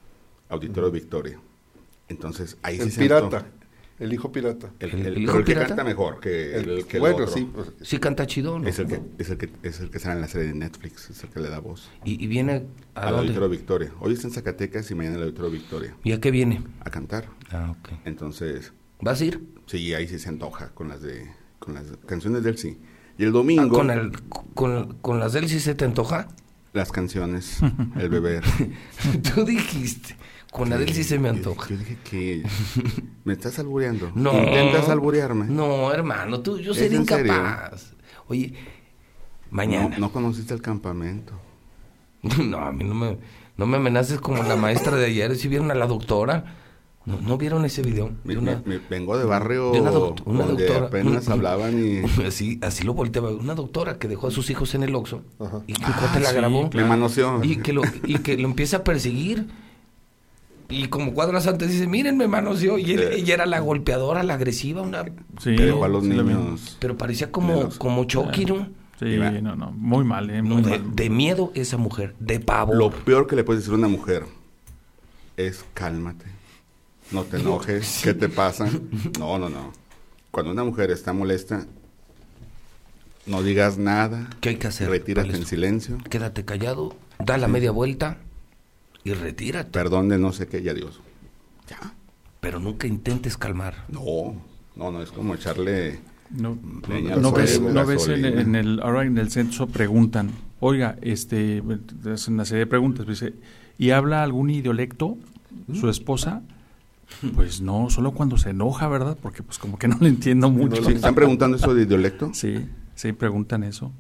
Auditorio 0.51 0.91
Victoria. 0.91 1.41
Entonces, 2.09 2.59
ahí 2.63 2.79
el 2.79 2.93
pirata. 2.93 3.47
El 3.99 4.13
hijo 4.13 4.31
pirata. 4.31 4.73
El, 4.79 5.19
hijo 5.19 5.43
pirata? 5.43 5.45
que 5.45 5.69
canta 5.69 5.85
mejor 5.85 6.21
que 6.21 6.57
el, 6.57 6.87
que 6.87 6.99
bueno, 6.99 7.27
sí. 7.27 7.49
Pues, 7.53 7.73
sí 7.81 7.99
canta 7.99 8.27
chido, 8.27 8.63
Es 8.67 8.79
el, 8.79 8.89
que, 8.89 9.01
es, 9.19 9.31
el 9.31 9.39
que, 9.39 9.49
es 9.63 9.81
el 9.81 9.91
que 9.91 9.99
sale 9.99 10.17
en 10.17 10.21
la 10.21 10.29
serie 10.29 10.49
de 10.49 10.55
Netflix, 10.55 11.09
es 11.09 11.25
el 11.25 11.31
que 11.31 11.41
le 11.41 11.49
da 11.49 11.61
voz. 11.61 11.91
¿Y, 12.05 12.27
viene 12.27 12.67
a 12.95 13.09
Al 13.09 13.17
Auditorio 13.17 13.49
Victoria. 13.49 13.93
Hoy 14.01 14.13
está 14.13 14.29
en 14.29 14.35
Zacatecas 14.35 14.91
y 14.91 14.95
mañana 14.95 15.17
el 15.17 15.23
Auditorio 15.23 15.51
Victoria. 15.51 15.97
¿Y 16.05 16.13
a 16.13 16.21
qué 16.21 16.31
viene? 16.31 16.63
A 16.81 16.91
cantar. 16.91 17.29
Ah, 17.51 17.75
ok. 17.79 18.01
Entonces... 18.05 18.73
¿Vas 19.01 19.21
a 19.21 19.25
ir? 19.25 19.43
Sí, 19.67 19.95
ahí 19.95 20.07
sí 20.07 20.19
se 20.19 20.29
antoja 20.29 20.71
con 20.71 20.89
las 20.89 21.01
de... 21.01 21.31
con 21.59 21.75
las 21.75 21.85
canciones 22.07 22.43
del 22.43 22.59
sí. 22.59 22.79
Y 23.17 23.25
el 23.25 23.33
domingo... 23.33 23.63
Ah, 23.63 23.69
¿con, 23.79 23.91
el, 23.91 24.13
con, 24.55 24.99
con 25.01 25.21
las 25.21 25.33
del 25.33 25.49
sí 25.49 25.59
se 25.59 25.75
te 25.75 25.87
antoja? 25.87 26.29
Las 26.75 26.93
canciones, 26.93 27.61
el 27.97 28.11
beber. 28.11 28.45
Tú 29.35 29.47
dijiste... 29.47 30.17
Con 30.57 30.73
Adel 30.73 30.91
sí 30.95 31.05
se 31.05 31.19
me 31.19 31.29
antoja. 31.29 31.69
Yo, 31.69 31.77
dije 31.77 31.99
que 32.03 32.43
me 33.25 33.35
estás 33.35 33.59
albureando. 33.59 34.11
No. 34.15 34.33
Intentas 34.33 34.89
alburearme. 34.89 35.45
No, 35.45 35.93
hermano, 35.93 36.41
tú, 36.41 36.59
yo 36.59 36.73
soy 36.73 36.87
incapaz. 36.87 37.93
Oye, 38.27 38.55
mañana. 39.51 39.99
No, 39.99 40.11
conociste 40.11 40.55
el 40.55 40.63
campamento. 40.63 41.35
no, 42.43 42.57
a 42.57 42.73
mí 42.73 42.85
no 42.85 42.95
me, 42.95 43.19
no 43.59 43.67
me 43.67 43.77
amenaces 43.77 44.19
como 44.19 44.43
la 44.45 44.57
maestra 44.57 44.97
de 44.97 45.05
ayer. 45.05 45.37
Si 45.37 45.47
vieron 45.49 45.71
a 45.71 45.75
la 45.75 45.87
doctora. 45.87 46.63
¿No, 47.05 47.21
¿no 47.21 47.37
vieron 47.37 47.65
ese 47.67 47.83
video? 47.83 48.11
vengo 48.25 49.17
de 49.17 49.25
barrio 49.25 49.71
una, 49.73 49.91
donde 49.91 50.67
doctora, 50.67 50.87
apenas 50.87 51.29
hablaban 51.29 51.79
y... 51.79 52.01
Así, 52.27 52.59
así 52.63 52.83
lo 52.83 52.95
volteaba. 52.95 53.31
Una 53.31 53.55
doctora 53.55 53.99
que 53.99 54.09
dejó 54.09 54.27
a 54.27 54.31
sus 54.33 54.51
hijos 54.51 54.75
en 54.75 54.83
el 54.83 54.95
Oxxo 54.95 55.23
y 55.69 55.75
que 55.75 55.85
ah, 55.85 56.19
la 56.21 56.33
grabó. 56.33 56.69
Me 56.75 56.85
manoseó. 56.85 57.45
Y 57.45 57.59
que, 57.59 57.73
lo, 57.73 57.83
y 58.05 58.19
que 58.21 58.37
lo 58.39 58.49
empieza 58.49 58.79
a 58.79 58.85
perseguir 58.85 59.47
y 60.69 60.89
como 60.89 61.15
cuadras 61.15 61.47
antes 61.47 61.71
dice, 61.71 61.87
miren, 61.87 62.17
me 62.17 62.27
manoseó. 62.27 62.79
Y 62.79 62.93
ella 62.93 63.35
era 63.35 63.47
la 63.47 63.61
golpeadora, 63.61 64.23
la 64.23 64.35
agresiva, 64.35 64.83
una... 64.83 65.05
Sí, 65.41 65.55
pero 65.57 65.81
para 65.81 65.93
los 65.93 66.03
niños... 66.03 66.77
Pero 66.81 66.97
parecía 66.97 67.31
como, 67.31 67.69
como 67.79 68.05
Chucky, 68.05 68.47
¿no? 68.47 68.69
Sí, 68.99 69.19
no, 69.43 69.55
no, 69.55 69.73
muy 69.73 70.05
mal, 70.05 70.31
¿eh? 70.31 70.43
de, 70.95 71.11
miedo 71.11 71.53
esa 71.55 71.77
mujer, 71.77 72.15
de 72.19 72.41
pavo. 72.41 72.75
Lo 72.75 72.91
peor 72.91 73.27
que 73.27 73.37
le 73.37 73.45
puedes 73.45 73.63
decir 73.63 73.75
a 73.75 73.77
una 73.77 73.89
mujer 73.89 74.25
es 75.37 75.67
cálmate, 75.75 76.25
no 77.11 77.25
te 77.25 77.37
enojes, 77.37 78.01
¿qué 78.05 78.15
te 78.15 78.31
pasa? 78.31 78.71
No, 79.19 79.39
no, 79.39 79.51
no. 79.51 79.75
Cuando 80.31 80.51
una 80.51 80.65
mujer 80.65 80.91
está 80.91 81.13
molesta, 81.13 81.67
No 83.27 83.43
digas 83.43 83.77
nada. 83.77 84.31
¿Qué 84.41 84.51
hay 84.51 84.57
que 84.57 84.69
hacer? 84.69 84.89
Retírate 84.89 85.37
en 85.37 85.45
silencio. 85.45 85.99
Quédate 86.09 86.47
callado, 86.47 86.97
da 87.19 87.37
la 87.37 87.49
media 87.49 87.73
vuelta 87.73 88.17
y 89.07 89.15
retírate. 89.15 89.71
Perdón 89.71 90.09
de 90.09 90.19
no 90.19 90.33
sé 90.33 90.49
qué 90.49 90.61
y 90.61 90.69
adiós. 90.69 91.01
Ya. 91.69 91.95
Pero 92.41 92.59
nunca 92.59 92.87
intentes 92.87 93.37
calmar. 93.37 93.85
No, 93.89 94.35
no, 94.75 94.91
no, 94.91 95.03
es 95.03 95.13
como 95.13 95.35
echarle... 95.35 96.01
No, 96.31 96.59
no, 97.21 97.33
ves, 97.33 97.61
no 97.61 97.87
ves 97.87 98.09
en, 98.09 98.25
en, 98.25 98.55
el, 98.57 98.81
ahora 98.83 99.05
en 99.05 99.17
el 99.17 99.31
censo 99.31 99.69
preguntan, 99.69 100.33
oiga, 100.59 100.97
este, 101.01 101.63
es 102.13 102.27
una 102.27 102.45
serie 102.45 102.65
de 102.65 102.67
preguntas, 102.67 103.07
dice, 103.07 103.35
¿y 103.79 103.91
habla 103.91 104.25
algún 104.25 104.51
idiolecto 104.51 105.17
su 105.73 105.89
esposa? 105.89 106.43
Pues 107.37 107.61
no, 107.61 107.91
solo 107.91 108.11
cuando 108.11 108.39
se 108.39 108.51
enoja, 108.51 108.89
¿verdad? 108.89 109.17
Porque 109.23 109.45
pues 109.45 109.59
como 109.59 109.79
que 109.79 109.87
no 109.87 109.99
le 110.01 110.09
entiendo 110.09 110.51
mucho. 110.51 110.89
¿Están 110.89 111.15
preguntando 111.15 111.59
eso 111.59 111.73
de 111.73 111.85
idiolecto? 111.85 112.35
Sí, 112.35 112.67
sí, 112.97 113.13
preguntan 113.13 113.63
eso. 113.63 113.93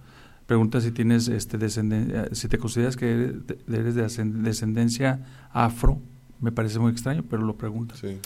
Pregunta 0.46 0.80
si 0.80 0.92
tienes 0.92 1.26
este 1.28 1.58
descendencia, 1.58 2.28
si 2.32 2.48
te 2.48 2.58
consideras 2.58 2.96
que 2.96 3.34
eres 3.68 3.94
de 3.94 4.02
descendencia 4.42 5.26
afro, 5.52 6.00
me 6.40 6.52
parece 6.52 6.78
muy 6.78 6.92
extraño, 6.92 7.24
pero 7.28 7.42
lo 7.42 7.56
preguntas. 7.56 7.98
Sí. 7.98 8.18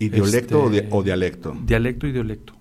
¿Idiolecto 0.00 0.64
o, 0.64 0.70
este, 0.70 1.02
dialecto? 1.04 1.56
Dialecto 1.64 2.06
y 2.08 2.12
dialecto. 2.12 2.54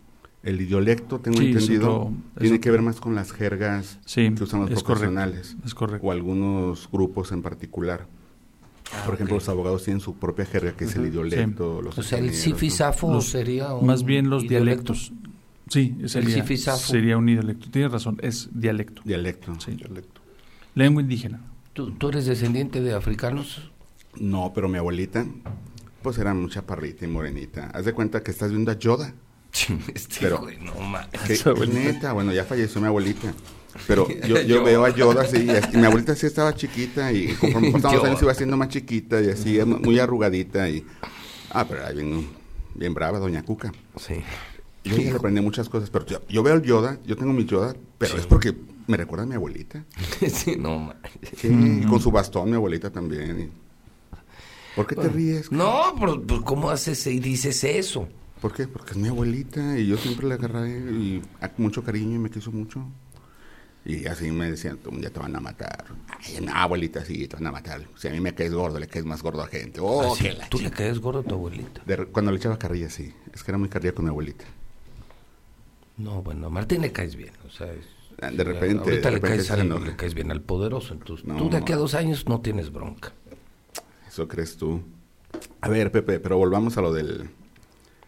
El 0.43 0.61
idiolecto, 0.61 1.19
tengo 1.19 1.39
entendido, 1.39 2.11
tiene 2.39 2.59
que 2.59 2.71
ver 2.71 2.81
más 2.81 2.99
con 2.99 3.13
las 3.13 3.31
jergas 3.31 3.99
que 4.13 4.35
usan 4.41 4.69
los 4.69 4.83
profesionales. 4.83 5.55
es 5.65 5.73
correcto. 5.73 6.05
O 6.07 6.11
algunos 6.11 6.89
grupos 6.91 7.31
en 7.31 7.41
particular. 7.41 8.07
Ah, 8.93 9.03
Por 9.05 9.15
ejemplo, 9.15 9.35
los 9.35 9.47
abogados 9.47 9.83
tienen 9.83 10.01
su 10.01 10.15
propia 10.15 10.45
jerga, 10.45 10.73
que 10.73 10.85
es 10.85 10.95
el 10.95 11.07
idiolecto. 11.07 11.77
o 11.77 12.01
sea, 12.03 12.19
el 12.19 12.33
sifisafo 12.33 13.21
sería 13.21 13.73
un 13.73 13.87
Más 13.87 14.03
bien 14.03 14.29
los 14.29 14.47
dialectos. 14.47 15.11
Sí, 15.69 15.95
sería, 16.07 16.45
sería 16.77 17.17
un 17.17 17.25
dialecto. 17.25 17.69
Tienes 17.69 17.91
razón, 17.91 18.17
es 18.21 18.49
dialecto. 18.51 19.01
Dialecto. 19.05 19.59
Sí. 19.59 19.71
Dialecto. 19.71 20.21
Lengua 20.75 21.01
indígena. 21.01 21.41
¿Tú, 21.73 21.91
¿Tú, 21.91 22.09
eres 22.09 22.25
descendiente 22.25 22.81
de 22.81 22.93
africanos? 22.93 23.71
No, 24.15 24.51
pero 24.53 24.67
mi 24.67 24.77
abuelita, 24.77 25.25
pues 26.01 26.17
era 26.17 26.33
mucha 26.33 26.65
parrita 26.65 27.05
y 27.05 27.07
morenita. 27.07 27.69
Haz 27.73 27.85
de 27.85 27.93
cuenta 27.93 28.21
que 28.23 28.31
estás 28.31 28.51
viendo 28.51 28.71
a 28.71 28.77
Yoda. 28.77 29.13
este 29.93 30.17
pero, 30.19 30.41
no 30.61 31.65
neta, 31.67 32.13
bueno, 32.13 32.33
ya 32.33 32.45
falleció 32.45 32.81
mi 32.81 32.87
abuelita. 32.87 33.33
Pero 33.87 34.07
yo, 34.27 34.41
yo 34.41 34.63
veo 34.63 34.85
a 34.85 34.89
Yoda 34.89 35.23
así, 35.23 35.47
y, 35.73 35.77
mi 35.77 35.85
abuelita 35.85 36.15
sí 36.15 36.25
estaba 36.25 36.53
chiquita 36.55 37.11
y 37.11 37.33
conforme 37.35 37.71
pasaban 37.73 37.97
los 37.97 38.05
años 38.05 38.21
iba 38.21 38.31
haciendo 38.31 38.57
más 38.57 38.69
chiquita 38.69 39.21
y 39.21 39.29
así, 39.29 39.59
muy 39.63 39.99
arrugadita 39.99 40.69
y... 40.69 40.85
Ah, 41.51 41.65
pero 41.67 41.85
ahí 41.85 41.95
bien, 41.95 42.27
bien 42.75 42.93
brava, 42.93 43.19
doña 43.19 43.43
Cuca. 43.43 43.71
Sí. 43.97 44.15
Yo 44.83 45.15
aprendí 45.15 45.41
muchas 45.41 45.69
cosas, 45.69 45.89
pero 45.89 46.05
yo, 46.27 46.43
veo 46.43 46.55
el 46.55 46.63
Yoda, 46.63 46.99
yo 47.05 47.15
tengo 47.15 47.33
mi 47.33 47.45
Yoda, 47.45 47.75
pero 47.97 48.17
es 48.17 48.25
porque 48.25 48.55
me 48.87 48.97
recuerda 48.97 49.23
a 49.23 49.27
mi 49.27 49.35
abuelita. 49.35 49.85
sí, 50.27 50.55
no, 50.57 50.93
Sí, 51.37 51.85
con 51.87 51.99
su 51.99 52.11
bastón 52.11 52.49
mi 52.49 52.55
abuelita 52.55 52.89
también. 52.89 53.51
¿Por 54.75 54.87
qué 54.87 54.95
te 54.95 55.09
ríes? 55.09 55.51
No, 55.51 55.93
pero, 55.99 56.43
¿cómo 56.43 56.69
haces 56.69 57.05
y 57.07 57.19
dices 57.19 57.63
eso? 57.63 58.07
¿Por 58.41 58.53
qué? 58.53 58.67
Porque 58.67 58.91
es 58.91 58.97
mi 58.97 59.09
abuelita 59.09 59.77
y 59.77 59.85
yo 59.85 59.97
siempre 59.97 60.27
la 60.27 60.35
agarré 60.35 60.79
y 60.79 61.21
a 61.41 61.51
mucho 61.57 61.83
cariño 61.83 62.15
y 62.15 62.19
me 62.19 62.31
quiso 62.31 62.51
mucho. 62.51 62.87
Y 63.83 64.05
así 64.05 64.31
me 64.31 64.51
decían, 64.51 64.79
un 64.85 65.01
día 65.01 65.09
te 65.09 65.19
van 65.19 65.35
a 65.35 65.39
matar. 65.39 65.85
Ay, 66.19 66.39
no, 66.41 66.53
abuelita, 66.53 67.03
sí, 67.03 67.27
te 67.27 67.35
van 67.35 67.47
a 67.47 67.51
matar. 67.51 67.81
Si 67.97 68.07
a 68.07 68.11
mí 68.11 68.19
me 68.19 68.33
caes 68.33 68.53
gordo, 68.53 68.79
le 68.79 68.87
caes 68.87 69.05
más 69.05 69.21
gordo 69.23 69.41
a 69.41 69.47
gente. 69.47 69.79
Oh, 69.81 70.13
ah, 70.13 70.47
¿Tú 70.49 70.59
le 70.59 70.71
caes 70.71 70.99
gordo 70.99 71.19
a 71.19 71.23
tu 71.23 71.35
abuelita? 71.35 71.81
cuando 72.11 72.31
le 72.31 72.37
echaba 72.37 72.57
carrilla, 72.57 72.89
sí. 72.89 73.13
Es 73.33 73.43
que 73.43 73.51
era 73.51 73.57
muy 73.57 73.69
cardíaco 73.69 73.97
con 73.97 74.05
mi 74.05 74.09
abuelita. 74.09 74.45
No, 76.01 76.21
bueno, 76.23 76.47
a 76.47 76.49
Martín 76.49 76.81
le 76.81 76.91
caes 76.91 77.15
bien. 77.15 77.31
O 77.45 77.49
sea, 77.49 77.71
ah, 78.21 78.31
de 78.31 78.43
repente, 78.43 78.89
ahorita 78.89 79.11
le, 79.11 79.21
caes 79.21 79.49
le 79.49 79.95
caes 79.95 80.13
bien 80.13 80.31
al 80.31 80.41
poderoso. 80.41 80.93
Entonces, 80.93 81.25
tú 81.37 81.49
de 81.49 81.57
aquí 81.57 81.73
a 81.73 81.77
dos 81.77 81.93
años 81.93 82.27
no 82.27 82.41
tienes 82.41 82.71
bronca. 82.71 83.13
Eso 84.07 84.27
crees 84.27 84.57
tú. 84.57 84.81
A 85.61 85.69
ver, 85.69 85.91
Pepe, 85.91 86.19
pero 86.19 86.37
volvamos 86.37 86.77
a 86.77 86.81
lo 86.81 86.91
del... 86.91 87.29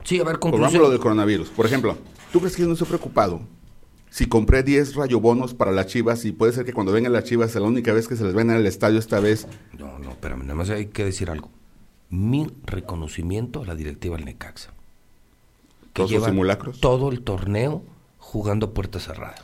Sí, 0.04 0.20
a 0.20 0.24
ver, 0.24 0.40
conclusión. 0.40 0.52
Volvamos 0.52 0.76
a 0.76 0.84
lo 0.84 0.90
del 0.90 1.00
coronavirus. 1.00 1.50
Por 1.50 1.66
ejemplo, 1.66 1.98
¿tú 2.32 2.40
crees 2.40 2.56
que 2.56 2.64
yo 2.64 2.68
no 2.68 2.74
estoy 2.74 2.88
preocupado 2.88 3.42
si 4.14 4.28
compré 4.28 4.62
10 4.62 4.94
rayobonos 4.96 5.56
para 5.56 5.72
las 5.72 5.88
chivas 5.88 6.24
y 6.26 6.32
puede 6.32 6.54
ser 6.54 6.66
que 6.66 6.74
cuando 6.74 6.92
vengan 6.92 7.14
las 7.14 7.24
chivas 7.24 7.52
sea 7.52 7.62
la 7.62 7.68
única 7.68 7.94
vez 7.94 8.08
que 8.08 8.16
se 8.16 8.24
les 8.24 8.34
ven 8.34 8.50
en 8.50 8.58
el 8.58 8.68
estadio 8.68 9.00
esta 9.00 9.20
vez. 9.20 9.48
No, 9.80 9.98
no, 9.98 10.12
espérame, 10.12 10.44
nada 10.44 10.56
más 10.56 10.70
hay 10.70 10.88
que 10.88 11.06
decir 11.06 11.30
algo. 11.30 11.50
Mi 12.10 12.48
reconocimiento 12.66 13.64
a 13.64 13.66
la 13.66 13.76
directiva 13.76 14.18
del 14.18 14.26
Necaxa. 14.26 14.73
Que 15.94 16.02
¿Todos 16.02 16.12
los 16.12 16.26
simulacros? 16.26 16.80
Todo 16.80 17.12
el 17.12 17.22
torneo 17.22 17.84
jugando 18.34 18.74
puerta 18.74 19.00
cerrada. 19.00 19.36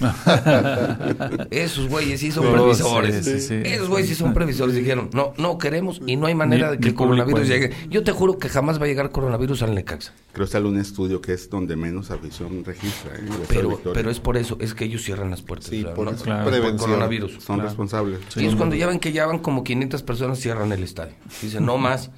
Esos 1.50 1.86
güeyes 1.88 2.18
sí 2.20 2.32
son 2.32 2.50
previsores. 2.50 3.26
Esos 3.26 3.88
güeyes 3.90 4.08
sí 4.08 4.14
son 4.14 4.32
previsores. 4.32 4.74
Dijeron, 4.74 5.10
no, 5.12 5.34
no 5.36 5.58
queremos 5.58 6.00
y 6.06 6.16
no 6.16 6.28
hay 6.28 6.34
manera 6.34 6.70
de 6.70 6.78
que 6.78 6.88
el 6.88 6.94
coronavirus 6.94 7.46
llegue. 7.46 7.72
Yo 7.90 8.04
te 8.04 8.12
juro 8.12 8.38
que 8.38 8.48
jamás 8.48 8.80
va 8.80 8.84
a 8.84 8.88
llegar 8.88 9.10
coronavirus 9.10 9.64
al 9.64 9.74
Necaxa. 9.74 10.14
Creo 10.32 10.46
que 10.46 10.52
sale 10.52 10.66
un 10.66 10.78
estudio 10.78 11.20
que 11.20 11.34
es 11.34 11.50
donde 11.50 11.76
menos 11.76 12.10
afición 12.10 12.64
registra. 12.64 13.12
¿eh? 13.16 13.28
Pero, 13.48 13.78
pero 13.92 14.10
es 14.10 14.18
por 14.18 14.38
eso, 14.38 14.56
es 14.60 14.72
que 14.72 14.86
ellos 14.86 15.02
cierran 15.02 15.28
las 15.28 15.42
puertas. 15.42 15.68
Sí, 15.68 15.84
por, 15.94 16.16
coronavirus. 16.16 17.42
Son 17.42 17.60
responsables. 17.60 18.20
Y 18.36 18.46
es 18.46 18.54
cuando 18.54 18.76
ya 18.76 18.86
ven 18.86 18.98
que 18.98 19.12
ya 19.12 19.26
van 19.26 19.40
como 19.40 19.62
500 19.62 20.02
personas, 20.04 20.38
cierran 20.38 20.72
el 20.72 20.82
estadio. 20.82 21.12
Dicen, 21.42 21.66
no 21.66 21.76
más. 21.76 22.10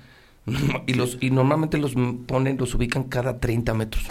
y, 0.87 0.95
los, 0.95 1.19
y 1.21 1.31
normalmente 1.31 1.79
los 1.79 1.95
ponen, 2.27 2.57
los 2.59 2.75
ubican 2.75 3.05
cada 3.05 3.39
30 3.39 3.75
metros 3.75 4.05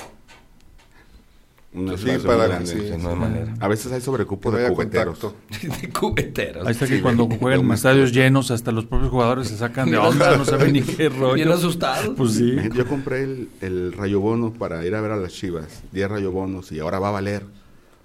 sí, 1.97 2.07
para 2.25 2.59
no 2.59 3.09
hay 3.09 3.15
manera. 3.15 3.53
A 3.59 3.67
veces 3.67 3.91
hay 3.91 4.01
sobrecupo 4.01 4.51
de 4.51 4.69
cubeteros. 4.69 5.19
de 5.81 5.89
cubeteros. 5.89 6.65
Ahí 6.65 6.71
está 6.71 6.87
que 6.87 7.01
cuando 7.01 7.27
juegan 7.27 7.71
estadios 7.71 8.11
llenos, 8.11 8.49
hasta 8.51 8.71
los 8.71 8.85
propios 8.85 9.11
jugadores 9.11 9.47
se 9.47 9.57
sacan 9.57 9.89
de 9.89 9.97
onda, 9.97 10.35
no 10.37 10.45
saben 10.45 10.73
ni 10.73 10.81
qué 10.81 11.09
rollo. 11.09 11.35
Bien 11.35 11.49
asustados. 11.49 12.15
Pues 12.17 12.33
sí. 12.33 12.55
Yo 12.73 12.87
compré 12.87 13.23
el, 13.23 13.49
el 13.61 13.93
rayobono 13.93 14.51
para 14.53 14.85
ir 14.85 14.95
a 14.95 15.01
ver 15.01 15.11
a 15.11 15.17
las 15.17 15.33
chivas. 15.33 15.83
10 15.91 16.09
rayobonos 16.09 16.71
y 16.71 16.79
ahora 16.79 16.99
va 16.99 17.09
a 17.09 17.11
valer. 17.11 17.45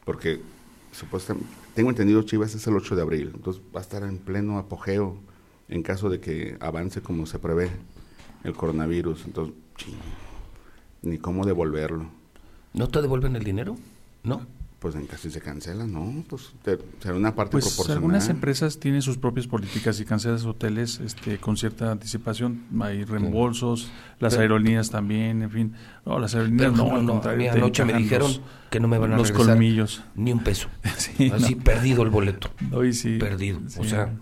Porque 0.05 0.41
supuestamente, 0.93 1.49
tengo 1.75 1.89
entendido 1.89 2.23
Chivas 2.23 2.55
es 2.55 2.67
el 2.67 2.77
8 2.77 2.97
de 2.97 3.03
abril. 3.03 3.33
Entonces 3.35 3.63
va 3.75 3.81
a 3.81 3.83
estar 3.83 4.03
en 4.03 4.19
pleno 4.19 4.59
apogeo 4.59 5.17
en 5.69 5.83
caso 5.83 6.11
de 6.11 6.21
que 6.21 6.59
avance 6.61 7.01
como 7.01 7.25
se 7.25 7.39
prevé 7.39 7.71
el 8.45 8.55
coronavirus. 8.55 9.25
Entonces, 9.25 9.55
ni 11.03 11.19
cómo 11.19 11.45
devolverlo. 11.45 12.07
¿No 12.73 12.89
te 12.89 13.03
devuelven 13.03 13.37
el 13.37 13.45
dinero? 13.45 13.77
¿No? 14.23 14.47
Pues 14.79 14.97
en 14.97 15.07
casi 15.07 15.31
se 15.31 15.41
cancela, 15.41 15.87
¿no? 15.87 16.25
Pues 16.29 16.53
será 17.01 17.15
una 17.15 17.35
parte 17.35 17.53
pues 17.53 17.65
proporcional. 17.69 17.97
algunas 17.97 18.29
empresas 18.29 18.79
tienen 18.79 19.01
sus 19.01 19.17
propias 19.17 19.47
políticas 19.47 19.99
y 19.99 20.05
cancelas 20.05 20.45
hoteles 20.45 21.01
este, 21.01 21.39
con 21.39 21.57
cierta 21.57 21.91
anticipación. 21.91 22.65
Hay 22.81 23.05
reembolsos, 23.05 23.91
las 24.21 24.37
aerolíneas 24.37 24.91
también, 24.91 25.41
en 25.41 25.51
fin. 25.51 25.75
No, 26.05 26.19
las 26.19 26.35
aerolíneas 26.35 26.75
no, 26.75 27.01
no, 27.01 27.23
anoche 27.25 27.85
me 27.87 27.95
dijeron 27.95 28.31
que 28.69 28.79
no 28.79 28.89
me 28.89 28.99
van 28.99 29.15
a 29.15 29.17
los 29.17 29.33
colmillos. 29.33 30.03
ni 30.17 30.33
un 30.33 30.45
peso. 30.45 30.69
Así 30.83 31.55
perdido 31.55 32.03
el 32.03 32.11
boleto. 32.11 32.51
Hoy 32.71 32.93
sí. 32.93 33.17
Perdido. 33.17 33.61
O 33.79 33.85
sea, 33.85 34.13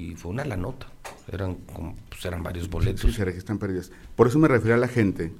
y 0.00 0.16
fue 0.16 0.32
una 0.32 0.44
la 0.44 0.56
nota. 0.56 0.86
Eran, 1.30 1.58
pues 2.08 2.24
eran 2.24 2.42
varios 2.42 2.70
boletos. 2.70 3.02
Sí, 3.02 3.12
se 3.12 3.24
registran 3.24 3.58
perdidas. 3.58 3.92
Por 4.16 4.26
eso 4.26 4.38
me 4.38 4.48
refiero 4.48 4.74
a 4.74 4.78
la 4.78 4.88
gente, 4.88 5.32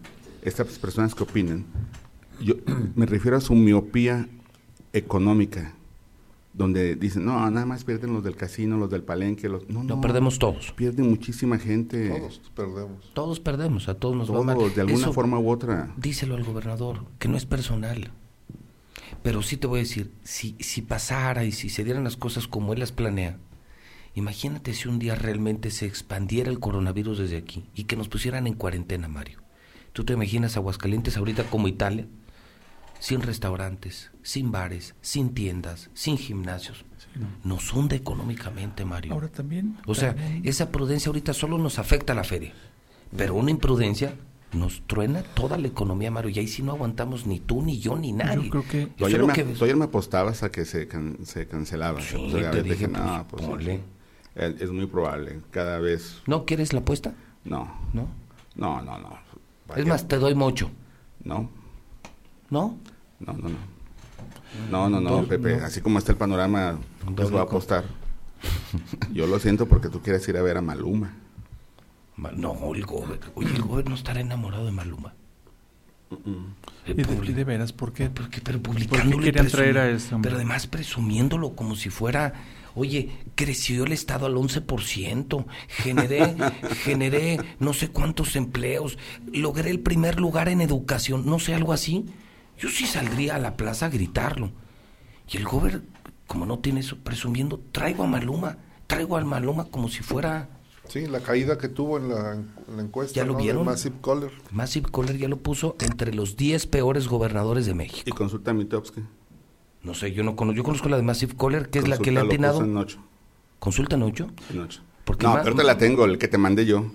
estas 0.42 0.78
personas 0.78 1.14
que 1.14 1.22
opinan, 1.22 1.64
yo 2.40 2.54
me 2.94 3.06
refiero 3.06 3.36
a 3.36 3.40
su 3.40 3.54
miopía 3.54 4.28
económica, 4.92 5.74
donde 6.52 6.96
dicen, 6.96 7.24
no, 7.24 7.50
nada 7.50 7.64
más 7.64 7.84
pierden 7.84 8.12
los 8.12 8.24
del 8.24 8.36
casino, 8.36 8.76
los 8.76 8.90
del 8.90 9.02
palenque, 9.02 9.48
los... 9.48 9.68
No, 9.70 9.84
no, 9.84 10.00
perdemos 10.00 10.38
todos. 10.38 10.72
Pierden 10.72 11.08
muchísima 11.08 11.58
gente. 11.58 12.10
Todos 12.10 12.40
perdemos. 12.54 13.12
Todos 13.14 13.40
perdemos, 13.40 13.88
a 13.88 13.94
todos 13.94 14.16
nos 14.16 14.26
todos, 14.26 14.46
va 14.46 14.54
de 14.54 14.80
alguna 14.80 15.12
forma 15.12 15.38
u 15.38 15.48
otra. 15.48 15.94
Díselo 15.96 16.34
al 16.34 16.44
gobernador, 16.44 17.04
que 17.18 17.28
no 17.28 17.36
es 17.36 17.46
personal. 17.46 18.10
Pero 19.22 19.42
sí 19.42 19.56
te 19.56 19.66
voy 19.66 19.80
a 19.80 19.82
decir, 19.82 20.10
si, 20.22 20.56
si 20.60 20.82
pasara 20.82 21.44
y 21.44 21.52
si 21.52 21.68
se 21.68 21.84
dieran 21.84 22.04
las 22.04 22.16
cosas 22.16 22.46
como 22.46 22.72
él 22.72 22.80
las 22.80 22.92
planea, 22.92 23.38
imagínate 24.14 24.74
si 24.74 24.88
un 24.88 24.98
día 24.98 25.14
realmente 25.14 25.70
se 25.70 25.86
expandiera 25.86 26.50
el 26.50 26.60
coronavirus 26.60 27.18
desde 27.18 27.36
aquí 27.36 27.64
y 27.74 27.84
que 27.84 27.96
nos 27.96 28.08
pusieran 28.08 28.46
en 28.46 28.54
cuarentena, 28.54 29.08
Mario. 29.08 29.40
¿Tú 29.92 30.04
te 30.04 30.12
imaginas 30.12 30.56
Aguascalientes 30.56 31.16
ahorita 31.16 31.44
como 31.44 31.68
Italia? 31.68 32.06
sin 33.00 33.22
restaurantes, 33.22 34.10
sin 34.22 34.52
bares, 34.52 34.94
sin 35.00 35.34
tiendas, 35.34 35.90
sin 35.94 36.16
gimnasios. 36.16 36.84
Nos 37.42 37.72
hunde 37.72 37.96
económicamente, 37.96 38.84
Mario. 38.84 39.14
Ahora 39.14 39.28
también. 39.28 39.78
O 39.86 39.94
sea, 39.96 40.14
esa 40.44 40.70
prudencia 40.70 41.08
ahorita 41.08 41.34
solo 41.34 41.58
nos 41.58 41.80
afecta 41.80 42.12
a 42.12 42.16
la 42.16 42.22
feria. 42.22 42.52
Pero 43.16 43.34
una 43.34 43.50
imprudencia 43.50 44.14
nos 44.52 44.82
truena 44.86 45.22
toda 45.22 45.58
la 45.58 45.66
economía, 45.66 46.10
Mario. 46.10 46.30
Y 46.30 46.38
ahí 46.38 46.46
sí 46.46 46.62
no 46.62 46.72
aguantamos 46.72 47.26
ni 47.26 47.40
tú, 47.40 47.62
ni 47.62 47.80
yo, 47.80 47.96
ni 47.96 48.12
nadie. 48.12 48.44
Yo 48.44 48.50
creo 48.50 48.68
que... 48.68 48.86
Tú 48.86 49.06
ayer, 49.06 49.24
me, 49.24 49.32
que... 49.32 49.74
me 49.74 49.84
apostabas 49.84 50.44
a 50.44 50.52
que 50.52 50.64
se, 50.64 50.86
se 51.24 51.48
cancelaba. 51.48 52.00
Sí, 52.00 52.16
te 52.52 52.62
dije, 52.62 52.86
no, 52.86 53.26
pues, 53.28 53.80
es, 54.34 54.70
muy 54.70 54.86
probable. 54.86 55.40
Cada 55.50 55.78
vez... 55.78 56.22
¿No 56.26 56.44
quieres 56.44 56.72
la 56.72 56.80
apuesta? 56.80 57.14
No. 57.44 57.70
¿No? 57.92 58.08
No, 58.56 58.82
no, 58.82 58.98
no. 58.98 59.18
Es 59.76 59.86
más, 59.86 60.06
te 60.08 60.16
doy 60.16 60.34
mucho. 60.34 60.70
No. 61.24 61.48
¿No? 62.50 62.76
No, 63.20 63.32
no, 63.32 63.48
no. 63.48 63.80
No, 64.70 64.88
no, 64.88 65.00
no, 65.00 65.24
Pepe, 65.24 65.54
así 65.56 65.80
como 65.80 65.98
está 65.98 66.12
el 66.12 66.18
panorama, 66.18 66.78
pues 67.14 67.32
va 67.32 67.40
a 67.40 67.44
apostar. 67.44 67.84
Yo 69.12 69.26
lo 69.26 69.38
siento 69.38 69.66
porque 69.66 69.88
tú 69.88 70.00
quieres 70.00 70.26
ir 70.28 70.36
a 70.36 70.42
ver 70.42 70.56
a 70.56 70.60
Maluma. 70.60 71.14
No, 72.16 72.74
el 72.74 72.84
gobernador, 72.84 73.32
oye, 73.34 73.48
el 73.48 73.62
gobernador 73.62 73.88
no 73.88 73.94
estará 73.94 74.20
enamorado 74.20 74.66
de 74.66 74.72
Maluma. 74.72 75.14
¿Y 76.86 76.92
de, 77.32 77.44
veras 77.44 77.72
por 77.72 77.92
qué? 77.92 78.10
Porque, 78.10 78.40
pero 78.40 78.60
publicándolo. 78.60 79.22
querían 79.22 79.46
traer 79.46 79.78
a 79.78 79.96
Pero 80.20 80.36
además 80.36 80.66
presumiéndolo 80.66 81.54
como 81.54 81.76
si 81.76 81.88
fuera. 81.88 82.34
Oye, 82.74 83.10
creció 83.34 83.84
el 83.84 83.92
Estado 83.92 84.26
al 84.26 84.34
11%, 84.34 85.46
generé, 85.68 86.36
generé 86.84 87.38
no 87.58 87.72
sé 87.72 87.88
cuántos 87.88 88.36
empleos, 88.36 88.98
logré 89.32 89.70
el 89.70 89.80
primer 89.80 90.20
lugar 90.20 90.48
en 90.48 90.60
educación, 90.60 91.26
no 91.26 91.38
sé, 91.38 91.54
algo 91.54 91.72
así. 91.72 92.06
Yo 92.58 92.68
sí 92.68 92.86
saldría 92.86 93.36
a 93.36 93.38
la 93.38 93.56
plaza 93.56 93.86
a 93.86 93.90
gritarlo. 93.90 94.52
Y 95.30 95.36
el 95.36 95.44
gobernador, 95.44 95.86
como 96.26 96.46
no 96.46 96.58
tiene 96.58 96.80
eso, 96.80 96.98
presumiendo, 96.98 97.60
traigo 97.72 98.04
a 98.04 98.06
Maluma, 98.06 98.58
traigo 98.86 99.16
a 99.16 99.24
Maluma 99.24 99.64
como 99.64 99.88
si 99.88 100.02
fuera 100.02 100.48
Sí, 100.90 101.06
la 101.06 101.20
caída 101.20 101.56
que 101.56 101.68
tuvo 101.68 101.98
en 101.98 102.08
la, 102.08 102.42
encuesta. 102.76 103.14
¿Ya 103.14 103.24
lo 103.24 103.36
vieron? 103.36 103.64
Massive 103.64 103.94
Caller. 104.02 104.32
Massive 104.50 104.88
Caller 104.90 105.16
ya 105.18 105.28
lo 105.28 105.36
puso 105.36 105.76
entre 105.78 106.12
los 106.12 106.36
10 106.36 106.66
peores 106.66 107.06
gobernadores 107.06 107.64
de 107.66 107.74
México. 107.74 108.02
¿Y 108.06 108.10
consulta 108.10 108.50
a 108.50 108.54
Mitowski? 108.54 109.00
No 109.82 109.94
sé, 109.94 110.12
yo 110.12 110.22
no 110.22 110.36
conozco. 110.36 110.56
Yo 110.56 110.62
conozco 110.64 110.88
la 110.88 110.96
de 110.96 111.02
Massive 111.02 111.34
Caller, 111.36 111.70
que 111.70 111.78
es 111.78 111.88
la 111.88 111.98
que 111.98 112.10
le 112.10 112.20
ha 112.20 112.24
atinado. 112.24 112.62
en 112.62 112.76
8. 112.76 112.98
¿Consulta 113.58 113.96
en 113.96 114.02
8? 114.02 114.30
En 114.52 114.60
8. 114.60 114.82
No, 115.22 115.40
pero 115.42 115.56
te 115.56 115.64
la 115.64 115.76
tengo, 115.76 116.04
el 116.04 116.18
que 116.18 116.28
te 116.28 116.38
mandé 116.38 116.66
yo. 116.66 116.90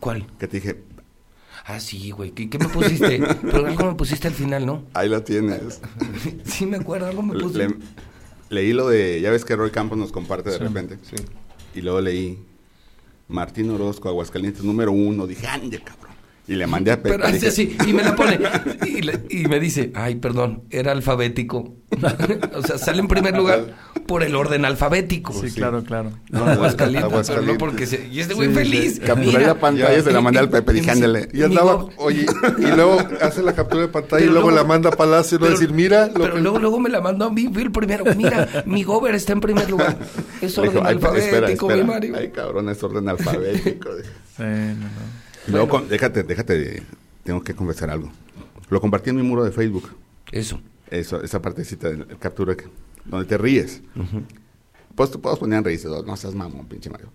¿Cuál? 0.00 0.26
Que 0.38 0.48
te 0.48 0.58
dije. 0.58 0.82
Ah, 1.64 1.78
sí, 1.78 2.10
güey. 2.10 2.32
¿Qué, 2.32 2.58
me 2.58 2.68
pusiste? 2.68 3.22
pero 3.42 3.66
algo 3.66 3.86
me 3.86 3.94
pusiste 3.94 4.28
al 4.28 4.34
final, 4.34 4.66
¿no? 4.66 4.84
Ahí 4.94 5.08
lo 5.08 5.22
tienes. 5.22 5.80
sí, 6.44 6.66
me 6.66 6.78
acuerdo, 6.78 7.06
algo 7.06 7.22
me 7.22 7.38
pusiste. 7.38 7.76
leí 8.48 8.72
lo 8.72 8.88
de. 8.88 9.20
Ya 9.20 9.30
ves 9.30 9.44
que 9.44 9.54
Roy 9.54 9.70
Campos 9.70 9.96
nos 9.96 10.10
comparte 10.10 10.50
de 10.50 10.58
repente. 10.58 10.98
Sí. 11.02 11.16
Y 11.74 11.82
luego 11.82 12.00
leí 12.00 12.38
Martín 13.28 13.70
Orozco, 13.70 14.08
Aguascalientes 14.08 14.64
número 14.64 14.92
uno. 14.92 15.26
Dije, 15.26 15.46
ande, 15.46 15.80
cabrón. 15.80 16.01
Y 16.48 16.56
le 16.56 16.66
mandé 16.66 16.90
a 16.90 16.96
Pepe. 16.96 17.18
Pero 17.18 17.24
así, 17.24 17.46
así, 17.46 17.76
y 17.86 17.92
me 17.92 18.02
la 18.02 18.16
pone. 18.16 18.38
Y, 19.30 19.46
me 19.46 19.58
dice, 19.58 19.90
ay, 19.94 20.16
perdón, 20.16 20.64
era 20.70 20.92
alfabético. 20.92 21.74
o 22.54 22.62
sea, 22.62 22.78
sale 22.78 23.00
en 23.00 23.08
primer 23.08 23.34
lugar 23.36 23.74
por 24.06 24.22
el 24.22 24.34
orden 24.34 24.64
alfabético. 24.64 25.32
Sí, 25.32 25.50
claro, 25.50 25.82
claro. 25.82 26.12
No, 26.28 26.44
Aguascalientes, 26.44 27.10
Aguascalientes. 27.10 27.54
no 27.54 27.58
porque 27.58 27.86
se... 27.86 28.06
Y 28.08 28.20
este 28.20 28.34
güey 28.34 28.52
feliz. 28.52 29.00
Capturé 29.00 29.46
la 29.46 29.58
pantalla 29.58 29.98
y 29.98 30.02
se 30.02 30.12
la 30.12 30.20
mandé 30.20 30.40
al 30.40 30.50
Pepe, 30.50 30.74
dije, 30.74 30.90
ándale. 30.90 31.28
Y 31.32 31.42
andaba, 31.42 31.86
oye, 31.96 32.26
y 32.58 32.66
luego 32.66 32.98
hace 33.20 33.42
la 33.42 33.54
captura 33.54 33.82
de 33.82 33.88
pantalla 33.88 34.24
y 34.24 34.28
luego, 34.28 34.50
la 34.50 34.64
manda 34.64 34.90
a 34.90 34.92
Palacio 34.92 35.38
y 35.40 35.48
decir, 35.48 35.72
mira... 35.72 36.10
pero 36.14 36.38
luego, 36.38 36.58
luego 36.58 36.78
me 36.78 36.90
la 36.90 37.00
mandó 37.00 37.26
a 37.26 37.30
mí, 37.30 37.48
fui 37.52 37.62
el 37.62 37.72
primero. 37.72 38.04
Mira, 38.14 38.64
mi 38.66 38.82
gober 38.84 39.14
está 39.14 39.32
en 39.32 39.40
primer 39.40 39.70
lugar. 39.70 39.96
Es 40.42 40.58
orden 40.58 40.84
alfabético, 40.84 41.68
mi 41.68 41.84
Mario. 41.84 42.16
Ay, 42.18 42.30
cabrón, 42.30 42.68
es 42.68 42.82
orden 42.82 43.08
alfabético. 43.08 43.90
sí, 44.36 44.42
no, 44.42 44.74
no. 44.74 45.21
Luego, 45.48 45.80
déjate, 45.80 46.22
déjate, 46.22 46.82
tengo 47.24 47.42
que 47.42 47.54
confesar 47.54 47.90
algo. 47.90 48.10
Lo 48.70 48.80
compartí 48.80 49.10
en 49.10 49.16
mi 49.16 49.22
muro 49.22 49.44
de 49.44 49.52
Facebook. 49.52 49.90
Eso. 50.30 50.60
Eso, 50.90 51.22
esa 51.22 51.40
partecita 51.40 51.90
de 51.90 52.16
captura 52.18 52.56
que, 52.56 52.66
donde 53.04 53.26
te 53.26 53.38
ríes. 53.38 53.82
Pues 54.94 55.10
tú 55.10 55.20
puedes 55.20 55.38
poner 55.38 55.58
en 55.58 55.64
reírse, 55.64 55.88
no 55.88 56.16
seas 56.16 56.34
mamón, 56.34 56.66
pinche 56.66 56.90
Mario. 56.90 57.10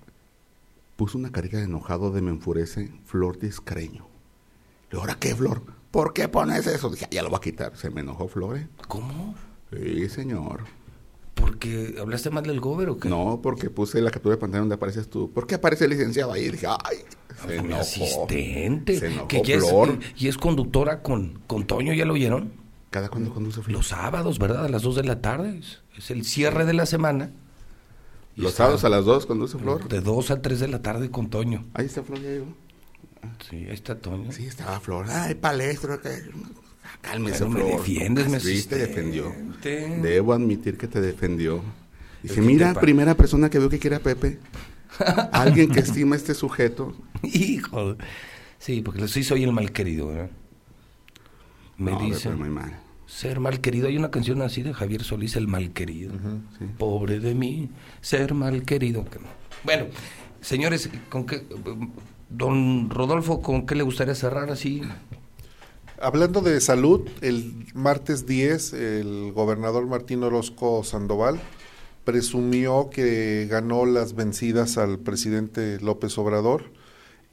Puso 0.95 1.17
una 1.17 1.31
carita 1.31 1.57
de 1.57 1.63
enojado 1.63 2.11
de 2.11 2.21
me 2.21 2.31
enfurece 2.31 2.91
Flor 3.05 3.39
Discreño. 3.39 4.07
¿Y 4.91 4.95
ahora 4.95 5.15
qué, 5.19 5.35
Flor? 5.35 5.61
¿Por 5.91 6.13
qué 6.13 6.27
pones 6.27 6.65
eso? 6.65 6.89
Dije, 6.89 7.07
ya 7.11 7.21
lo 7.21 7.29
va 7.29 7.37
a 7.37 7.41
quitar. 7.41 7.77
Se 7.77 7.89
me 7.89 8.01
enojó 8.01 8.27
Flor. 8.27 8.57
¿eh? 8.57 8.67
¿Cómo? 8.87 9.35
Sí, 9.71 10.09
señor. 10.09 10.63
¿Porque 11.39 11.95
hablaste 11.99 12.29
mal 12.31 12.43
del 12.43 12.59
gober 12.59 12.89
o 12.89 12.97
qué? 12.97 13.09
No, 13.09 13.39
porque 13.41 13.69
puse 13.69 14.01
la 14.01 14.11
captura 14.11 14.35
de 14.35 14.41
pantalla 14.41 14.61
donde 14.61 14.75
apareces 14.75 15.07
tú. 15.07 15.31
¿Por 15.31 15.45
qué 15.45 15.55
aparece 15.55 15.85
el 15.85 15.91
licenciado 15.91 16.33
ahí? 16.33 16.49
dije, 16.49 16.67
ay, 16.67 16.97
se 17.45 17.55
enojó. 17.57 17.81
asistente. 17.81 18.99
Se 18.99 19.07
enojó 19.07 19.43
Flor. 19.43 19.99
y 20.17 20.27
es 20.27 20.37
conductora 20.37 21.01
con, 21.01 21.39
con 21.45 21.67
Toño, 21.67 21.93
¿ya 21.93 22.05
lo 22.05 22.13
oyeron? 22.13 22.51
¿Cada 22.89 23.09
cuándo 23.09 23.33
conduce 23.33 23.61
Flor? 23.61 23.77
Los 23.77 23.87
sábados, 23.87 24.39
¿verdad? 24.39 24.65
A 24.65 24.69
las 24.69 24.81
2 24.81 24.95
de 24.95 25.03
la 25.03 25.21
tarde. 25.21 25.61
Es, 25.95 26.09
el 26.09 26.25
cierre 26.25 26.65
de 26.65 26.73
la 26.73 26.85
semana. 26.85 27.31
¿Los 28.35 28.53
sábados 28.53 28.83
a 28.83 28.89
las 28.89 29.05
2 29.05 29.25
conduce 29.25 29.57
Flor? 29.57 29.87
De 29.87 30.01
2 30.01 30.31
a 30.31 30.41
3 30.41 30.59
de 30.59 30.67
la 30.67 30.81
tarde 30.81 31.11
con 31.11 31.29
Toño. 31.29 31.65
Ahí 31.73 31.85
está 31.85 32.01
Flor, 32.01 32.19
ya 32.21 32.29
llegó. 32.29 32.47
Sí, 33.49 33.57
ahí 33.57 33.73
está 33.73 33.99
Toño. 33.99 34.31
Sí, 34.31 34.45
estaba 34.45 34.79
Flor. 34.79 35.05
Ay, 35.09 35.35
palestro. 35.35 36.01
Que... 36.01 36.09
Cálmese, 37.01 37.45
Flor. 37.45 37.51
me 37.51 37.63
defiendes, 37.63 38.29
me 38.29 38.39
Sí, 38.39 38.63
te 38.63 38.77
defendió. 38.77 39.33
Debo 39.63 40.33
admitir 40.33 40.77
que 40.77 40.87
te 40.87 41.01
defendió. 41.01 41.61
Dice, 42.23 42.41
mira, 42.41 42.73
primera 42.73 43.15
persona 43.15 43.49
que 43.49 43.59
veo 43.59 43.69
que 43.69 43.79
quiere 43.79 43.97
a 43.97 43.99
Pepe. 43.99 44.39
Alguien 45.31 45.69
que 45.69 45.79
estima 45.79 46.15
a 46.15 46.17
este 46.17 46.33
sujeto. 46.33 46.95
Hijo. 47.23 47.95
Sí, 48.59 48.81
porque 48.81 49.07
sí 49.07 49.23
soy 49.23 49.43
el 49.43 49.51
mal 49.51 49.71
querido, 49.71 50.07
¿verdad? 50.07 50.29
Me 51.77 51.97
dice. 51.99 52.29
Muy 52.31 52.49
mal. 52.49 52.79
Ser 53.05 53.39
mal 53.39 53.61
querido. 53.61 53.87
Hay 53.87 53.97
una 53.97 54.11
canción 54.11 54.41
así 54.41 54.63
de 54.63 54.73
Javier 54.73 55.03
Solís, 55.03 55.35
El 55.35 55.47
mal 55.47 55.71
querido. 55.71 56.13
Pobre 56.77 57.19
de 57.19 57.33
mí, 57.33 57.69
ser 58.01 58.33
mal 58.33 58.63
querido. 58.63 59.05
Bueno, 59.63 59.85
señores, 60.41 60.89
¿con 61.09 61.25
qué, 61.25 61.45
don 62.29 62.89
Rodolfo, 62.89 63.41
¿con 63.41 63.65
qué 63.65 63.75
le 63.75 63.83
gustaría 63.83 64.15
cerrar 64.15 64.49
así? 64.51 64.81
Hablando 65.99 66.41
de 66.41 66.61
salud, 66.61 67.09
el 67.21 67.65
martes 67.73 68.27
10, 68.27 68.73
el 68.73 69.31
gobernador 69.33 69.87
Martín 69.87 70.21
Orozco 70.21 70.83
Sandoval 70.83 71.39
presumió 72.03 72.91
que 72.91 73.47
ganó 73.49 73.83
las 73.87 74.13
vencidas 74.13 74.77
al 74.77 74.99
presidente 74.99 75.79
López 75.79 76.15
Obrador 76.19 76.65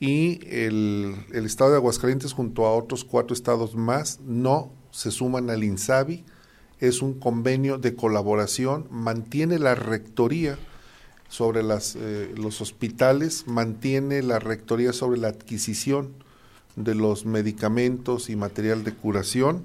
y 0.01 0.41
el, 0.49 1.15
estado 1.33 1.73
de 1.73 1.77
Aguascalientes 1.77 2.33
junto 2.33 2.65
a 2.65 2.75
otros 2.75 3.05
cuatro 3.05 3.35
estados 3.35 3.77
más 3.77 4.21
no 4.21 4.73
se 4.93 5.11
suman 5.11 5.51
al 5.51 5.63
INSABI. 5.63 6.25
Es 6.81 7.03
un 7.03 7.21
convenio 7.21 7.77
de 7.77 7.95
colaboración, 7.95 8.87
mantiene 8.91 9.59
la 9.59 9.75
rectoría 9.75 10.59
sobre 11.29 11.63
las, 11.63 11.97
eh, 11.97 12.33
los 12.35 12.63
hospitales, 12.63 13.47
mantiene 13.47 14.23
la 14.23 14.39
rectoría 14.39 14.95
sobre 14.95 15.21
la 15.21 15.29
adquisición 15.29 16.24
de 16.77 16.95
los 16.95 17.27
medicamentos 17.27 18.31
y 18.31 18.37
material 18.37 18.85
de 18.85 18.93
curación 18.93 19.65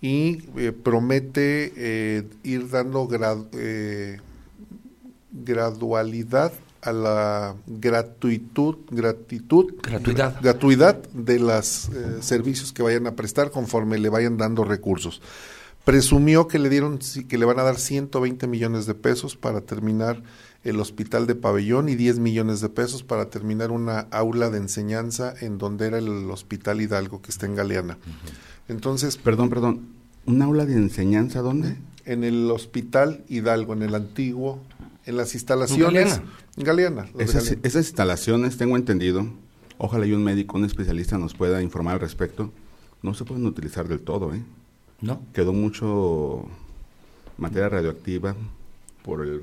y 0.00 0.44
eh, 0.56 0.72
promete 0.72 1.72
eh, 1.76 2.24
ir 2.44 2.70
dando 2.70 3.08
gradualidad 5.32 6.52
a 6.82 6.92
la 6.92 7.56
gratuitud, 7.66 8.76
gratitud, 8.90 9.74
gratuidad, 9.82 10.40
gratuidad 10.40 10.96
de 11.12 11.40
los 11.40 11.88
eh, 11.88 12.18
servicios 12.20 12.72
que 12.72 12.82
vayan 12.82 13.06
a 13.08 13.16
prestar 13.16 13.50
conforme 13.50 13.98
le 13.98 14.08
vayan 14.08 14.36
dando 14.36 14.64
recursos. 14.64 15.20
Presumió 15.84 16.46
que 16.46 16.58
le 16.58 16.68
dieron, 16.68 16.98
que 17.28 17.38
le 17.38 17.44
van 17.46 17.58
a 17.58 17.62
dar 17.62 17.78
120 17.78 18.46
millones 18.46 18.86
de 18.86 18.94
pesos 18.94 19.36
para 19.36 19.62
terminar 19.62 20.22
el 20.64 20.80
hospital 20.80 21.26
de 21.26 21.34
pabellón 21.34 21.88
y 21.88 21.94
10 21.94 22.18
millones 22.18 22.60
de 22.60 22.68
pesos 22.68 23.02
para 23.02 23.30
terminar 23.30 23.70
una 23.70 24.00
aula 24.10 24.50
de 24.50 24.58
enseñanza 24.58 25.34
en 25.40 25.58
donde 25.58 25.86
era 25.86 25.98
el 25.98 26.30
hospital 26.30 26.80
Hidalgo 26.80 27.22
que 27.22 27.30
está 27.30 27.46
en 27.46 27.54
Galeana. 27.54 27.98
Entonces, 28.68 29.16
perdón, 29.16 29.50
perdón, 29.50 29.86
¿un 30.26 30.42
aula 30.42 30.66
de 30.66 30.74
enseñanza 30.74 31.40
dónde? 31.40 31.76
En 32.04 32.24
el 32.24 32.50
hospital 32.50 33.24
Hidalgo, 33.28 33.72
en 33.72 33.82
el 33.82 33.94
antiguo 33.94 34.60
en 35.08 35.16
las 35.16 35.34
instalaciones. 35.34 36.20
En 36.56 36.64
Galeana. 36.64 37.08
esas, 37.18 37.56
instalaciones, 37.76 38.58
tengo 38.58 38.76
entendido, 38.76 39.26
ojalá 39.78 40.04
y 40.04 40.12
un 40.12 40.22
médico, 40.22 40.58
un 40.58 40.66
especialista 40.66 41.16
nos 41.16 41.32
pueda 41.32 41.62
informar 41.62 41.94
al 41.94 42.00
respecto, 42.00 42.52
no 43.02 43.14
se 43.14 43.24
pueden 43.24 43.46
utilizar 43.46 43.88
del 43.88 44.00
todo, 44.00 44.34
¿eh? 44.34 44.42
No. 45.00 45.22
Quedó 45.32 45.54
mucho 45.54 46.44
materia 47.38 47.70
radioactiva 47.70 48.36
por 49.02 49.22
el, 49.22 49.40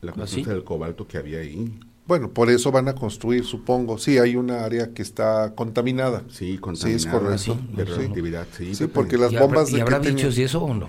la 0.00 0.12
presencia 0.12 0.52
del 0.52 0.64
cobalto 0.64 1.06
que 1.06 1.18
había 1.18 1.40
ahí. 1.40 1.78
Bueno, 2.06 2.30
por 2.30 2.50
eso 2.50 2.72
van 2.72 2.88
a 2.88 2.94
construir, 2.94 3.44
supongo. 3.44 3.98
Sí, 3.98 4.18
hay 4.18 4.34
una 4.34 4.64
área 4.64 4.94
que 4.94 5.02
está 5.02 5.52
contaminada. 5.54 6.22
Sí, 6.30 6.56
contaminada. 6.56 6.98
Sí, 6.98 7.06
es 7.06 7.12
correcto. 7.12 7.58
de 7.76 7.84
radioactividad, 7.84 8.46
sí. 8.56 8.74
Sí, 8.74 8.86
porque 8.86 9.18
las 9.18 9.38
bombas... 9.38 9.70
¿Y 9.70 9.80
habrá 9.80 9.98
bichos 9.98 10.38
y 10.38 10.44
eso 10.44 10.62
o 10.62 10.72
no? 10.72 10.88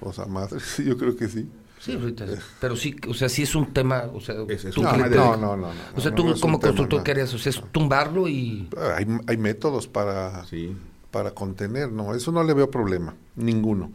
O 0.00 0.12
sea, 0.12 0.26
madre, 0.26 0.58
yo 0.86 0.96
creo 0.96 1.16
que 1.16 1.28
sí. 1.28 1.48
Sí, 1.80 1.94
ahorita, 1.94 2.26
pero 2.60 2.76
sí, 2.76 2.94
o 3.08 3.14
sea, 3.14 3.28
sí 3.28 3.42
es 3.42 3.56
un 3.56 3.72
tema, 3.72 4.04
o 4.14 4.20
sea, 4.20 4.36
tú 4.72 4.82
no, 4.82 4.96
no, 4.96 5.36
no, 5.36 5.56
no, 5.56 5.68
O 5.96 6.00
sea, 6.00 6.14
tú 6.14 6.32
como 6.40 6.60
constructor 6.60 7.02
querías, 7.02 7.34
o 7.34 7.38
sea, 7.38 7.50
es 7.50 7.60
tumbarlo 7.72 8.28
y... 8.28 8.68
Hay, 8.96 9.04
hay 9.26 9.36
métodos 9.36 9.88
para, 9.88 10.44
para 11.10 11.32
contener, 11.32 11.90
no, 11.90 12.14
eso 12.14 12.30
no 12.30 12.44
le 12.44 12.54
veo 12.54 12.70
problema, 12.70 13.16
ninguno. 13.34 13.90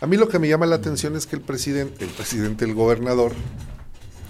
A 0.00 0.06
mí 0.08 0.16
lo 0.16 0.28
que 0.28 0.40
me 0.40 0.48
llama 0.48 0.66
la 0.66 0.74
atención 0.74 1.14
es 1.14 1.28
que 1.28 1.36
el 1.36 1.42
presidente, 1.42 2.04
el 2.04 2.10
presidente, 2.10 2.64
el 2.64 2.74
gobernador, 2.74 3.32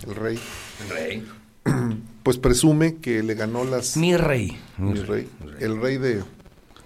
el 0.06 0.14
rey... 0.14 0.38
El 0.82 0.90
rey. 0.90 1.28
Pues 2.22 2.36
presume 2.36 2.96
que 2.96 3.22
le 3.22 3.34
ganó 3.34 3.64
las... 3.64 3.96
Mi 3.96 4.14
rey. 4.14 4.58
Mi, 4.76 4.92
rey. 4.92 5.26
El 5.60 5.80
rey 5.80 5.96
de... 5.96 6.22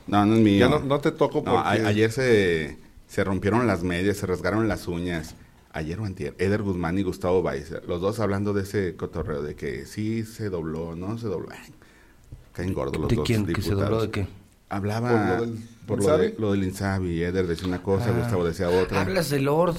No, 0.06 0.24
no 0.24 0.34
es 0.36 0.40
mío. 0.40 0.68
Ya 0.70 0.78
no, 0.78 1.00
te 1.00 1.10
toco 1.10 1.42
porque... 1.42 1.58
ayer 1.84 2.12
se 2.12 2.78
Se 3.08 3.24
rompieron 3.24 3.66
las 3.66 3.82
medias, 3.82 4.18
se 4.18 4.26
rasgaron 4.26 4.68
las 4.68 4.86
uñas. 4.86 5.34
Ayer 5.72 5.98
o 5.98 6.04
antier, 6.04 6.36
Eder 6.38 6.62
Guzmán 6.62 6.98
y 6.98 7.02
Gustavo 7.02 7.42
Baiz, 7.42 7.72
los 7.88 8.00
dos 8.00 8.20
hablando 8.20 8.52
de 8.52 8.62
ese 8.62 8.94
cotorreo, 8.94 9.42
de 9.42 9.56
que 9.56 9.86
sí 9.86 10.22
se 10.22 10.50
dobló, 10.50 10.94
no 10.94 11.16
se 11.16 11.26
dobló. 11.26 11.48
caen 12.52 12.74
gordos 12.74 13.00
los 13.00 13.08
¿De 13.08 13.16
dos 13.16 13.26
quién? 13.26 13.46
¿Que 13.46 13.62
se 13.62 13.72
dobló 13.74 14.02
de 14.02 14.10
qué? 14.10 14.26
Hablaba 14.68 15.42
por 15.86 16.02
lo, 16.02 16.18
del, 16.18 16.34
lo, 16.38 16.52
del 16.52 16.64
Insabi, 16.64 17.22
Eder 17.22 17.46
decía 17.46 17.66
una 17.66 17.82
cosa, 17.82 18.10
ah. 18.10 18.18
Gustavo 18.18 18.44
decía 18.44 18.68
otra. 18.68 19.00
Hablas 19.00 19.30
de 19.30 19.40
Lord. 19.40 19.76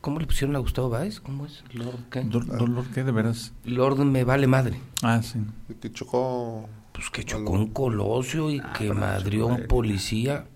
¿Cómo 0.00 0.20
le 0.20 0.26
pusieron 0.26 0.54
a 0.54 0.60
Gustavo 0.60 0.90
Báez? 0.90 1.20
¿Cómo 1.20 1.46
es? 1.46 1.64
¿Lord 1.72 1.98
qué? 2.10 2.24
¿Lord 2.24 2.86
qué, 2.94 3.02
de 3.02 3.10
veras? 3.10 3.52
Lord 3.64 3.98
me 4.04 4.24
vale 4.24 4.46
madre. 4.46 4.80
Ah, 5.02 5.22
sí. 5.22 5.40
Que 5.80 5.92
chocó... 5.92 6.68
Pues 6.92 7.10
que 7.10 7.24
chocó 7.24 7.52
un 7.52 7.68
colosio 7.68 8.50
y 8.50 8.60
ah, 8.60 8.72
que 8.76 8.92
madrió 8.92 9.46
un 9.46 9.66
policía. 9.66 10.46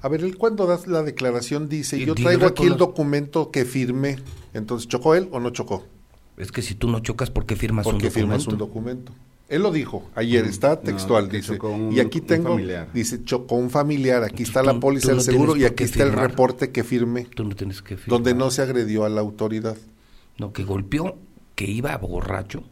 A 0.00 0.08
ver, 0.08 0.24
él 0.24 0.36
cuando 0.36 0.66
das 0.66 0.86
la 0.86 1.02
declaración 1.02 1.68
dice, 1.68 2.04
yo 2.04 2.14
traigo 2.14 2.46
aquí 2.46 2.64
el 2.64 2.76
documento 2.76 3.50
que 3.50 3.64
firmé. 3.64 4.18
Entonces, 4.52 4.88
¿chocó 4.88 5.14
él 5.14 5.28
o 5.32 5.40
no 5.40 5.50
chocó? 5.50 5.84
Es 6.36 6.50
que 6.50 6.62
si 6.62 6.74
tú 6.74 6.88
no 6.88 7.00
chocas, 7.00 7.30
¿por 7.30 7.46
qué 7.46 7.56
firmas 7.56 7.86
un 7.86 7.94
documento? 7.94 8.14
firmas 8.14 8.46
un 8.46 8.58
documento. 8.58 9.12
Él 9.52 9.62
lo 9.62 9.70
dijo 9.70 10.10
ayer, 10.14 10.46
está 10.46 10.80
textual, 10.80 11.28
dice. 11.28 11.58
y 11.90 12.00
aquí 12.00 12.22
tengo, 12.22 12.56
dice, 12.94 13.22
chocó 13.22 13.56
un 13.56 13.68
familiar, 13.68 14.24
aquí 14.24 14.44
está 14.44 14.62
la 14.62 14.80
póliza 14.80 15.12
del 15.12 15.20
seguro 15.20 15.56
y 15.56 15.66
aquí 15.66 15.84
está 15.84 16.04
el 16.04 16.12
reporte 16.12 16.72
que 16.72 16.82
firme. 16.82 17.24
Tú 17.24 17.44
no 17.44 17.54
tienes 17.54 17.82
que 17.82 17.98
firmar. 17.98 18.18
Donde 18.18 18.34
no 18.34 18.50
se 18.50 18.62
agredió 18.62 19.04
a 19.04 19.10
la 19.10 19.20
autoridad. 19.20 19.76
No, 20.38 20.54
que 20.54 20.64
golpeó, 20.64 21.18
que 21.54 21.66
iba 21.66 21.94
borracho. 21.98 22.64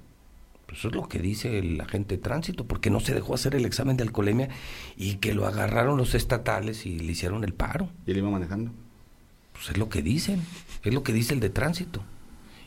Pues 0.65 0.79
eso 0.79 0.89
es 0.89 0.95
lo 0.95 1.07
que 1.07 1.19
dice 1.19 1.59
el 1.59 1.79
agente 1.79 2.17
de 2.17 2.23
tránsito, 2.23 2.65
porque 2.65 2.89
no 2.89 3.01
se 3.01 3.13
dejó 3.13 3.35
hacer 3.35 3.55
el 3.55 3.67
examen 3.67 3.99
de 3.99 4.05
alcoholemia 4.05 4.49
y 4.97 5.17
que 5.17 5.35
lo 5.35 5.47
agarraron 5.47 5.99
los 5.99 6.15
estatales 6.15 6.87
y 6.87 6.99
le 6.99 7.13
hicieron 7.13 7.45
el 7.45 7.53
paro. 7.53 7.91
¿Y 8.07 8.13
él 8.13 8.17
iba 8.17 8.31
manejando? 8.31 8.71
Pues 9.53 9.69
es 9.69 9.77
lo 9.77 9.91
que 9.91 10.01
dicen, 10.01 10.41
es 10.83 10.95
lo 10.95 11.03
que 11.03 11.13
dice 11.13 11.35
el 11.35 11.41
de 11.41 11.51
tránsito. 11.51 12.03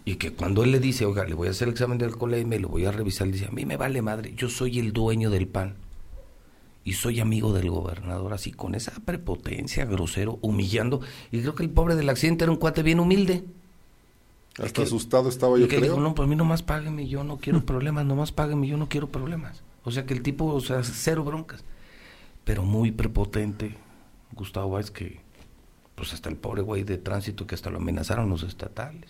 Y 0.06 0.16
que 0.16 0.34
cuando 0.34 0.64
él 0.64 0.72
le 0.72 0.80
dice, 0.80 1.06
oiga, 1.06 1.24
le 1.26 1.34
voy 1.34 1.48
a 1.48 1.52
hacer 1.52 1.68
el 1.68 1.74
examen 1.74 1.98
de 1.98 2.06
alcoholemia 2.06 2.58
y 2.58 2.62
lo 2.62 2.68
voy 2.68 2.86
a 2.86 2.92
revisar, 2.92 3.28
le 3.28 3.34
dice, 3.34 3.48
a 3.48 3.52
mí 3.52 3.66
me 3.66 3.78
vale 3.78 4.02
madre, 4.02 4.34
yo 4.36 4.50
soy 4.50 4.80
el 4.80 4.92
dueño 4.92 5.30
del 5.30 5.48
pan. 5.48 5.76
Y 6.86 6.94
soy 6.94 7.22
amigo 7.22 7.54
del 7.54 7.70
gobernador, 7.70 8.34
así 8.34 8.52
con 8.52 8.76
esa 8.76 8.92
prepotencia, 9.06 9.86
grosero, 9.86 10.40
humillando. 10.42 11.00
Y 11.32 11.40
creo 11.40 11.56
que 11.56 11.64
el 11.64 11.70
pobre 11.70 11.96
del 11.96 12.10
accidente 12.10 12.44
era 12.44 12.52
un 12.52 12.58
cuate 12.58 12.84
bien 12.84 13.00
humilde. 13.00 13.46
Hasta 14.62 14.84
asustado 14.84 15.30
estaba 15.30 15.58
yo, 15.58 15.66
y 15.66 15.68
que 15.70 15.80
dijo, 15.80 16.00
no, 16.00 16.14
pues 16.14 16.28
a 16.28 16.30
mí 16.30 16.36
nomás 16.36 16.62
págueme, 16.62 17.08
yo 17.08 17.24
no 17.24 17.38
quiero 17.38 17.66
problemas, 17.66 18.06
nomás 18.06 18.34
págueme, 18.34 18.68
yo 18.68 18.76
no 18.76 18.90
quiero 18.90 19.10
problemas. 19.10 19.64
O 19.86 19.92
sea 19.92 20.06
que 20.06 20.14
el 20.14 20.22
tipo, 20.22 20.46
o 20.46 20.60
sea, 20.60 20.84
cero 20.84 21.24
broncas. 21.24 21.64
Pero 22.44 22.64
muy 22.64 22.92
prepotente, 22.92 23.78
Gustavo 24.34 24.72
Báez, 24.72 24.92
que 24.92 25.22
pues 25.96 26.14
hasta 26.14 26.30
el 26.30 26.36
pobre 26.36 26.62
güey 26.62 26.84
de 26.84 26.98
tránsito 26.98 27.48
que 27.48 27.56
hasta 27.56 27.70
lo 27.70 27.78
amenazaron 27.78 28.30
los 28.30 28.44
estatales. 28.44 29.10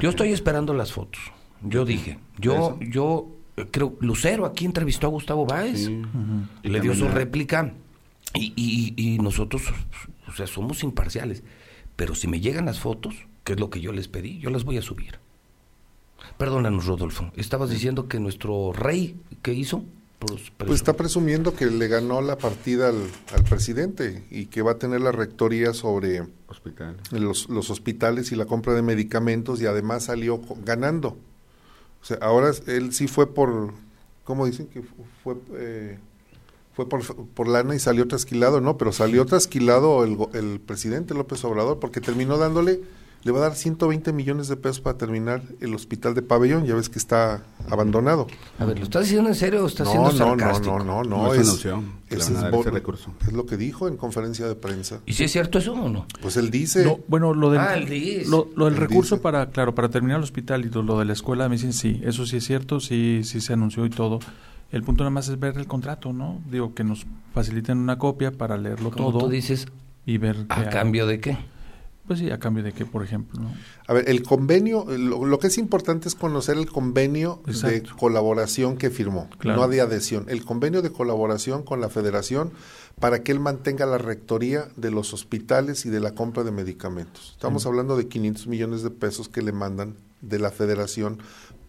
Yo 0.00 0.10
estoy 0.10 0.32
esperando 0.32 0.74
las 0.74 0.92
fotos. 0.92 1.20
Yo 1.62 1.84
dije, 1.84 2.18
yo, 2.38 2.78
yo 2.80 3.28
eh, 3.56 3.66
creo, 3.70 3.96
Lucero 4.00 4.44
aquí 4.46 4.64
entrevistó 4.64 5.06
a 5.06 5.10
Gustavo 5.10 5.46
Báez, 5.46 5.90
le 6.62 6.80
dio 6.80 6.94
su 6.94 7.08
réplica 7.08 7.72
y, 8.34 8.52
y, 8.56 8.94
y, 8.96 9.18
nosotros, 9.18 9.62
o 10.28 10.32
sea, 10.32 10.46
somos 10.46 10.82
imparciales. 10.82 11.42
Pero 11.96 12.14
si 12.14 12.26
me 12.26 12.40
llegan 12.40 12.66
las 12.66 12.80
fotos, 12.80 13.14
que 13.44 13.52
es 13.52 13.60
lo 13.60 13.70
que 13.70 13.80
yo 13.80 13.92
les 13.92 14.08
pedí, 14.08 14.38
yo 14.38 14.50
las 14.50 14.64
voy 14.64 14.78
a 14.78 14.82
subir. 14.82 15.18
Perdónanos, 16.36 16.86
Rodolfo. 16.86 17.30
Estabas 17.36 17.70
diciendo 17.70 18.08
que 18.08 18.18
nuestro 18.18 18.72
rey, 18.72 19.20
¿qué 19.42 19.52
hizo? 19.54 19.84
Pues 20.58 20.70
está 20.70 20.94
presumiendo 20.94 21.54
que 21.54 21.66
le 21.66 21.88
ganó 21.88 22.20
la 22.20 22.36
partida 22.38 22.88
al, 22.88 23.44
presidente 23.48 24.24
y 24.30 24.46
que 24.46 24.62
va 24.62 24.72
a 24.72 24.78
tener 24.78 25.00
la 25.00 25.12
rectoría 25.12 25.72
sobre 25.72 26.26
Los, 27.10 27.48
los, 27.48 27.70
hospitales 27.70 28.32
y 28.32 28.36
la 28.36 28.46
compra 28.46 28.74
de 28.74 28.82
medicamentos 28.82 29.60
y 29.60 29.66
además 29.66 30.04
salió 30.04 30.40
ganando. 30.64 31.16
O 32.02 32.04
sea, 32.04 32.18
ahora 32.20 32.52
él 32.66 32.92
sí 32.92 33.08
fue 33.08 33.32
por, 33.32 33.72
¿cómo 34.24 34.46
dicen? 34.46 34.66
Que 34.66 34.82
fue, 35.22 35.36
eh, 35.54 35.98
fue 36.74 36.88
por, 36.88 37.26
por, 37.26 37.48
lana 37.48 37.74
y 37.74 37.78
salió 37.78 38.06
trasquilado, 38.06 38.60
no, 38.60 38.76
pero 38.76 38.92
salió 38.92 39.24
trasquilado 39.26 40.04
el, 40.04 40.18
el 40.34 40.60
presidente 40.60 41.14
López 41.14 41.44
Obrador 41.44 41.80
porque 41.80 42.00
terminó 42.00 42.36
dándole 42.38 42.80
le 43.24 43.32
va 43.32 43.38
a 43.38 43.42
dar 43.42 43.54
120 43.54 44.12
millones 44.12 44.48
de 44.48 44.56
pesos 44.56 44.80
para 44.80 44.98
terminar 44.98 45.42
el 45.60 45.74
hospital 45.74 46.14
de 46.14 46.20
Pabellón, 46.20 46.66
ya 46.66 46.74
ves 46.74 46.90
que 46.90 46.98
está 46.98 47.42
abandonado. 47.70 48.26
A 48.58 48.66
ver, 48.66 48.78
¿lo 48.78 48.84
estás 48.84 49.04
diciendo 49.04 49.30
en 49.30 49.34
serio 49.34 49.64
o 49.64 49.66
estás 49.66 49.86
no, 49.86 49.92
siendo 49.92 50.10
sarcástico? 50.12 50.78
No, 50.78 50.84
no, 50.84 51.02
no, 51.02 51.04
no, 51.04 51.24
no 51.24 51.34
es, 51.34 51.64
es, 52.10 52.64
recurso. 52.66 53.14
es 53.26 53.32
lo 53.32 53.46
que 53.46 53.56
dijo 53.56 53.88
en 53.88 53.96
conferencia 53.96 54.46
de 54.46 54.54
prensa. 54.54 55.00
¿Y 55.06 55.14
si 55.14 55.24
es 55.24 55.32
cierto 55.32 55.58
eso 55.58 55.72
o 55.72 55.88
no? 55.88 56.06
Pues 56.20 56.36
él 56.36 56.50
dice... 56.50 57.00
bueno, 57.08 57.32
lo 57.32 57.50
del, 57.50 57.60
ah, 57.60 57.76
lo, 58.26 58.64
del 58.66 58.76
recurso 58.76 59.22
para, 59.22 59.48
claro, 59.50 59.74
para 59.74 59.88
terminar 59.88 60.18
el 60.18 60.24
hospital 60.24 60.66
y 60.66 60.68
lo, 60.68 60.98
de 60.98 61.06
la 61.06 61.14
escuela, 61.14 61.48
me 61.48 61.56
dicen 61.56 61.72
sí, 61.72 62.02
eso 62.04 62.26
sí 62.26 62.36
es 62.36 62.44
cierto, 62.44 62.78
sí, 62.78 63.22
sí 63.24 63.40
se 63.40 63.54
anunció 63.54 63.86
y 63.86 63.90
todo. 63.90 64.20
El 64.70 64.82
punto 64.82 65.02
nada 65.02 65.10
más 65.10 65.28
es 65.28 65.40
ver 65.40 65.56
el 65.56 65.66
contrato, 65.66 66.12
¿no? 66.12 66.42
Digo, 66.50 66.74
que 66.74 66.84
nos 66.84 67.06
faciliten 67.32 67.78
una 67.78 67.96
copia 67.96 68.32
para 68.32 68.58
leerlo 68.58 68.90
todo. 68.90 69.18
tú 69.18 69.28
dices, 69.30 69.68
y 70.04 70.18
ver... 70.18 70.44
¿A 70.50 70.68
cambio 70.68 71.06
de 71.06 71.20
qué? 71.20 71.38
Pues 72.06 72.18
sí, 72.18 72.30
a 72.30 72.38
cambio 72.38 72.62
de 72.62 72.72
qué, 72.72 72.84
por 72.84 73.02
ejemplo. 73.02 73.40
A 73.86 73.92
ver, 73.94 74.10
el 74.10 74.22
convenio, 74.22 74.84
lo, 74.84 75.38
que 75.38 75.46
es 75.46 75.56
importante 75.56 76.06
es 76.06 76.14
conocer 76.14 76.58
el 76.58 76.70
convenio 76.70 77.40
de 77.46 77.82
colaboración 77.82 78.76
que 78.76 78.90
firmó, 78.90 79.30
no 79.42 79.68
de 79.68 79.80
adhesión. 79.80 80.26
El 80.28 80.44
convenio 80.44 80.82
de 80.82 80.90
colaboración 80.90 81.62
con 81.62 81.80
la 81.80 81.88
federación 81.88 82.52
para 83.00 83.22
que 83.22 83.32
él 83.32 83.40
mantenga 83.40 83.86
la 83.86 83.96
rectoría 83.96 84.68
de 84.76 84.90
los 84.90 85.14
hospitales 85.14 85.86
y 85.86 85.90
de 85.90 86.00
la 86.00 86.14
compra 86.14 86.44
de 86.44 86.52
medicamentos. 86.52 87.32
Estamos 87.32 87.64
hablando 87.64 87.96
de 87.96 88.06
500 88.06 88.46
millones 88.48 88.82
de 88.82 88.90
pesos 88.90 89.30
que 89.30 89.40
le 89.40 89.52
mandan 89.52 89.96
de 90.20 90.38
la 90.38 90.50
federación 90.50 91.18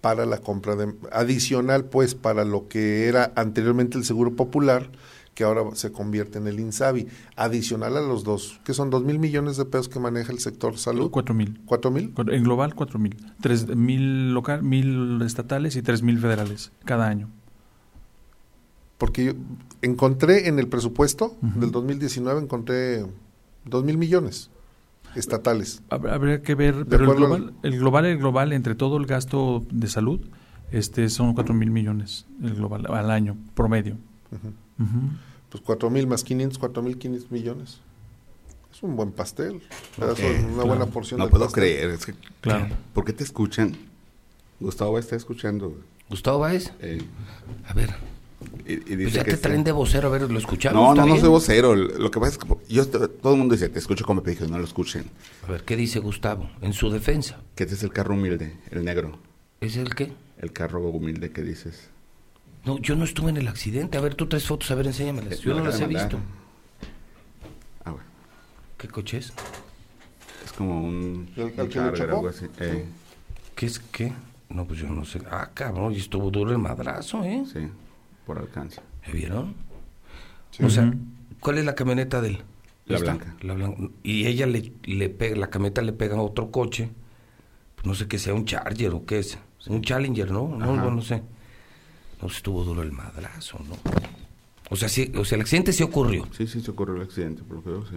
para 0.01 0.25
la 0.25 0.37
compra 0.37 0.75
de 0.75 0.93
adicional 1.11 1.85
pues 1.85 2.13
para 2.13 2.45
lo 2.45 2.67
que 2.67 3.07
era 3.07 3.31
anteriormente 3.35 3.97
el 3.97 4.05
Seguro 4.05 4.35
Popular 4.35 4.91
que 5.35 5.43
ahora 5.43 5.63
se 5.73 5.91
convierte 5.91 6.39
en 6.39 6.47
el 6.47 6.59
INSABI, 6.59 7.07
adicional 7.35 7.97
a 7.97 8.01
los 8.01 8.23
dos, 8.23 8.61
que 8.63 8.73
son 8.73 8.89
dos 8.89 9.03
mil 9.03 9.19
millones 9.19 9.57
de 9.57 9.65
pesos 9.65 9.89
que 9.89 9.99
maneja 9.99 10.31
el 10.31 10.39
sector 10.39 10.77
salud. 10.77 11.11
Cuatro 11.11 11.35
mil. 11.35 11.61
¿Cuatro 11.65 11.91
mil? 11.91 12.13
En 12.31 12.43
global, 12.43 12.73
cuatro 12.73 12.97
mil. 12.97 13.17
Tres 13.41 13.67
mil 13.67 14.33
local, 14.33 14.63
mil 14.63 15.21
estatales 15.21 15.75
y 15.75 15.81
tres 15.81 16.01
mil 16.01 16.17
federales 16.19 16.71
cada 16.85 17.07
año. 17.07 17.29
Porque 18.97 19.25
yo 19.25 19.33
encontré 19.81 20.47
en 20.47 20.57
el 20.57 20.69
presupuesto 20.69 21.35
del 21.41 21.69
2019, 21.71 22.41
encontré 22.41 23.05
dos 23.65 23.83
mil 23.83 23.97
millones 23.97 24.49
estatales. 25.15 25.83
Habría 25.89 26.41
que 26.41 26.55
ver, 26.55 26.85
pero 26.89 27.11
el 27.11 27.17
global, 27.17 27.53
el 27.61 27.77
global, 27.77 28.05
el 28.05 28.17
global, 28.17 28.53
entre 28.53 28.73
todo 28.73 28.95
el 28.95 29.05
gasto 29.05 29.65
de 29.69 29.87
salud, 29.87 30.21
este 30.71 31.09
son 31.09 31.33
cuatro 31.33 31.53
mil 31.53 31.71
millones 31.71 32.25
el 32.41 32.55
global 32.55 32.85
al 32.87 33.11
año 33.11 33.35
promedio. 33.53 33.97
Pues 35.49 35.63
cuatro 35.63 35.89
mil 35.89 36.07
más 36.07 36.23
500, 36.23 36.57
cuatro 36.57 36.81
mil 36.81 36.97
500 36.97 37.31
millones. 37.31 37.79
Es 38.73 38.83
un 38.83 38.95
buen 38.95 39.11
pastel. 39.11 39.61
es 39.97 40.43
una 40.53 40.63
buena 40.63 40.85
porción 40.87 41.19
No 41.19 41.29
puedo 41.29 41.47
creer. 41.49 41.97
claro. 42.41 42.67
¿Por 42.93 43.05
qué 43.05 43.13
te 43.13 43.23
escuchan? 43.23 43.77
Gustavo 44.59 44.93
Báez 44.93 45.05
está 45.05 45.15
escuchando. 45.15 45.75
¿Gustavo 46.09 46.39
Báez? 46.39 46.71
Eh. 46.81 47.01
A 47.67 47.73
ver. 47.73 47.93
Y, 48.65 48.77
pues 48.77 49.13
ya 49.13 49.23
te 49.23 49.37
traen 49.37 49.63
de 49.63 49.71
vocero, 49.71 50.07
a 50.07 50.11
ver, 50.11 50.29
¿lo 50.29 50.37
escuchamos? 50.37 50.81
No, 50.81 50.93
no, 50.93 51.07
no 51.07 51.19
soy 51.19 51.29
vocero. 51.29 51.75
Lo 51.75 52.11
que 52.11 52.19
pasa 52.19 52.33
es 52.33 52.37
que 52.37 52.73
yo, 52.73 52.87
todo 52.87 53.33
el 53.33 53.39
mundo 53.39 53.53
dice, 53.55 53.69
te 53.69 53.79
escucho 53.79 54.05
como 54.05 54.21
me 54.21 54.35
no 54.35 54.57
lo 54.57 54.63
escuchen. 54.63 55.05
A 55.47 55.51
ver, 55.51 55.63
¿qué 55.63 55.75
dice 55.75 55.99
Gustavo 55.99 56.49
en 56.61 56.73
su 56.73 56.89
defensa? 56.89 57.39
Que 57.55 57.63
este 57.63 57.75
es 57.75 57.83
el 57.83 57.91
carro 57.91 58.15
humilde, 58.15 58.57
el 58.71 58.83
negro. 58.83 59.19
¿Es 59.61 59.77
el 59.77 59.95
qué? 59.95 60.13
El 60.39 60.51
carro 60.51 60.81
humilde 60.81 61.31
que 61.31 61.43
dices. 61.43 61.89
No, 62.65 62.79
yo 62.79 62.95
no 62.95 63.03
estuve 63.03 63.29
en 63.29 63.37
el 63.37 63.47
accidente. 63.47 63.97
A 63.97 64.01
ver, 64.01 64.15
tú 64.15 64.27
tres 64.27 64.45
fotos, 64.45 64.71
a 64.71 64.75
ver, 64.75 64.87
enséñamelas. 64.87 65.39
Yo 65.39 65.53
no 65.53 65.63
las 65.63 65.79
he 65.79 65.85
visto. 65.85 66.17
Ah, 67.83 67.91
bueno. 67.91 68.07
¿Qué 68.77 68.87
coche 68.87 69.17
es? 69.17 69.33
Es 70.43 70.51
como 70.51 70.81
un, 70.81 71.29
¿El, 71.35 71.69
Charger, 71.69 72.09
algo 72.09 72.27
así. 72.27 72.47
Eh. 72.59 72.85
¿Qué 73.55 73.67
es 73.67 73.79
qué? 73.79 74.13
No, 74.49 74.65
pues 74.65 74.79
yo 74.79 74.89
no 74.89 75.05
sé. 75.05 75.21
Ah, 75.29 75.51
cabrón, 75.53 75.93
y 75.93 75.97
estuvo 75.97 76.31
duro 76.31 76.51
el 76.51 76.57
madrazo, 76.57 77.23
¿eh? 77.23 77.43
Sí, 77.51 77.67
por 78.25 78.39
alcance. 78.39 78.81
¿Me 79.05 79.13
vieron? 79.13 79.53
O 80.63 80.69
sea, 80.69 80.91
¿cuál 81.39 81.59
es 81.59 81.65
la 81.65 81.75
camioneta 81.75 82.19
de 82.21 82.29
él? 82.29 82.43
La 82.87 82.97
blanca. 82.99 83.35
la 83.41 83.53
blanca. 83.53 83.89
Y 84.01 84.25
ella 84.25 84.47
le, 84.47 84.71
le 84.83 85.09
pega, 85.09 85.35
la 85.35 85.49
camioneta 85.49 85.81
le 85.83 85.93
pega 85.93 86.15
a 86.15 86.21
otro 86.21 86.49
coche. 86.49 86.89
Pues 87.75 87.85
no 87.85 87.93
sé 87.93 88.07
qué 88.07 88.17
sea, 88.17 88.33
un 88.33 88.45
Charger 88.45 88.93
o 88.93 89.05
qué 89.05 89.19
es. 89.19 89.37
Un 89.67 89.81
Challenger, 89.81 90.31
¿no? 90.31 90.47
No, 90.47 90.75
no, 90.75 90.89
no 90.89 91.01
sé 91.01 91.21
no 92.21 92.27
estuvo 92.27 92.63
duro 92.63 92.81
el 92.81 92.91
madrazo, 92.91 93.59
¿no? 93.67 93.77
O 94.69 94.75
sea, 94.75 94.89
sí, 94.89 95.11
o 95.15 95.25
sea, 95.25 95.35
el 95.35 95.41
accidente 95.41 95.73
sí 95.73 95.83
ocurrió. 95.83 96.27
Sí, 96.35 96.47
sí, 96.47 96.61
se 96.61 96.71
ocurrió 96.71 96.95
el 96.95 97.03
accidente, 97.03 97.43
por 97.43 97.57
lo 97.57 97.63
que 97.63 97.69
veo, 97.69 97.85
sí. 97.85 97.95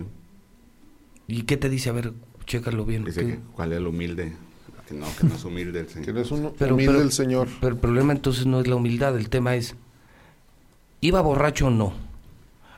¿Y 1.27 1.43
qué 1.43 1.57
te 1.57 1.69
dice? 1.69 1.91
A 1.91 1.93
ver, 1.93 2.13
chécalo 2.47 2.85
bien. 2.85 3.05
Dice 3.05 3.41
cuál 3.55 3.73
es 3.73 3.79
el 3.79 3.87
humilde. 3.87 4.37
Que 4.87 4.95
no, 4.95 5.07
que 5.19 5.27
no 5.27 5.35
es 5.35 5.45
humilde 5.45 5.81
el 5.81 5.89
señor. 5.89 6.07
que 6.07 6.13
no 6.13 6.21
es 6.21 6.31
un 6.31 6.47
humilde 6.73 7.03
el 7.03 7.13
señor. 7.13 7.49
Pero 7.61 7.75
el 7.75 7.81
problema 7.81 8.13
entonces 8.13 8.47
no 8.47 8.61
es 8.61 8.67
la 8.67 8.77
humildad, 8.77 9.17
el 9.17 9.29
tema 9.29 9.55
es, 9.55 9.75
¿iba 11.01 11.21
borracho 11.21 11.67
o 11.67 11.71
no? 11.71 12.09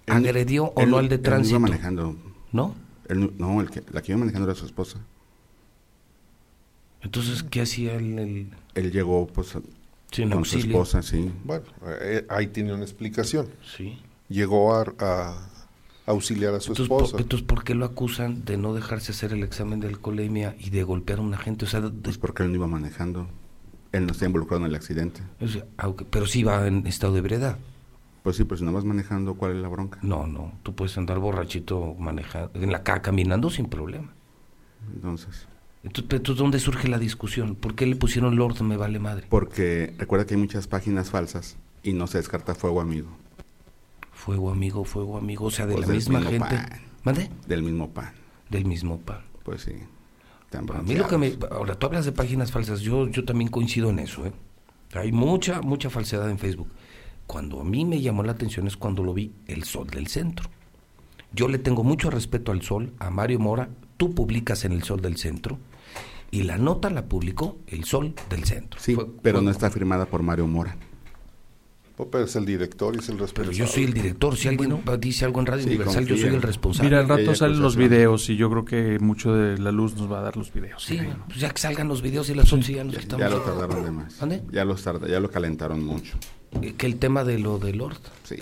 agredió 0.06 0.72
o 0.74 0.86
no 0.86 0.98
al 0.98 1.08
de 1.08 1.18
tránsito. 1.18 1.56
Él 1.56 1.60
iba 1.62 1.68
manejando. 1.70 2.16
¿No? 2.52 2.74
no, 3.38 3.60
el 3.60 3.70
que, 3.70 3.82
la 3.92 4.02
que 4.02 4.12
iba 4.12 4.18
manejando 4.18 4.48
era 4.48 4.58
su 4.58 4.66
esposa. 4.66 4.98
Entonces, 7.02 7.42
¿qué 7.42 7.62
hacía 7.62 7.94
él? 7.94 8.50
Él 8.74 8.92
llegó, 8.92 9.26
pues, 9.26 9.56
con 10.10 10.44
su 10.44 10.58
esposa, 10.58 11.02
sí. 11.02 11.32
Bueno, 11.44 11.64
eh, 12.00 12.26
ahí 12.28 12.48
tiene 12.48 12.72
una 12.72 12.82
explicación. 12.82 13.48
Sí. 13.76 13.98
Llegó 14.28 14.74
a, 14.74 15.48
auxiliar 16.06 16.54
a 16.54 16.60
su 16.60 16.72
esposa. 16.72 17.16
entonces, 17.18 17.46
¿por 17.46 17.64
qué 17.64 17.74
lo 17.74 17.84
acusan 17.84 18.44
de 18.44 18.56
no 18.56 18.74
dejarse 18.74 19.12
hacer 19.12 19.32
el 19.32 19.42
examen 19.42 19.80
de 19.80 19.88
alcoholemia 19.88 20.56
y 20.58 20.70
de 20.70 20.82
golpear 20.82 21.20
a 21.20 21.22
un 21.22 21.34
agente? 21.34 21.64
O 21.64 21.68
sea, 21.68 21.82
Pues 22.02 22.18
porque 22.18 22.42
él 22.42 22.50
no 22.50 22.56
iba 22.56 22.66
manejando. 22.66 23.28
Él 23.92 24.06
no 24.06 24.12
está 24.12 24.26
involucrado 24.26 24.64
en 24.64 24.70
el 24.70 24.74
accidente. 24.74 25.20
pero 26.10 26.26
sí 26.26 26.42
va 26.42 26.66
en 26.66 26.86
estado 26.86 27.12
de 27.14 27.18
ebriedad. 27.20 27.58
Pues 28.22 28.36
sí, 28.36 28.44
pero 28.44 28.58
si 28.58 28.64
no 28.64 28.72
vas 28.72 28.84
manejando, 28.84 29.34
¿cuál 29.34 29.56
es 29.56 29.62
la 29.62 29.68
bronca? 29.68 29.98
No, 30.02 30.26
no, 30.26 30.52
tú 30.62 30.74
puedes 30.74 30.96
andar 30.98 31.18
borrachito 31.18 31.94
manejando, 31.98 32.50
en 32.54 32.70
la 32.70 32.82
calle 32.82 33.00
caminando 33.00 33.50
sin 33.50 33.66
problema. 33.66 34.12
Entonces. 34.94 35.46
Entonces, 35.82 36.36
¿dónde 36.36 36.58
surge 36.58 36.88
la 36.88 36.98
discusión? 36.98 37.54
¿Por 37.54 37.74
qué 37.74 37.86
le 37.86 37.96
pusieron 37.96 38.36
Lord 38.36 38.60
me 38.62 38.76
vale 38.76 38.98
madre? 38.98 39.26
Porque 39.28 39.94
recuerda 39.98 40.26
que 40.26 40.34
hay 40.34 40.40
muchas 40.40 40.66
páginas 40.66 41.10
falsas 41.10 41.56
y 41.82 41.92
no 41.94 42.06
se 42.06 42.18
descarta 42.18 42.54
fuego 42.54 42.80
amigo. 42.80 43.08
Fuego 44.12 44.50
amigo, 44.50 44.84
fuego 44.84 45.16
amigo, 45.16 45.46
o 45.46 45.50
sea, 45.50 45.66
de 45.66 45.74
pues 45.74 45.88
la 45.88 45.94
misma 45.94 46.22
gente. 46.22 46.58
¿Mande? 47.02 47.30
Del 47.46 47.62
mismo 47.62 47.90
pan. 47.90 48.12
Del 48.50 48.66
mismo 48.66 48.98
pan. 48.98 49.20
Pues 49.42 49.62
sí. 49.62 49.72
A 50.52 50.82
mí 50.82 50.94
lo 50.94 51.06
que 51.06 51.16
me... 51.16 51.32
Ahora, 51.50 51.76
tú 51.76 51.86
hablas 51.86 52.04
de 52.04 52.12
páginas 52.12 52.50
falsas, 52.50 52.80
yo, 52.80 53.08
yo 53.08 53.24
también 53.24 53.50
coincido 53.50 53.88
en 53.90 54.00
eso, 54.00 54.26
¿eh? 54.26 54.32
Hay 54.94 55.12
mucha, 55.12 55.62
mucha 55.62 55.88
falsedad 55.90 56.28
en 56.28 56.38
Facebook. 56.38 56.68
Cuando 57.26 57.60
a 57.60 57.64
mí 57.64 57.84
me 57.84 58.00
llamó 58.00 58.24
la 58.24 58.32
atención 58.32 58.66
es 58.66 58.76
cuando 58.76 59.04
lo 59.04 59.14
vi 59.14 59.32
el 59.46 59.62
Sol 59.62 59.86
del 59.86 60.08
Centro. 60.08 60.50
Yo 61.32 61.46
le 61.46 61.58
tengo 61.58 61.84
mucho 61.84 62.10
respeto 62.10 62.50
al 62.50 62.62
Sol, 62.62 62.92
a 62.98 63.08
Mario 63.10 63.38
Mora, 63.38 63.68
tú 63.96 64.12
publicas 64.12 64.64
en 64.64 64.72
el 64.72 64.82
Sol 64.82 65.00
del 65.00 65.16
Centro, 65.16 65.58
y 66.30 66.42
la 66.44 66.58
nota 66.58 66.90
la 66.90 67.06
publicó 67.06 67.58
el 67.66 67.84
Sol 67.84 68.14
del 68.28 68.44
Centro. 68.44 68.80
Sí, 68.80 68.96
pero 69.22 69.40
no 69.40 69.50
está 69.50 69.70
firmada 69.70 70.06
por 70.06 70.22
Mario 70.22 70.46
Mora. 70.46 70.76
Pero 72.10 72.24
es 72.24 72.36
el 72.36 72.46
director 72.46 72.94
y 72.94 72.98
es 72.98 73.08
el 73.08 73.18
responsable. 73.18 73.50
Pero 73.50 73.66
yo 73.66 73.70
soy 73.70 73.84
el 73.84 73.92
director. 73.92 74.36
Si 74.36 74.48
alguien 74.48 74.82
dice 74.98 75.24
algo 75.24 75.40
en 75.40 75.46
Radio 75.46 75.66
Universal, 75.66 76.06
yo 76.06 76.16
soy 76.16 76.28
el 76.28 76.42
responsable. 76.42 76.88
Mira, 76.88 77.00
al 77.00 77.08
rato 77.08 77.34
salen 77.34 77.60
los 77.60 77.76
videos 77.76 78.28
y 78.30 78.36
yo 78.36 78.50
creo 78.50 78.64
que 78.64 78.98
mucho 79.00 79.34
de 79.34 79.58
la 79.58 79.72
luz 79.72 79.96
nos 79.96 80.10
va 80.10 80.20
a 80.20 80.22
dar 80.22 80.36
los 80.36 80.52
videos. 80.52 80.82
Sí, 80.82 80.98
pues 81.26 81.40
ya 81.40 81.50
que 81.50 81.60
salgan 81.60 81.88
los 81.88 82.00
videos 82.02 82.30
y 82.30 82.34
las 82.34 82.50
11 82.50 82.72
ya 82.72 82.84
nos 82.84 82.96
estamos... 82.96 83.20
Ya 83.20 83.28
lo 83.28 83.42
tardaron 83.42 83.84
de 83.84 83.90
más. 83.90 84.18
¿Dónde? 84.18 84.42
Ya, 84.50 84.64
lo 84.64 84.76
ya 84.76 85.20
lo 85.20 85.30
calentaron 85.30 85.84
mucho. 85.84 86.16
Eh, 86.62 86.74
que 86.76 86.86
el 86.86 86.96
tema 86.96 87.24
de 87.24 87.38
lo 87.38 87.58
de 87.58 87.74
Lord. 87.74 88.00
Sí. 88.24 88.36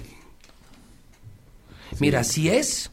Mira, 2.01 2.23
si 2.25 2.49
es, 2.49 2.91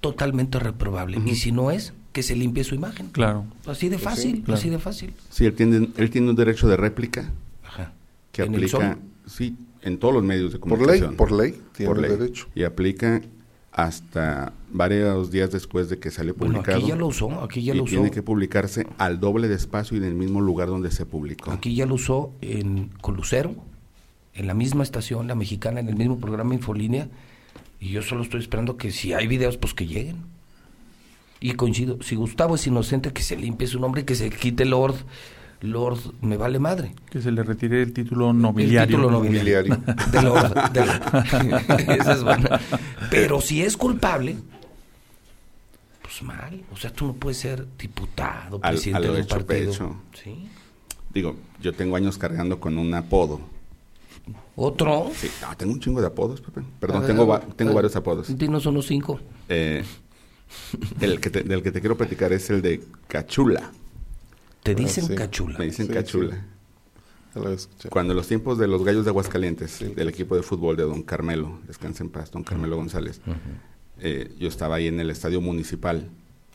totalmente 0.00 0.58
reprobable. 0.58 1.20
Y 1.24 1.34
si 1.34 1.50
no 1.50 1.70
es, 1.70 1.92
que 2.14 2.22
se 2.22 2.36
limpie 2.36 2.62
su 2.62 2.76
imagen. 2.76 3.08
Claro. 3.08 3.44
Así 3.66 3.88
de 3.88 3.98
fácil, 3.98 4.44
así 4.46 4.70
de 4.70 4.78
fácil. 4.78 5.12
Sí, 5.30 5.44
él 5.46 5.54
tiene, 5.54 5.88
él 5.96 6.10
tiene 6.10 6.30
un 6.30 6.36
derecho 6.36 6.68
de 6.68 6.76
réplica 6.76 7.32
Ajá. 7.64 7.92
que 8.30 8.42
aplica, 8.42 8.96
sí, 9.26 9.56
en 9.82 9.98
todos 9.98 10.14
los 10.14 10.22
medios 10.22 10.52
de 10.52 10.60
comunicación. 10.60 11.16
Por 11.16 11.32
ley, 11.32 11.50
por 11.76 11.98
ley, 11.98 12.06
tiene 12.06 12.16
derecho. 12.16 12.46
Y 12.54 12.62
aplica 12.62 13.20
hasta 13.72 14.52
varios 14.70 15.32
días 15.32 15.50
después 15.50 15.88
de 15.88 15.98
que 15.98 16.12
sale 16.12 16.32
publicado. 16.34 16.78
aquí 16.78 16.86
ya 16.86 16.94
lo 16.94 17.08
usó, 17.08 17.42
aquí 17.42 17.64
ya 17.64 17.74
lo 17.74 17.82
usó. 17.82 17.96
Tiene 17.96 18.12
que 18.12 18.22
publicarse 18.22 18.86
al 18.96 19.18
doble 19.18 19.48
de 19.48 19.56
espacio 19.56 19.96
y 19.96 19.98
en 19.98 20.06
el 20.06 20.14
mismo 20.14 20.40
lugar 20.40 20.68
donde 20.68 20.92
se 20.92 21.06
publicó. 21.06 21.50
Aquí 21.50 21.74
ya 21.74 21.84
lo 21.84 21.96
usó 21.96 22.32
en 22.42 22.90
Colucero, 23.00 23.56
en 24.34 24.46
la 24.46 24.54
misma 24.54 24.84
estación, 24.84 25.26
la 25.26 25.34
mexicana, 25.34 25.80
en 25.80 25.88
el 25.88 25.96
mismo 25.96 26.20
programa 26.20 26.54
Infolínea, 26.54 27.08
y 27.80 27.88
yo 27.88 28.02
solo 28.02 28.22
estoy 28.22 28.40
esperando 28.40 28.76
que 28.76 28.92
si 28.92 29.12
hay 29.12 29.26
videos, 29.26 29.56
pues 29.56 29.74
que 29.74 29.88
lleguen. 29.88 30.33
Y 31.44 31.52
coincido, 31.56 31.98
si 32.00 32.16
Gustavo 32.16 32.54
es 32.54 32.66
inocente, 32.66 33.12
que 33.12 33.22
se 33.22 33.36
limpie 33.36 33.66
su 33.66 33.78
nombre 33.78 34.00
y 34.00 34.04
que 34.04 34.14
se 34.14 34.30
quite 34.30 34.64
Lord. 34.64 34.94
Lord, 35.60 35.98
me 36.22 36.38
vale 36.38 36.58
madre. 36.58 36.94
Que 37.10 37.20
se 37.20 37.30
le 37.30 37.42
retire 37.42 37.82
el 37.82 37.92
título 37.92 38.32
nobiliario. 38.32 38.80
El 38.80 38.88
título 38.88 39.10
nobiliario. 39.10 39.76
de 40.10 40.22
Lord. 40.22 40.54
Esa 42.00 42.12
es 42.14 42.24
buena. 42.24 42.58
Pero 43.10 43.42
si 43.42 43.60
es 43.60 43.76
culpable, 43.76 44.36
pues 46.00 46.22
mal. 46.22 46.62
O 46.72 46.78
sea, 46.78 46.90
tú 46.90 47.08
no 47.08 47.12
puedes 47.12 47.36
ser 47.36 47.66
diputado, 47.76 48.58
presidente 48.58 49.10
de 49.10 49.20
un 49.20 49.26
partido. 49.26 49.96
¿Sí? 50.14 50.48
Digo, 51.12 51.36
yo 51.60 51.74
tengo 51.74 51.96
años 51.96 52.16
cargando 52.16 52.58
con 52.58 52.78
un 52.78 52.94
apodo 52.94 53.38
¿Otro? 54.56 55.10
Sí, 55.14 55.28
tengo 55.56 55.72
un 55.72 55.80
chingo 55.80 56.00
de 56.00 56.06
apodos, 56.06 56.40
Pepe. 56.40 56.62
Perdón, 56.78 57.06
tengo, 57.06 57.38
tengo 57.56 57.74
varios 57.74 57.94
apodos. 57.96 58.36
Dinos 58.36 58.64
unos 58.66 58.86
cinco. 58.86 59.20
Eh, 59.48 59.84
el 61.00 61.20
que 61.20 61.30
del 61.30 61.62
que 61.62 61.70
te 61.70 61.80
quiero 61.80 61.96
platicar 61.96 62.32
es 62.32 62.50
el 62.50 62.62
de 62.62 62.82
Cachula. 63.08 63.72
¿Te 64.62 64.72
ah, 64.72 64.74
dicen 64.74 65.14
Cachula? 65.14 65.58
Me 65.58 65.66
dicen 65.66 65.86
Cachula. 65.88 66.44
Cuando 67.90 68.12
en 68.12 68.16
los 68.16 68.28
tiempos 68.28 68.58
de 68.58 68.68
los 68.68 68.84
Gallos 68.84 69.04
de 69.04 69.10
Aguascalientes, 69.10 69.80
del 69.94 70.08
equipo 70.08 70.36
de 70.36 70.42
fútbol 70.42 70.76
de 70.76 70.84
Don 70.84 71.02
Carmelo, 71.02 71.58
descansa 71.66 72.04
en 72.04 72.10
paz, 72.10 72.30
Don 72.30 72.44
Carmelo 72.44 72.76
González, 72.76 73.20
eh, 73.98 74.32
yo 74.38 74.48
estaba 74.48 74.76
ahí 74.76 74.86
en 74.86 75.00
el 75.00 75.10
estadio 75.10 75.40
municipal 75.40 76.08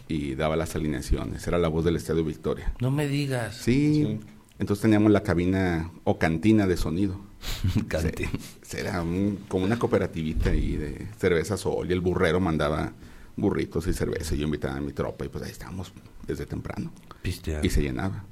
y 0.08 0.36
daba 0.36 0.56
las 0.56 0.76
alineaciones. 0.76 1.45
Era 1.47 1.58
la 1.58 1.68
voz 1.68 1.84
del 1.84 1.97
estadio 1.97 2.24
Victoria. 2.24 2.74
No 2.80 2.91
me 2.91 3.08
digas. 3.08 3.58
sí. 3.58 4.20
Entonces 4.58 4.82
teníamos 4.82 5.10
la 5.14 5.24
cabina 5.24 5.89
o 6.04 6.20
cantina 6.20 6.68
de 6.68 6.76
sonido. 6.76 7.18
cantina. 7.88 8.30
Era 8.78 9.04
como 9.47 9.64
una 9.64 9.80
cooperativita 9.80 10.50
ahí 10.50 10.76
de 10.76 11.08
cerveza 11.18 11.56
sol 11.56 11.89
y 11.89 11.93
el 11.93 12.02
burrero 12.02 12.41
mandaba 12.41 12.91
burritos 13.40 13.88
y 13.88 13.94
cerveza 13.94 14.36
yo 14.36 14.46
invitaba 14.46 14.76
a 14.76 14.82
mi 14.82 14.94
tropa 14.94 15.26
y 15.26 15.30
pues 15.30 15.44
ahí 15.44 15.52
estábamos 15.52 15.92
desde 16.28 16.46
temprano. 16.46 16.92
Y 17.24 17.70
se 17.70 17.82
llenaba. 17.82 18.26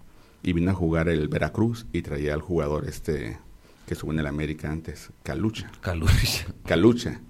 Y 0.43 0.53
vino 0.53 0.71
a 0.71 0.73
jugar 0.73 1.09
el 1.09 1.27
Veracruz 1.27 1.85
y 1.91 2.01
traía 2.01 2.33
al 2.33 2.41
jugador 2.41 2.87
este 2.87 3.37
que 3.85 3.93
estuvo 3.93 4.11
en 4.11 4.19
el 4.19 4.27
América 4.27 4.69
antes, 4.69 5.09
Calucha. 5.23 5.71
Calucha. 5.79 6.45
Calucha. 6.65 7.21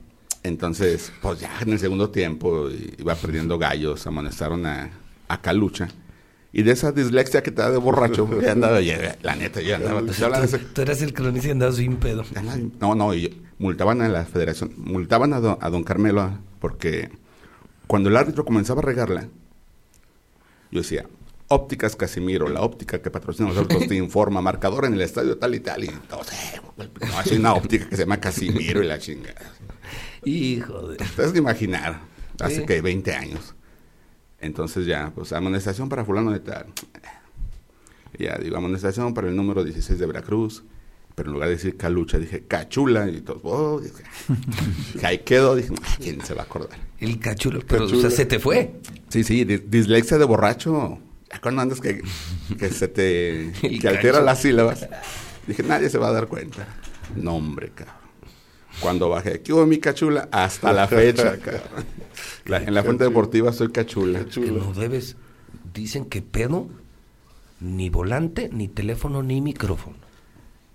Entonces, 0.41 1.11
pues 1.21 1.39
ya 1.39 1.59
en 1.61 1.73
el 1.73 1.79
segundo 1.79 2.09
tiempo 2.09 2.69
iba 2.97 3.15
perdiendo 3.15 3.59
gallos, 3.59 4.07
amonestaron 4.07 4.65
a, 4.65 4.89
a 5.27 5.41
Calucha 5.41 5.87
y 6.53 6.63
de 6.63 6.71
esa 6.71 6.91
dislexia 6.91 7.43
que 7.43 7.51
te 7.51 7.61
da 7.61 7.69
de 7.69 7.77
borracho, 7.77 8.27
andaba, 8.49 8.79
la 8.81 9.35
neta, 9.35 9.61
ya 9.61 9.75
andaba. 9.75 10.01
Tú, 10.01 10.81
eras 10.81 11.01
el 11.01 11.13
cronista 11.13 11.49
y 11.49 11.51
andabas 11.51 11.75
sin 11.75 11.97
pedo. 11.97 12.23
No, 12.79 12.95
no, 12.95 13.13
y 13.13 13.41
multaban 13.59 14.01
a 14.01 14.09
la 14.09 14.25
federación, 14.25 14.73
multaban 14.77 15.33
a 15.33 15.39
don, 15.39 15.83
Carmelo 15.83 16.39
porque 16.59 17.11
cuando 17.87 18.09
el 18.09 18.17
árbitro 18.17 18.45
comenzaba 18.45 18.81
a 18.81 18.85
regarla, 18.85 19.27
yo 20.71 20.81
decía, 20.81 21.05
ópticas 21.47 21.95
Casimiro, 21.95 22.49
la 22.49 22.61
óptica 22.61 23.01
que 23.01 23.09
patrocina 23.09 23.49
nosotros 23.49 23.87
te 23.87 23.95
informa, 23.95 24.41
marcador 24.41 24.85
en 24.85 24.93
el 24.93 25.01
estadio 25.01 25.37
tal 25.37 25.55
y 25.55 25.59
tal, 25.61 25.83
y 25.83 25.87
entonces, 25.87 26.61
no, 26.77 26.85
hay 27.17 27.37
una 27.37 27.53
óptica 27.53 27.89
que 27.89 27.95
se 27.95 28.03
llama 28.03 28.19
Casimiro 28.19 28.83
y 28.83 28.87
la 28.87 28.99
chingada. 28.99 29.53
Hijo 30.23 30.89
de... 30.89 30.97
Te 30.97 31.31
de 31.31 31.39
imaginar, 31.39 32.01
hace 32.39 32.65
que 32.65 32.81
20 32.81 33.13
años. 33.13 33.55
Entonces 34.39 34.85
ya, 34.85 35.11
pues 35.15 35.33
amonestación 35.33 35.89
para 35.89 36.05
fulano 36.05 36.31
de 36.31 36.39
tal. 36.39 36.67
Ya, 38.19 38.37
digo, 38.37 38.57
amonestación 38.57 39.13
para 39.13 39.29
el 39.29 39.35
número 39.35 39.63
16 39.63 39.97
de 39.97 40.05
Veracruz. 40.05 40.63
Pero 41.17 41.29
en 41.29 41.33
lugar 41.33 41.49
de 41.49 41.55
decir 41.55 41.75
calucha, 41.77 42.19
dije 42.19 42.43
cachula. 42.47 43.09
Y 43.09 43.21
todo, 43.21 43.41
oh, 43.43 43.81
dije, 43.81 44.03
ahí 45.03 45.17
quedó. 45.19 45.55
Dije, 45.55 45.73
¿quién 45.99 46.23
se 46.23 46.35
va 46.35 46.43
a 46.43 46.45
acordar? 46.45 46.77
El 46.99 47.19
cachula, 47.19 47.59
pero 47.67 47.85
o 47.85 47.89
sea, 47.89 48.11
se 48.11 48.25
te 48.25 48.37
fue. 48.39 48.75
Sí, 49.09 49.23
sí, 49.23 49.43
dislexia 49.43 50.19
de 50.19 50.25
borracho. 50.25 50.99
Ya 51.31 51.41
cuando 51.41 51.61
andas 51.61 51.81
que, 51.81 52.03
que 52.59 52.69
se 52.69 52.87
te 52.87 53.51
que 53.81 53.87
altera 53.87 54.21
las 54.21 54.43
sílabas. 54.43 54.87
Dije, 55.47 55.63
nadie 55.63 55.89
se 55.89 55.97
va 55.97 56.09
a 56.09 56.11
dar 56.11 56.27
cuenta. 56.27 56.67
No, 57.15 57.35
hombre, 57.35 57.71
cabrón. 57.73 57.95
Cuando 58.79 59.09
bajé, 59.09 59.41
¿qué 59.41 59.53
hubo 59.53 59.65
mi 59.65 59.79
cachula? 59.79 60.29
Hasta 60.31 60.71
la 60.71 60.87
fecha, 60.87 61.37
cabrón 61.43 61.97
en 62.55 62.73
la 62.73 62.83
fuente 62.83 63.03
deportiva 63.03 63.51
soy 63.51 63.69
cachula. 63.69 64.25
no 64.35 64.73
debes. 64.73 65.15
Dicen 65.73 66.05
que 66.05 66.21
pedo, 66.21 66.67
ni 67.59 67.89
volante, 67.89 68.49
ni 68.51 68.67
teléfono, 68.67 69.21
ni 69.23 69.41
micrófono. 69.41 70.06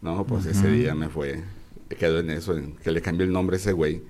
No, 0.02 0.26
pues 0.26 0.46
ese 0.46 0.68
día 0.70 0.94
me 0.94 1.08
fue. 1.08 1.42
Quedó 1.98 2.18
en 2.18 2.30
eso, 2.30 2.56
en 2.56 2.74
que 2.76 2.90
le 2.90 3.00
cambié 3.00 3.26
el 3.26 3.32
nombre 3.32 3.56
a 3.56 3.58
ese 3.58 3.72
güey. 3.72 4.02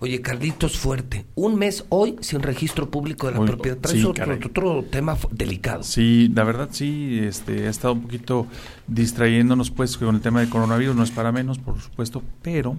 Oye, 0.00 0.20
Carlitos 0.20 0.78
Fuerte, 0.78 1.26
un 1.34 1.56
mes 1.56 1.84
hoy 1.88 2.16
sin 2.20 2.40
registro 2.40 2.88
público 2.88 3.26
de 3.26 3.34
la 3.34 3.44
propiedad. 3.44 3.78
Traes 3.78 4.04
otro, 4.04 4.84
tema 4.84 5.16
delicado. 5.32 5.82
Sí, 5.82 6.30
la 6.34 6.44
verdad 6.44 6.68
sí, 6.70 7.18
este, 7.20 7.66
ha 7.66 7.70
estado 7.70 7.94
un 7.94 8.02
poquito 8.02 8.46
distrayéndonos 8.86 9.70
pues 9.72 9.96
con 9.96 10.14
el 10.14 10.20
tema 10.20 10.40
del 10.40 10.48
coronavirus, 10.50 10.94
no 10.94 11.02
es 11.02 11.10
para 11.10 11.32
menos, 11.32 11.58
por 11.58 11.80
supuesto, 11.80 12.22
pero 12.42 12.76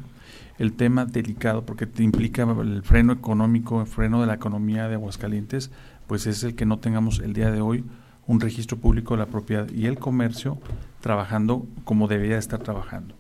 el 0.60 0.74
tema 0.74 1.06
delicado 1.06 1.66
porque 1.66 1.86
te 1.86 2.04
implica 2.04 2.44
el 2.44 2.84
freno 2.84 3.12
económico, 3.12 3.82
el 3.82 3.88
freno 3.88 4.22
de 4.22 4.28
la 4.28 4.36
economía 4.36 4.88
de 4.88 4.96
Aguascalientes, 4.96 5.72
pues 6.08 6.26
es 6.26 6.44
el 6.44 6.56
que 6.56 6.66
no 6.66 6.80
tengamos 6.80 7.20
el 7.20 7.34
día 7.34 7.52
de 7.52 7.60
hoy 7.60 7.84
un 8.28 8.40
registro 8.40 8.78
público 8.78 9.16
de 9.16 9.20
la 9.20 9.26
propiedad 9.26 9.70
y 9.70 9.88
el 9.88 10.00
comercio 10.00 10.58
trabajando 11.02 11.66
como 11.84 12.08
debería 12.08 12.38
estar 12.38 12.60
trabajando. 12.60 13.16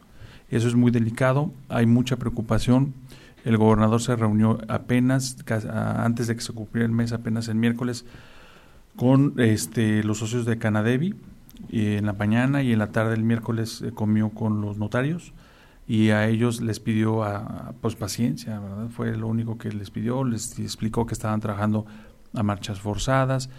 Eso 0.49 0.67
es 0.67 0.75
muy 0.75 0.91
delicado, 0.91 1.51
hay 1.67 1.85
mucha 1.85 2.17
preocupación. 2.17 2.93
El 3.45 3.57
gobernador 3.57 4.01
se 4.01 4.15
reunió 4.15 4.57
apenas, 4.67 5.37
antes 5.69 6.27
de 6.27 6.35
que 6.35 6.41
se 6.41 6.53
cumpliera 6.53 6.85
el 6.85 6.91
mes, 6.91 7.13
apenas 7.13 7.47
el 7.47 7.55
miércoles, 7.55 8.05
con 8.95 9.35
este, 9.37 10.03
los 10.03 10.17
socios 10.17 10.45
de 10.45 10.57
Canadevi. 10.57 11.15
Y 11.69 11.95
en 11.95 12.05
la 12.05 12.13
mañana 12.13 12.63
y 12.63 12.71
en 12.71 12.79
la 12.79 12.91
tarde 12.91 13.13
el 13.15 13.23
miércoles 13.23 13.81
eh, 13.81 13.91
comió 13.91 14.29
con 14.29 14.61
los 14.61 14.77
notarios 14.77 15.33
y 15.89 16.11
a 16.11 16.27
ellos 16.27 16.61
les 16.61 16.79
pidió 16.79 17.23
a, 17.23 17.73
pues 17.81 17.95
paciencia, 17.95 18.59
¿verdad? 18.59 18.89
Fue 18.89 19.17
lo 19.17 19.27
único 19.27 19.57
que 19.57 19.71
les 19.71 19.89
pidió, 19.89 20.23
les 20.23 20.57
explicó 20.59 21.07
que 21.07 21.15
estaban 21.15 21.39
trabajando 21.39 21.87
a 22.33 22.43
marchas 22.43 22.79
forzadas, 22.79 23.49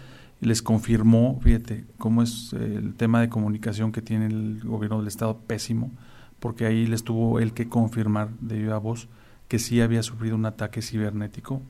les 0.41 0.61
confirmó, 0.63 1.39
fíjate, 1.41 1.85
cómo 1.97 2.23
es 2.23 2.51
el 2.53 2.95
tema 2.95 3.21
de 3.21 3.29
comunicación 3.29 3.91
que 3.91 4.01
tiene 4.01 4.25
el 4.25 4.61
gobierno 4.63 4.97
del 4.97 5.07
estado 5.07 5.37
pésimo, 5.37 5.91
porque 6.39 6.65
ahí 6.65 6.87
les 6.87 7.03
tuvo 7.03 7.39
el 7.39 7.53
que 7.53 7.69
confirmar 7.69 8.31
de 8.39 8.57
viva 8.57 8.79
voz 8.79 9.07
que 9.47 9.59
sí 9.59 9.81
había 9.81 10.01
sufrido 10.01 10.35
un 10.35 10.45
ataque 10.45 10.81
cibernético, 10.81 11.61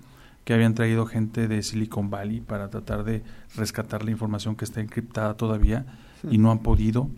que 0.45 0.53
habían 0.53 0.73
traído 0.73 1.05
gente 1.05 1.47
de 1.47 1.61
Silicon 1.61 2.09
Valley 2.09 2.39
para 2.39 2.69
tratar 2.69 3.03
de 3.03 3.23
rescatar 3.55 4.05
la 4.05 4.11
información 4.11 4.55
que 4.55 4.65
está 4.65 4.79
encriptada 4.79 5.35
todavía 5.35 5.85
y 6.29 6.37
no 6.37 6.51
han 6.51 6.59
podido. 6.59 7.09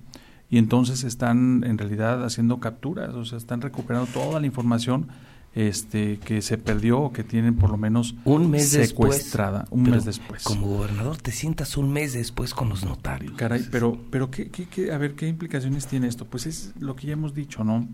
Y 0.49 0.57
entonces 0.57 1.03
están 1.03 1.63
en 1.65 1.77
realidad 1.77 2.23
haciendo 2.23 2.59
capturas, 2.59 3.13
o 3.13 3.25
sea, 3.25 3.37
están 3.37 3.61
recuperando 3.61 4.07
toda 4.07 4.39
la 4.39 4.47
información 4.47 5.07
este 5.55 6.17
que 6.17 6.41
se 6.41 6.57
perdió 6.57 6.99
o 6.99 7.13
que 7.13 7.23
tienen 7.23 7.55
por 7.55 7.69
lo 7.69 7.77
menos 7.77 8.15
un 8.25 8.49
mes 8.49 8.69
secuestrada 8.69 9.67
un 9.69 9.83
mes 9.83 10.05
después. 10.05 10.43
Como 10.43 10.67
gobernador 10.67 11.17
te 11.17 11.31
sientas 11.31 11.77
un 11.77 11.91
mes 11.91 12.13
después 12.13 12.53
con 12.53 12.69
los 12.69 12.83
notarios. 12.83 13.33
Caray, 13.33 13.65
pero 13.71 13.97
pero 14.09 14.31
qué, 14.31 14.49
qué, 14.49 14.65
qué, 14.65 14.91
a 14.91 14.97
ver 14.97 15.15
qué 15.15 15.27
implicaciones 15.27 15.87
tiene 15.87 16.07
esto? 16.07 16.25
Pues 16.25 16.47
es 16.47 16.73
lo 16.79 16.95
que 16.95 17.07
ya 17.07 17.13
hemos 17.13 17.33
dicho, 17.33 17.63
¿no? 17.63 17.87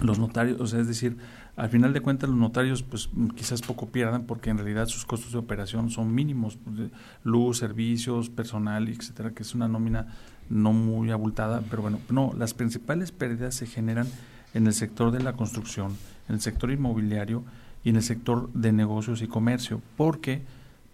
Los 0.00 0.18
notarios, 0.18 0.60
o 0.60 0.66
sea, 0.66 0.80
es 0.80 0.88
decir, 0.88 1.16
al 1.56 1.70
final 1.70 1.94
de 1.94 2.02
cuentas, 2.02 2.28
los 2.28 2.38
notarios, 2.38 2.82
pues 2.82 3.08
quizás 3.34 3.62
poco 3.62 3.88
pierdan 3.88 4.24
porque 4.24 4.50
en 4.50 4.58
realidad 4.58 4.86
sus 4.86 5.06
costos 5.06 5.32
de 5.32 5.38
operación 5.38 5.90
son 5.90 6.14
mínimos, 6.14 6.58
pues, 6.62 6.90
luz, 7.24 7.58
servicios, 7.58 8.28
personal, 8.28 8.88
etcétera, 8.88 9.30
que 9.30 9.42
es 9.42 9.54
una 9.54 9.66
nómina 9.66 10.08
no 10.50 10.72
muy 10.72 11.10
abultada, 11.10 11.62
pero 11.70 11.82
bueno, 11.82 11.98
no, 12.10 12.34
las 12.38 12.52
principales 12.52 13.10
pérdidas 13.10 13.54
se 13.54 13.66
generan 13.66 14.06
en 14.52 14.66
el 14.66 14.74
sector 14.74 15.10
de 15.10 15.22
la 15.22 15.32
construcción, 15.32 15.96
en 16.28 16.34
el 16.34 16.40
sector 16.40 16.70
inmobiliario 16.70 17.44
y 17.84 17.90
en 17.90 17.96
el 17.96 18.02
sector 18.02 18.52
de 18.52 18.72
negocios 18.72 19.22
y 19.22 19.26
comercio, 19.26 19.80
porque 19.96 20.42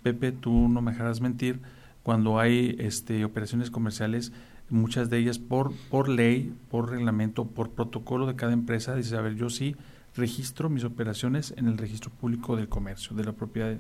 Pepe, 0.03 0.33
tú 0.33 0.69
no 0.69 0.83
me 0.83 0.93
dejarás 0.93 1.21
mentir, 1.21 1.61
cuando 2.03 2.41
hay 2.41 2.77
este, 2.79 3.25
operaciones 3.25 3.71
comerciales, 3.71 4.33
muchas 4.69 5.11
de 5.11 5.19
ellas 5.19 5.39
por, 5.39 5.73
por 5.91 6.09
ley, 6.09 6.53
por 6.71 6.91
reglamento, 6.91 7.45
por 7.45 7.71
protocolo 7.71 8.27
de 8.27 8.35
cada 8.35 8.53
empresa, 8.53 8.95
dice, 8.95 9.17
a 9.17 9.21
ver, 9.21 9.37
yo 9.37 9.51
sí 9.51 9.77
registro 10.17 10.69
mis 10.69 10.85
operaciones 10.85 11.55
en 11.57 11.69
el 11.69 11.79
registro 11.79 12.11
público 12.11 12.57
del 12.57 12.69
comercio, 12.69 13.17
de 13.17 13.25
la 13.25 13.33
propiedad 13.33 13.77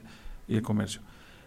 y 0.48 0.54
el 0.54 0.62
comercio. 0.62 1.02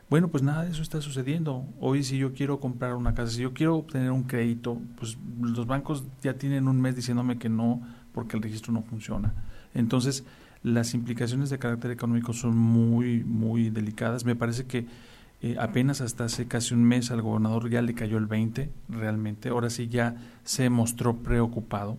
Bueno, 0.10 0.28
pues 0.28 0.44
nada 0.44 0.64
de 0.64 0.72
eso 0.72 0.84
está 0.84 1.02
sucediendo. 1.02 1.66
Hoy 1.80 2.04
si 2.04 2.18
yo 2.18 2.34
quiero 2.34 2.60
comprar 2.60 2.94
una 2.94 3.16
casa, 3.16 3.32
si 3.32 3.42
yo 3.42 3.54
quiero 3.54 3.78
obtener 3.78 4.12
un 4.12 4.24
crédito, 4.24 4.80
pues 4.98 5.18
los 5.42 5.66
bancos 5.66 6.04
ya 6.22 6.36
tienen 6.36 6.68
un 6.68 6.80
mes 6.80 6.96
diciéndome 6.96 7.40
que 7.40 7.50
no 7.50 7.82
porque 8.14 8.38
el 8.38 8.44
registro 8.44 8.72
no 8.72 8.84
funciona. 8.84 9.34
Entonces, 9.76 10.24
las 10.64 10.96
implicaciones 10.96 11.52
de 11.52 11.60
carácter 11.60 11.92
económico 11.92 12.34
son 12.34 12.58
muy, 12.58 13.24
muy 13.24 13.70
delicadas. 13.70 14.26
Me 14.26 14.36
parece 14.36 14.66
que 14.66 14.88
eh, 15.44 15.58
apenas 15.60 16.02
hasta 16.02 16.26
hace 16.26 16.48
casi 16.48 16.74
un 16.74 16.84
mes 16.84 17.12
al 17.12 17.22
gobernador 17.22 17.70
ya 17.70 17.84
le 17.84 17.94
cayó 17.94 18.18
el 18.18 18.26
20, 18.26 18.72
realmente. 18.90 19.50
Ahora 19.50 19.70
sí 19.70 19.88
ya 19.88 20.16
se 20.44 20.72
mostró 20.72 21.18
preocupado. 21.18 21.98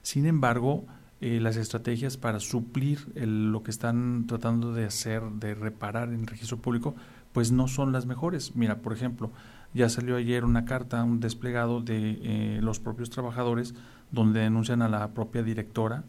Sin 0.00 0.24
embargo, 0.24 0.86
eh, 1.20 1.40
las 1.40 1.56
estrategias 1.56 2.16
para 2.16 2.40
suplir 2.40 3.00
lo 3.14 3.62
que 3.62 3.70
están 3.70 4.26
tratando 4.26 4.72
de 4.72 4.86
hacer, 4.86 5.22
de 5.22 5.54
reparar 5.54 6.08
en 6.08 6.20
el 6.20 6.26
registro 6.26 6.56
público, 6.56 6.94
pues 7.32 7.52
no 7.52 7.68
son 7.68 7.92
las 7.92 8.06
mejores. 8.06 8.56
Mira, 8.56 8.78
por 8.78 8.94
ejemplo, 8.94 9.30
ya 9.74 9.90
salió 9.90 10.16
ayer 10.16 10.44
una 10.44 10.64
carta, 10.64 11.04
un 11.04 11.20
desplegado 11.20 11.82
de 11.82 12.18
eh, 12.22 12.60
los 12.62 12.80
propios 12.80 13.10
trabajadores, 13.10 13.74
donde 14.10 14.40
denuncian 14.40 14.80
a 14.80 14.88
la 14.88 15.08
propia 15.12 15.42
directora 15.42 16.04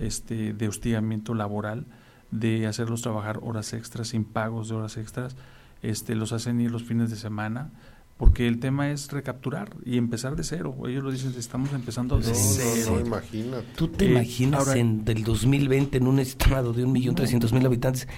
este, 0.00 0.52
de 0.52 0.68
hostigamiento 0.68 1.34
laboral, 1.34 1.86
de 2.30 2.66
hacerlos 2.66 3.02
trabajar 3.02 3.40
horas 3.42 3.72
extras 3.72 4.08
sin 4.08 4.24
pagos 4.24 4.68
de 4.68 4.74
horas 4.74 4.96
extras, 4.96 5.36
este, 5.82 6.14
los 6.14 6.32
hacen 6.32 6.60
ir 6.60 6.70
los 6.70 6.84
fines 6.84 7.10
de 7.10 7.16
semana, 7.16 7.70
porque 8.16 8.46
el 8.46 8.60
tema 8.60 8.90
es 8.90 9.10
recapturar 9.10 9.76
y 9.84 9.96
empezar 9.96 10.36
de 10.36 10.44
cero. 10.44 10.76
Ellos 10.86 11.02
lo 11.02 11.10
dicen, 11.10 11.32
estamos 11.38 11.72
empezando 11.72 12.18
de 12.18 12.34
cero. 12.34 12.92
No, 12.94 13.00
imagínate. 13.00 13.66
¿Tú 13.76 13.88
te 13.88 14.04
eh, 14.04 14.10
imaginas 14.10 14.74
en 14.74 15.04
del 15.04 15.24
2020 15.24 15.98
en 15.98 16.06
un 16.06 16.18
estimado 16.18 16.72
de 16.72 16.84
un 16.84 16.92
millón 16.92 17.14
trescientos 17.14 17.52
mil 17.52 17.64
habitantes 17.64 18.08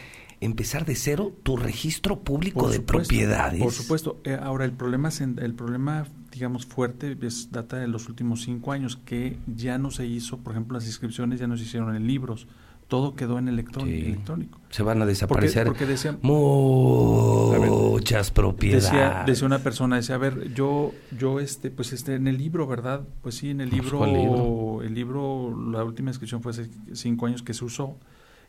empezar 0.40 0.84
de 0.84 0.96
cero 0.96 1.32
tu 1.44 1.56
registro 1.56 2.20
público 2.20 2.68
de 2.68 2.80
propiedades? 2.80 3.62
Por 3.62 3.72
supuesto. 3.72 4.20
Eh, 4.24 4.36
ahora 4.40 4.64
el 4.64 4.72
problema 4.72 5.08
es 5.08 5.20
el 5.20 5.54
problema 5.54 6.08
digamos 6.32 6.66
fuerte 6.66 7.16
es 7.22 7.52
data 7.52 7.76
de 7.76 7.86
los 7.86 8.08
últimos 8.08 8.42
cinco 8.42 8.72
años 8.72 8.96
que 8.96 9.38
ya 9.46 9.78
no 9.78 9.90
se 9.90 10.06
hizo, 10.06 10.38
por 10.38 10.54
ejemplo, 10.54 10.76
las 10.76 10.86
inscripciones 10.86 11.38
ya 11.38 11.46
no 11.46 11.56
se 11.56 11.62
hicieron 11.62 11.94
en 11.94 12.06
libros 12.06 12.48
todo 12.92 13.16
quedó 13.16 13.38
en 13.38 13.48
electrónico. 13.48 14.60
Se 14.68 14.82
van 14.82 15.00
a 15.00 15.06
desaparecer 15.06 15.66
porque, 15.66 15.86
muchas 16.20 18.30
propiedades. 18.30 19.24
Decía, 19.24 19.46
una 19.46 19.60
persona, 19.60 19.96
decía, 19.96 20.16
a 20.16 20.18
ver, 20.18 20.52
yo, 20.52 20.92
yo 21.18 21.40
este, 21.40 21.70
pues 21.70 21.94
este, 21.94 22.16
en 22.16 22.28
el 22.28 22.36
libro, 22.36 22.66
¿verdad? 22.66 23.00
Pues 23.22 23.36
sí, 23.36 23.48
en 23.48 23.62
el 23.62 23.70
libro, 23.70 24.82
el 24.82 24.92
libro, 24.92 25.56
la 25.72 25.82
última 25.84 26.10
inscripción 26.10 26.42
fue 26.42 26.52
hace 26.52 26.68
cinco 26.92 27.24
años 27.24 27.42
que 27.42 27.54
se 27.54 27.64
usó 27.64 27.96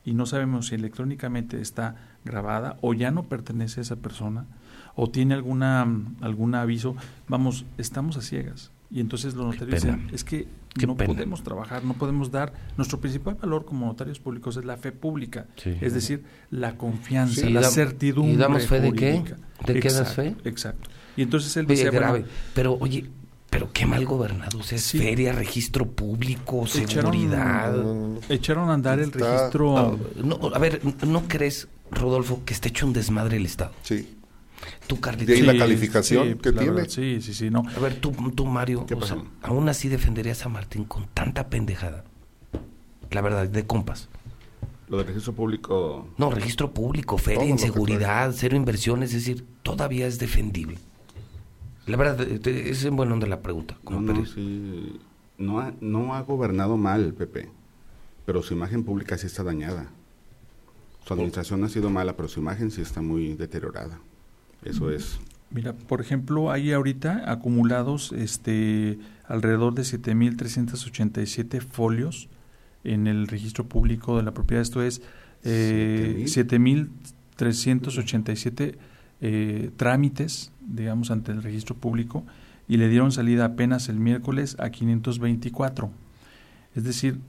y 0.04 0.14
no 0.14 0.26
sabemos 0.26 0.68
si 0.68 0.76
electrónicamente 0.76 1.62
está 1.62 1.96
grabada 2.26 2.76
o 2.82 2.94
ya 2.94 3.12
no 3.12 3.24
pertenece 3.24 3.80
a 3.80 3.84
esa 3.84 3.96
persona 3.96 4.46
o 4.96 5.10
tiene 5.10 5.34
alguna, 5.34 5.88
algún 6.22 6.56
aviso. 6.56 6.96
Vamos, 7.28 7.66
estamos 7.78 8.18
a 8.18 8.22
ciegas. 8.22 8.72
Y 8.94 9.00
entonces 9.00 9.34
los 9.34 9.48
notarios 9.48 9.82
dicen, 9.82 10.08
es 10.12 10.24
que 10.24 10.48
no 10.86 10.96
podemos 10.96 11.42
trabajar, 11.42 11.84
no 11.84 11.94
podemos 11.94 12.30
dar, 12.30 12.54
nuestro 12.78 13.00
principal 13.00 13.36
valor 13.36 13.66
como 13.66 13.88
notarios 13.88 14.20
públicos 14.20 14.56
es 14.56 14.66
la 14.66 14.78
fe 14.78 14.92
pública, 14.92 15.48
es 15.66 15.96
decir, 15.96 16.24
la 16.52 16.78
confianza, 16.78 17.50
la 17.50 17.64
certidumbre. 17.64 18.34
¿Y 18.34 18.38
damos 18.38 18.68
fe 18.68 18.82
de 18.82 18.94
qué? 18.94 19.24
¿De 19.66 19.80
qué 19.80 19.90
das 19.90 20.14
fe? 20.14 20.36
Exacto. 20.44 20.92
Y 21.16 21.24
entonces 21.24 21.58
él 21.58 21.66
dice, 21.66 21.90
grave. 21.90 22.26
pero 22.54 22.78
oye, 22.80 23.10
pero 23.50 23.72
qué 23.72 23.88
mal 23.88 24.06
gobernado, 24.06 24.60
o 24.60 24.64
sea, 24.64 24.78
es 24.78 24.92
feria, 24.92 25.32
registro 25.32 25.90
público, 25.90 26.68
seguridad. 26.68 27.76
Echaron, 28.30 28.70
a 28.70 28.74
andar 28.74 29.00
el 29.00 29.12
registro. 29.12 30.00
No, 30.24 30.40
a 30.54 30.60
ver, 30.60 30.82
¿no 31.04 31.24
crees, 31.28 31.68
Rodolfo, 31.90 32.44
que 32.46 32.54
esté 32.54 32.70
hecho 32.70 32.86
un 32.86 32.94
desmadre 32.94 33.38
el 33.38 33.46
Estado? 33.48 33.72
Sí. 33.82 34.18
Tú, 34.88 35.00
Carlitos. 35.00 35.28
De 35.28 35.36
ahí 35.36 35.42
la 35.42 35.58
calificación 35.58 36.38
que 36.38 36.52
tiene. 36.52 36.90
sí, 36.90 37.22
sí, 37.22 37.34
sí, 37.34 37.50
no. 37.50 37.64
A 37.76 37.80
ver, 37.80 37.96
tú, 37.96 38.12
tú 38.36 38.46
Mario, 38.46 38.86
aún 39.42 39.70
así 39.70 39.90
defenderías 39.90 40.46
a 40.46 40.50
Martín 40.50 40.86
con 40.86 41.08
tanta 41.14 41.50
pendejada. 41.50 42.04
La 43.12 43.22
verdad, 43.22 43.48
de 43.48 43.66
compas. 43.66 44.10
Lo 44.90 44.98
del 44.98 45.08
registro 45.08 45.34
público. 45.34 46.08
No, 46.18 46.30
registro 46.32 46.74
público, 46.74 47.18
feria, 47.18 47.46
inseguridad, 47.46 48.34
cero 48.36 48.56
inversiones, 48.56 49.14
es 49.14 49.26
decir, 49.26 49.46
todavía 49.64 50.08
es 50.08 50.20
defendible. 50.20 50.78
La 51.86 51.98
verdad, 51.98 52.22
es 52.22 52.86
en 52.86 52.96
buen 52.96 53.12
onda 53.12 53.28
la 53.28 53.42
pregunta. 53.42 53.78
no, 53.90 54.00
no, 54.02 54.26
sí. 54.26 55.00
no, 55.38 55.60
ha, 55.60 55.74
no 55.82 56.14
ha 56.16 56.22
gobernado 56.22 56.78
mal, 56.78 57.14
Pepe, 57.14 57.50
pero 58.26 58.42
su 58.42 58.54
imagen 58.54 58.84
pública 58.84 59.18
sí 59.18 59.28
está 59.28 59.44
dañada. 59.44 59.90
Su 61.06 61.14
administración 61.14 61.64
ha 61.64 61.70
sido 61.70 61.90
mala, 61.90 62.16
pero 62.16 62.30
su 62.30 62.40
imagen 62.40 62.72
sí 62.72 62.82
está 62.82 63.02
muy 63.02 63.34
deteriorada. 63.34 64.00
Eso 64.66 64.92
es. 64.92 65.20
Mira, 65.50 65.74
por 65.74 66.02
ejemplo, 66.02 66.52
hay 66.52 66.72
ahorita 66.72 67.32
acumulados 67.32 68.12
este 68.12 69.00
alrededor 69.28 69.74
de 69.76 69.84
7.387 69.84 71.62
folios 71.62 72.28
en 72.84 73.08
el 73.08 73.28
registro 73.28 73.68
público 73.68 74.18
de 74.18 74.24
la 74.24 74.34
propiedad. 74.34 74.64
Esto 74.64 74.82
es 74.82 75.04
eh, 75.44 76.24
7.387 76.26 78.76
eh, 79.22 79.70
trámites, 79.78 80.52
digamos, 80.60 81.12
ante 81.12 81.32
el 81.32 81.44
registro 81.44 81.76
público 81.76 82.26
y 82.68 82.78
le 82.78 82.90
dieron 82.90 83.12
salida 83.12 83.46
apenas 83.46 83.90
el 83.90 84.00
miércoles 84.00 84.56
a 84.60 84.70
524. 84.70 85.92
Es 86.76 86.84
decir, 86.84 87.20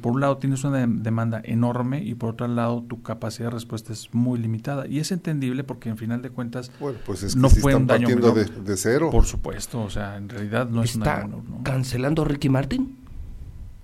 por 0.00 0.12
un 0.12 0.20
lado 0.20 0.38
tienes 0.38 0.64
una 0.64 0.84
demanda 0.84 1.40
enorme 1.44 2.02
y 2.02 2.16
por 2.16 2.30
otro 2.30 2.48
lado 2.48 2.82
tu 2.82 3.02
capacidad 3.02 3.46
de 3.46 3.54
respuesta 3.54 3.92
es 3.92 4.12
muy 4.12 4.38
limitada. 4.40 4.88
Y 4.88 4.98
es 4.98 5.12
entendible 5.12 5.62
porque 5.62 5.90
en 5.90 5.96
final 5.96 6.22
de 6.22 6.30
cuentas 6.30 6.72
bueno, 6.80 6.98
pues 7.06 7.22
es 7.22 7.34
que 7.34 7.40
no 7.40 7.48
fue 7.50 7.74
un 7.76 7.86
daño 7.86 8.08
de, 8.08 8.76
cero. 8.76 9.10
Por 9.12 9.26
supuesto, 9.26 9.82
o 9.82 9.90
sea, 9.90 10.16
en 10.16 10.28
realidad 10.28 10.68
no 10.68 10.82
es 10.82 10.96
¿Está 10.96 11.28
cancelando 11.62 12.24
Ricky 12.24 12.48
Martin? 12.48 12.96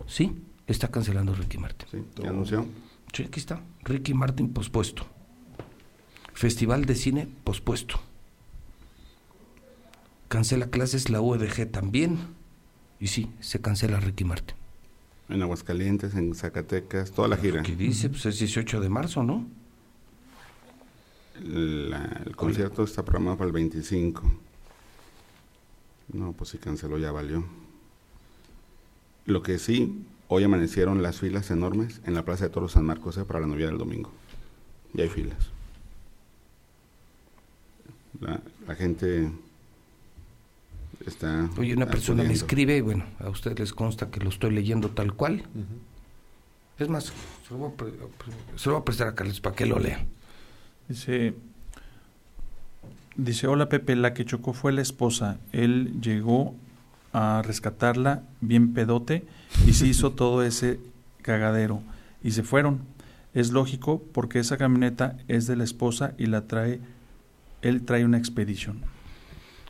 Sí, 0.06 0.42
está 0.66 0.88
cancelando 0.88 1.34
Ricky 1.34 1.58
Martin. 1.58 1.88
Sí, 1.88 1.98
¿qué 2.16 2.26
anunció? 2.26 2.66
Sí, 3.12 3.22
aquí 3.22 3.38
está. 3.38 3.60
Ricky 3.84 4.12
Martin 4.12 4.52
pospuesto. 4.52 5.06
Festival 6.34 6.84
de 6.84 6.96
cine 6.96 7.28
pospuesto. 7.44 8.00
Cancela 10.26 10.66
clases 10.66 11.10
la 11.10 11.20
UDG 11.20 11.70
también. 11.70 12.18
Y 12.98 13.06
sí, 13.06 13.30
se 13.38 13.60
cancela 13.60 14.00
Ricky 14.00 14.24
Martin. 14.24 14.56
En 15.28 15.42
Aguascalientes, 15.42 16.14
en 16.14 16.34
Zacatecas, 16.34 17.10
toda 17.10 17.28
la 17.28 17.36
gira. 17.36 17.62
¿Qué 17.62 17.74
dice? 17.74 18.08
Pues 18.08 18.26
es 18.26 18.38
18 18.38 18.80
de 18.80 18.88
marzo, 18.88 19.22
¿no? 19.22 19.46
el 21.42 22.34
concierto 22.34 22.84
está 22.84 23.04
programado 23.04 23.36
para 23.36 23.48
el 23.48 23.52
25. 23.52 24.22
No, 26.12 26.32
pues 26.32 26.50
si 26.50 26.58
canceló 26.58 26.98
ya 26.98 27.12
valió. 27.12 27.44
Lo 29.26 29.42
que 29.42 29.58
sí, 29.58 30.04
hoy 30.28 30.44
amanecieron 30.44 31.02
las 31.02 31.18
filas 31.18 31.50
enormes 31.50 32.00
en 32.04 32.14
la 32.14 32.24
Plaza 32.24 32.44
de 32.44 32.50
Toros 32.50 32.72
San 32.72 32.84
Marcos 32.84 33.16
¿eh? 33.18 33.24
para 33.24 33.40
la 33.40 33.46
novia 33.46 33.66
del 33.66 33.78
domingo. 33.78 34.12
Y 34.94 35.00
hay 35.00 35.08
filas. 35.08 35.50
La, 38.20 38.74
gente 38.76 39.30
está... 41.06 41.48
Oye, 41.58 41.74
una 41.74 41.86
persona 41.86 42.22
me 42.22 42.32
escribe, 42.32 42.82
bueno, 42.82 43.04
a 43.20 43.28
ustedes 43.28 43.58
les 43.58 43.72
consta 43.72 44.10
que 44.10 44.20
lo 44.20 44.28
estoy 44.28 44.52
leyendo 44.52 44.90
tal 44.90 45.14
cual. 45.14 45.44
Es 46.78 46.88
más, 46.88 47.12
se 47.46 47.54
lo, 47.54 47.58
voy 47.58 47.72
a, 48.76 48.84
prestar 48.84 49.08
a 49.08 49.14
Carlos 49.14 49.40
para 49.40 49.56
que 49.56 49.66
lo 49.66 49.78
lea. 49.78 50.04
Dice, 50.88 51.34
dice, 53.16 53.46
hola 53.46 53.68
Pepe, 53.68 53.96
la 53.96 54.14
que 54.14 54.24
chocó 54.24 54.52
fue 54.52 54.72
la 54.72 54.82
esposa. 54.82 55.38
Él 55.52 56.00
llegó 56.00 56.54
a 57.12 57.42
rescatarla 57.42 58.22
bien 58.40 58.74
pedote 58.74 59.24
y 59.66 59.72
se 59.72 59.86
hizo 59.86 60.12
todo 60.14 60.42
ese 60.42 60.80
cagadero. 61.22 61.82
Y 62.22 62.32
se 62.32 62.42
fueron. 62.42 62.80
Es 63.32 63.50
lógico 63.50 64.02
porque 64.12 64.38
esa 64.38 64.56
camioneta 64.56 65.16
es 65.28 65.46
de 65.46 65.56
la 65.56 65.64
esposa 65.64 66.14
y 66.18 66.26
la 66.26 66.46
trae, 66.46 66.80
él 67.62 67.82
trae 67.84 68.04
una 68.04 68.18
expedición. 68.18 68.82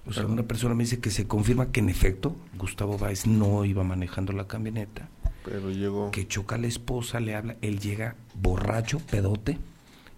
O 0.06 0.12
sea, 0.12 0.26
una 0.26 0.44
persona 0.44 0.74
me 0.74 0.84
dice 0.84 1.00
que 1.00 1.10
se 1.10 1.26
confirma 1.26 1.72
que 1.72 1.80
en 1.80 1.88
efecto 1.88 2.36
Gustavo 2.56 2.96
Báez 2.96 3.26
no 3.26 3.64
iba 3.64 3.82
manejando 3.82 4.32
la 4.32 4.46
camioneta. 4.46 5.08
Pero 5.44 5.70
llegó. 5.70 6.10
Que 6.10 6.26
choca 6.26 6.54
a 6.54 6.58
la 6.58 6.68
esposa, 6.68 7.20
le 7.20 7.34
habla, 7.34 7.56
él 7.60 7.80
llega 7.80 8.16
borracho, 8.34 8.98
pedote, 8.98 9.58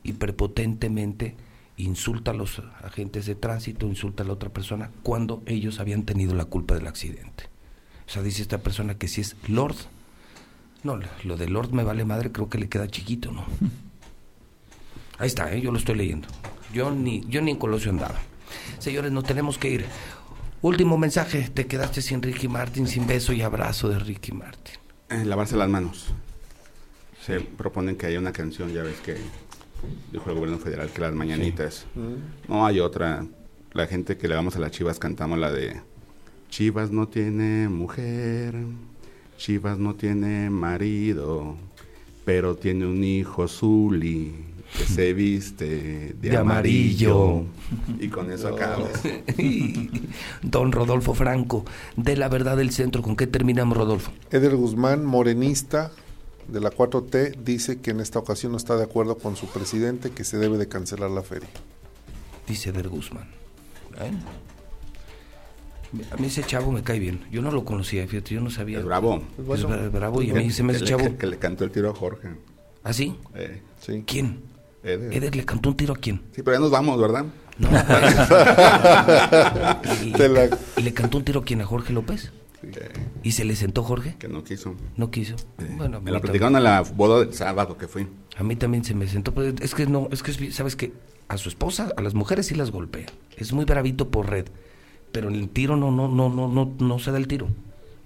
y 0.03 0.15
prepotentemente 0.15 1.37
insulta 1.77 2.33
a 2.33 2.35
los 2.35 2.61
agentes 2.83 3.27
de 3.27 3.35
tránsito, 3.35 3.87
insulta 3.87 4.23
a 4.23 4.27
la 4.27 4.33
otra 4.33 4.51
persona 4.51 4.91
cuando 5.03 5.43
ellos 5.47 5.81
habían 5.81 6.05
tenido 6.05 6.35
la 6.35 6.45
culpa 6.45 6.75
del 6.75 6.87
accidente. 6.87 7.45
O 8.07 8.11
sea, 8.11 8.23
dice 8.23 8.43
esta 8.43 8.59
persona 8.59 8.97
que 8.97 9.09
si 9.09 9.21
es 9.21 9.37
Lord. 9.49 9.77
No, 10.83 10.99
lo 11.25 11.37
de 11.37 11.49
Lord 11.49 11.73
me 11.73 11.85
vale 11.85 12.05
madre, 12.05 12.33
creo 12.33 12.49
que 12.49 12.59
le 12.59 12.69
queda 12.69 12.89
chiquito, 12.89 13.33
¿no? 13.33 13.45
Ahí 15.19 15.27
está, 15.27 15.53
¿eh? 15.53 15.61
yo 15.61 15.73
lo 15.73 15.79
estoy 15.79 15.97
leyendo. 15.97 16.29
Yo 16.73 16.91
ni, 16.91 17.25
yo 17.29 17.43
ni 17.43 17.51
en 17.51 17.57
Colosio 17.57 17.91
andaba. 17.91 18.19
Señores, 18.79 19.13
no 19.13 19.23
tenemos 19.23 19.59
que 19.59 19.71
ir. 19.71 19.85
Último 20.61 20.99
mensaje, 20.99 21.49
te 21.53 21.67
quedaste 21.67 22.03
sin 22.03 22.23
Ricky 22.23 22.49
Martin, 22.49 22.87
sin 22.87 23.07
beso 23.07 23.33
y 23.33 23.43
abrazo 23.43 23.89
de 23.89 23.99
Ricky 23.99 24.33
Martin. 24.33 24.75
Eh, 25.11 25.25
lavarse 25.25 25.57
las 25.57 25.69
manos. 25.69 26.07
Se 27.25 27.41
proponen 27.41 27.97
que 27.97 28.07
haya 28.07 28.19
una 28.19 28.33
canción, 28.33 28.73
ya 28.73 28.83
ves 28.83 28.99
que 29.01 29.17
dijo 30.13 30.31
el 30.31 30.37
gobierno 30.37 30.59
federal 30.59 30.91
que 30.91 31.01
las 31.01 31.15
mañanitas. 31.15 31.87
No 32.49 32.67
hay 32.67 32.81
otra. 32.81 33.25
La 33.73 33.87
gente 33.87 34.17
que 34.17 34.29
le 34.29 34.35
vamos 34.35 34.57
a 34.57 34.59
las 34.59 34.71
chivas 34.73 34.99
cantamos 34.99 35.39
la 35.39 35.53
de 35.53 35.81
Chivas 36.49 36.91
no 36.91 37.07
tiene 37.07 37.69
mujer, 37.69 38.55
Chivas 39.37 39.79
no 39.79 39.95
tiene 39.95 40.49
marido, 40.51 41.57
pero 42.25 42.57
tiene 42.57 42.87
un 42.87 43.05
hijo 43.05 43.47
Zuli 43.47 44.35
que 44.77 44.85
se 44.85 45.15
viste 45.15 46.15
de, 46.21 46.37
amarillo. 46.37 47.45
Y 47.99 48.09
con 48.09 48.31
eso 48.31 48.49
acaba. 48.49 48.89
Don 50.43 50.73
Rodolfo 50.73 51.15
Franco, 51.15 51.65
de 51.97 52.17
la 52.17 52.29
verdad 52.29 52.57
del 52.57 52.71
centro, 52.71 53.03
¿con 53.03 53.17
qué 53.17 53.27
terminamos, 53.27 53.77
Rodolfo? 53.77 54.13
Eder 54.31 54.57
Guzmán, 54.57 55.05
morenista, 55.05 55.91
de 56.49 56.61
la 56.61 56.71
4T 56.71 57.37
dice 57.37 57.81
que 57.81 57.91
en 57.91 58.01
esta 58.01 58.19
ocasión 58.19 58.53
no 58.53 58.59
está 58.59 58.77
de 58.77 58.85
acuerdo 58.85 59.19
con 59.19 59.37
su 59.37 59.47
presidente 59.47 60.11
que 60.11 60.25
se 60.25 60.39
debe 60.39 60.59
de 60.59 60.69
cancelar 60.69 61.11
la 61.11 61.23
feria. 61.23 61.49
Dice 62.47 62.73
Der 62.73 62.89
Guzmán. 62.89 63.29
A 66.11 66.17
mí 66.17 66.27
ese 66.27 66.43
chavo 66.43 66.73
me 66.73 66.83
cae 66.83 66.99
bien. 66.99 67.25
Yo 67.31 67.43
no 67.43 67.51
lo 67.51 67.65
conocía, 67.65 68.07
fíjate, 68.07 68.35
yo 68.35 68.41
no 68.41 68.51
sabía. 68.51 68.79
Es 68.79 68.85
bravo. 68.85 69.23
Es 69.39 69.93
bravo 69.93 70.23
y 70.23 70.31
a 70.31 70.35
mí 70.35 70.51
se 70.51 70.63
me 70.63 70.75
hace 70.75 70.85
chavo. 70.85 71.17
Que, 71.17 71.27
le 71.27 71.39
cantó 71.39 71.65
el 71.65 71.71
tiro 71.71 71.91
a 71.91 71.95
Jorge. 71.95 72.29
¿Ah, 72.85 72.93
sí? 72.93 73.17
Eh, 73.35 73.63
sí. 73.81 74.05
¿Quién? 74.07 74.41
Eder. 74.89 75.15
Eder 75.15 75.37
le 75.37 75.45
cantó 75.45 75.69
un 75.69 75.77
tiro 75.77 75.95
a 75.95 75.97
quién? 75.97 76.23
Sí, 76.33 76.43
pero 76.43 76.57
ya 76.57 76.61
nos 76.61 76.71
vamos, 76.71 77.01
¿verdad? 77.01 77.27
No. 77.59 77.69
¿Y 80.77 80.83
le 80.83 80.95
cantó 80.95 81.19
un 81.19 81.25
tiro 81.25 81.41
a 81.41 81.45
quién? 81.45 81.61
¿A 81.61 81.67
Jorge 81.67 81.93
López? 81.93 82.33
¿Y 83.23 83.33
se 83.33 83.45
le 83.45 83.57
sentó 83.57 83.83
Jorge? 83.83 84.17
Que 84.19 84.29
no 84.29 84.45
quiso. 84.45 84.75
No 84.97 85.11
quiso. 85.11 85.37
Bueno, 85.77 86.01
me 86.01 86.11
la 86.11 86.21
platicaron 86.21 86.57
a 86.57 86.61
la 86.61 86.83
boda 86.83 87.21
del 87.21 87.35
sábado 87.35 87.77
que 87.77 87.89
fui. 87.89 88.09
A 88.37 88.43
mí 88.43 88.57
también 88.57 88.85
se 88.85 88.95
me 88.95 89.07
sentó. 89.07 89.33
Pues, 89.33 89.55
es 89.61 89.75
que 89.75 89.87
no, 89.87 90.09
es 90.11 90.23
que 90.23 90.53
sabes 90.53 90.77
que 90.77 90.93
a 91.29 91.37
su 91.37 91.49
esposa, 91.49 91.93
a 91.97 92.03
las 92.03 92.15
mujeres 92.15 92.47
sí 92.47 92.55
las 92.55 92.71
golpea. 92.71 93.07
Es 93.37 93.53
muy 93.53 93.65
bravito 93.65 94.11
por 94.11 94.29
red. 94.29 94.47
Pero 95.13 95.29
en 95.29 95.37
el 95.37 95.49
tiro 95.49 95.77
no, 95.77 95.91
no, 95.91 96.09
no, 96.09 96.29
no, 96.29 96.49
no, 96.49 96.75
no 96.79 96.99
se 96.99 97.13
da 97.13 97.19
el 97.19 97.29
tiro. 97.29 97.49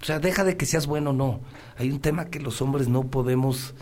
O 0.01 0.05
sea, 0.05 0.19
deja 0.19 0.45
de 0.45 0.57
que 0.57 0.67
seas 0.67 0.87
bueno, 0.87 1.13
no. 1.13 1.41
Hay 1.77 1.91
un 1.91 2.01
tema 2.01 2.27
que 2.27 2.41
los 2.41 2.61
hombres 2.63 2.89
no 2.89 3.05
podemos 3.05 3.75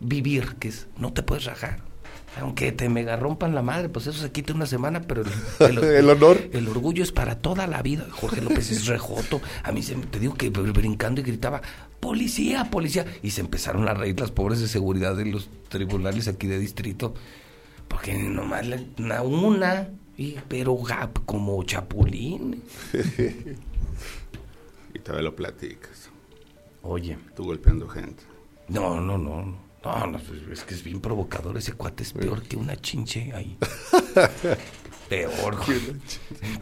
vivir, 0.00 0.56
que 0.56 0.68
es 0.68 0.88
no 0.98 1.12
te 1.12 1.22
puedes 1.22 1.44
rajar 1.44 1.87
aunque 2.36 2.72
te 2.72 2.88
mega 2.88 3.16
rompan 3.16 3.54
la 3.54 3.62
madre, 3.62 3.88
pues 3.88 4.06
eso 4.06 4.20
se 4.20 4.30
quita 4.30 4.52
una 4.52 4.66
semana, 4.66 5.02
pero 5.02 5.22
el, 5.60 6.10
honor. 6.10 6.48
El 6.52 6.68
orgullo 6.68 7.02
es 7.02 7.12
para 7.12 7.38
toda 7.38 7.66
la 7.66 7.82
vida. 7.82 8.06
Jorge 8.10 8.40
López 8.40 8.70
es 8.70 8.86
rejoto. 8.86 9.40
A 9.62 9.72
mí 9.72 9.82
se, 9.82 9.94
te 9.94 10.18
digo 10.18 10.34
que 10.34 10.50
brincando 10.50 11.20
y 11.20 11.24
gritaba, 11.24 11.62
policía, 12.00 12.70
policía. 12.70 13.06
Y 13.22 13.30
se 13.30 13.40
empezaron 13.40 13.88
a 13.88 13.94
reír 13.94 14.18
las 14.20 14.30
pobres 14.30 14.60
de 14.60 14.68
seguridad 14.68 15.16
de 15.16 15.26
los 15.26 15.48
tribunales 15.68 16.28
aquí 16.28 16.46
de 16.46 16.58
distrito. 16.58 17.14
Porque 17.88 18.16
nomás 18.16 18.66
una, 18.98 19.22
una 19.22 19.88
y, 20.16 20.36
pero 20.48 20.76
gap 20.76 21.24
como 21.24 21.62
chapulín. 21.64 22.62
y 24.94 24.98
todavía 24.98 25.30
lo 25.30 25.34
platicas. 25.34 26.10
Oye. 26.82 27.16
Tú 27.34 27.44
golpeando 27.44 27.88
gente. 27.88 28.22
No, 28.68 29.00
no, 29.00 29.16
no. 29.16 29.44
No, 29.44 29.67
no, 29.84 30.18
es 30.52 30.64
que 30.64 30.74
es 30.74 30.82
bien 30.82 31.00
provocador. 31.00 31.56
Ese 31.56 31.72
cuate 31.72 32.02
es 32.02 32.12
peor 32.12 32.42
que 32.42 32.56
una 32.56 32.76
chinche 32.76 33.32
ahí. 33.34 33.56
peor. 35.08 35.56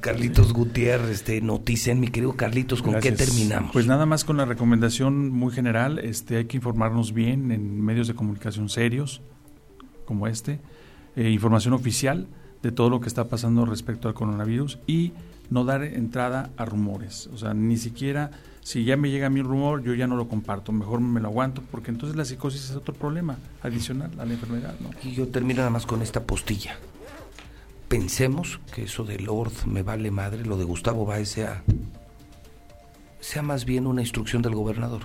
Carlitos 0.01 0.53
Gutiérrez, 0.53 1.11
este, 1.11 1.41
noticen, 1.41 2.01
mi 2.01 2.09
querido 2.09 2.35
Carlitos, 2.35 2.83
¿con 2.83 3.01
qué 3.01 3.13
terminamos? 3.13 3.73
Pues 3.73 3.87
nada 3.87 4.07
más 4.07 4.25
con 4.25 4.37
la 4.37 4.45
recomendación 4.45 5.31
muy 5.31 5.53
general. 5.53 5.99
Este, 5.99 6.37
hay 6.37 6.45
que 6.47 6.57
informarnos 6.57 7.13
bien 7.13 7.51
en 7.53 7.81
medios 7.81 8.09
de 8.09 8.15
comunicación 8.15 8.69
serios 8.69 9.23
como 10.05 10.27
este. 10.27 10.61
Eh, 11.17 11.31
información 11.31 11.75
oficial 11.75 12.29
de 12.63 12.73
todo 12.73 12.91
lo 12.91 13.01
que 13.01 13.09
está 13.09 13.25
pasando 13.25 13.65
respecto 13.65 14.09
al 14.09 14.15
coronavirus 14.15 14.79
y 14.87 15.13
no 15.51 15.65
dar 15.65 15.83
entrada 15.83 16.51
a 16.57 16.65
rumores. 16.65 17.29
O 17.33 17.39
sea, 17.39 17.55
ni 17.55 17.77
siquiera 17.77 18.31
si 18.67 18.83
ya 18.83 18.97
me 18.97 19.11
llega 19.13 19.31
mi 19.31 19.43
rumor, 19.43 19.85
yo 19.85 19.95
ya 19.95 20.09
no 20.09 20.17
lo 20.17 20.27
comparto, 20.27 20.73
mejor 20.73 20.99
me 20.99 21.21
lo 21.21 21.29
aguanto, 21.29 21.63
porque 21.71 21.93
entonces 21.93 22.17
la 22.17 22.25
psicosis 22.25 22.65
es 22.65 22.75
otro 22.75 22.95
problema 22.95 23.39
adicional 23.63 24.11
a 24.19 24.25
la 24.25 24.33
enfermedad. 24.33 24.75
¿no? 24.81 24.91
Y 25.05 25.15
yo 25.15 25.29
termino 25.29 25.59
nada 25.59 25.71
más 25.71 25.87
con 25.87 26.03
esta 26.03 26.25
postilla. 26.25 26.77
Pensemos 27.87 28.59
que 28.75 28.83
eso 28.83 29.05
de 29.05 29.21
Lord 29.21 29.53
me 29.67 29.85
vale 29.85 30.11
madre, 30.11 30.45
lo 30.45 30.57
de 30.57 30.65
Gustavo 30.65 31.07
Báez 31.07 31.29
sea, 31.29 31.63
sea 33.21 33.43
más 33.43 33.67
bien 33.67 33.87
una 33.87 34.01
instrucción 34.01 34.43
del 34.43 34.57
gobernador. 34.57 35.03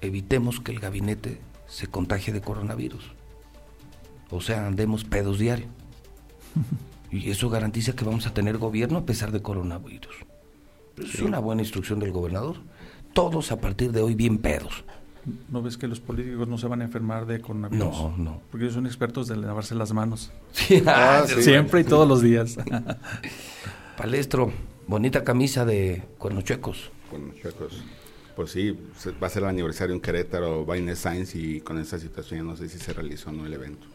Evitemos 0.00 0.58
que 0.58 0.72
el 0.72 0.80
gabinete 0.80 1.40
se 1.68 1.86
contagie 1.86 2.32
de 2.32 2.40
coronavirus. 2.40 3.04
O 4.30 4.40
sea, 4.40 4.66
andemos 4.66 5.04
pedos 5.04 5.38
diario. 5.38 5.68
y 7.12 7.30
eso 7.30 7.48
garantiza 7.50 7.92
que 7.92 8.04
vamos 8.04 8.26
a 8.26 8.34
tener 8.34 8.58
gobierno 8.58 8.98
a 8.98 9.06
pesar 9.06 9.30
de 9.30 9.42
coronavirus. 9.42 10.26
Es 10.98 11.20
una 11.20 11.38
buena 11.38 11.62
instrucción 11.62 11.98
del 11.98 12.12
gobernador. 12.12 12.56
Todos 13.12 13.52
a 13.52 13.60
partir 13.60 13.92
de 13.92 14.02
hoy 14.02 14.14
bien 14.14 14.38
pedos. 14.38 14.84
¿No 15.48 15.60
ves 15.60 15.76
que 15.76 15.88
los 15.88 15.98
políticos 15.98 16.46
no 16.46 16.56
se 16.56 16.68
van 16.68 16.82
a 16.82 16.84
enfermar 16.84 17.26
de 17.26 17.40
coronavirus? 17.40 17.84
No, 17.84 18.14
no. 18.16 18.42
Porque 18.50 18.64
ellos 18.64 18.74
son 18.74 18.86
expertos 18.86 19.26
de 19.26 19.36
lavarse 19.36 19.74
las 19.74 19.92
manos. 19.92 20.30
Ah, 20.86 21.24
Siempre 21.26 21.80
y 21.80 21.84
todos 21.84 22.06
los 22.08 22.22
días. 22.22 22.56
Palestro, 23.96 24.52
bonita 24.86 25.24
camisa 25.24 25.64
de 25.64 26.02
cuernos 26.18 26.44
chuecos. 26.44 26.90
chuecos. 27.42 27.82
Pues 28.36 28.50
sí, 28.50 28.78
va 29.20 29.26
a 29.26 29.30
ser 29.30 29.42
el 29.42 29.48
aniversario 29.48 29.94
en 29.94 30.00
Querétaro, 30.00 30.64
Vaina 30.64 30.94
Science 30.94 31.38
y 31.38 31.60
con 31.60 31.78
esa 31.78 31.98
situación 31.98 32.46
no 32.46 32.54
sé 32.54 32.68
si 32.68 32.78
se 32.78 32.92
realizó 32.92 33.30
o 33.30 33.32
no 33.32 33.46
el 33.46 33.54
evento. 33.54 33.86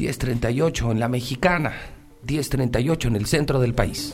10.38 0.00 0.92
en 0.92 0.98
la 0.98 1.08
mexicana, 1.08 1.74
10.38 2.26 3.06
en 3.08 3.16
el 3.16 3.26
centro 3.26 3.60
del 3.60 3.74
país. 3.74 4.08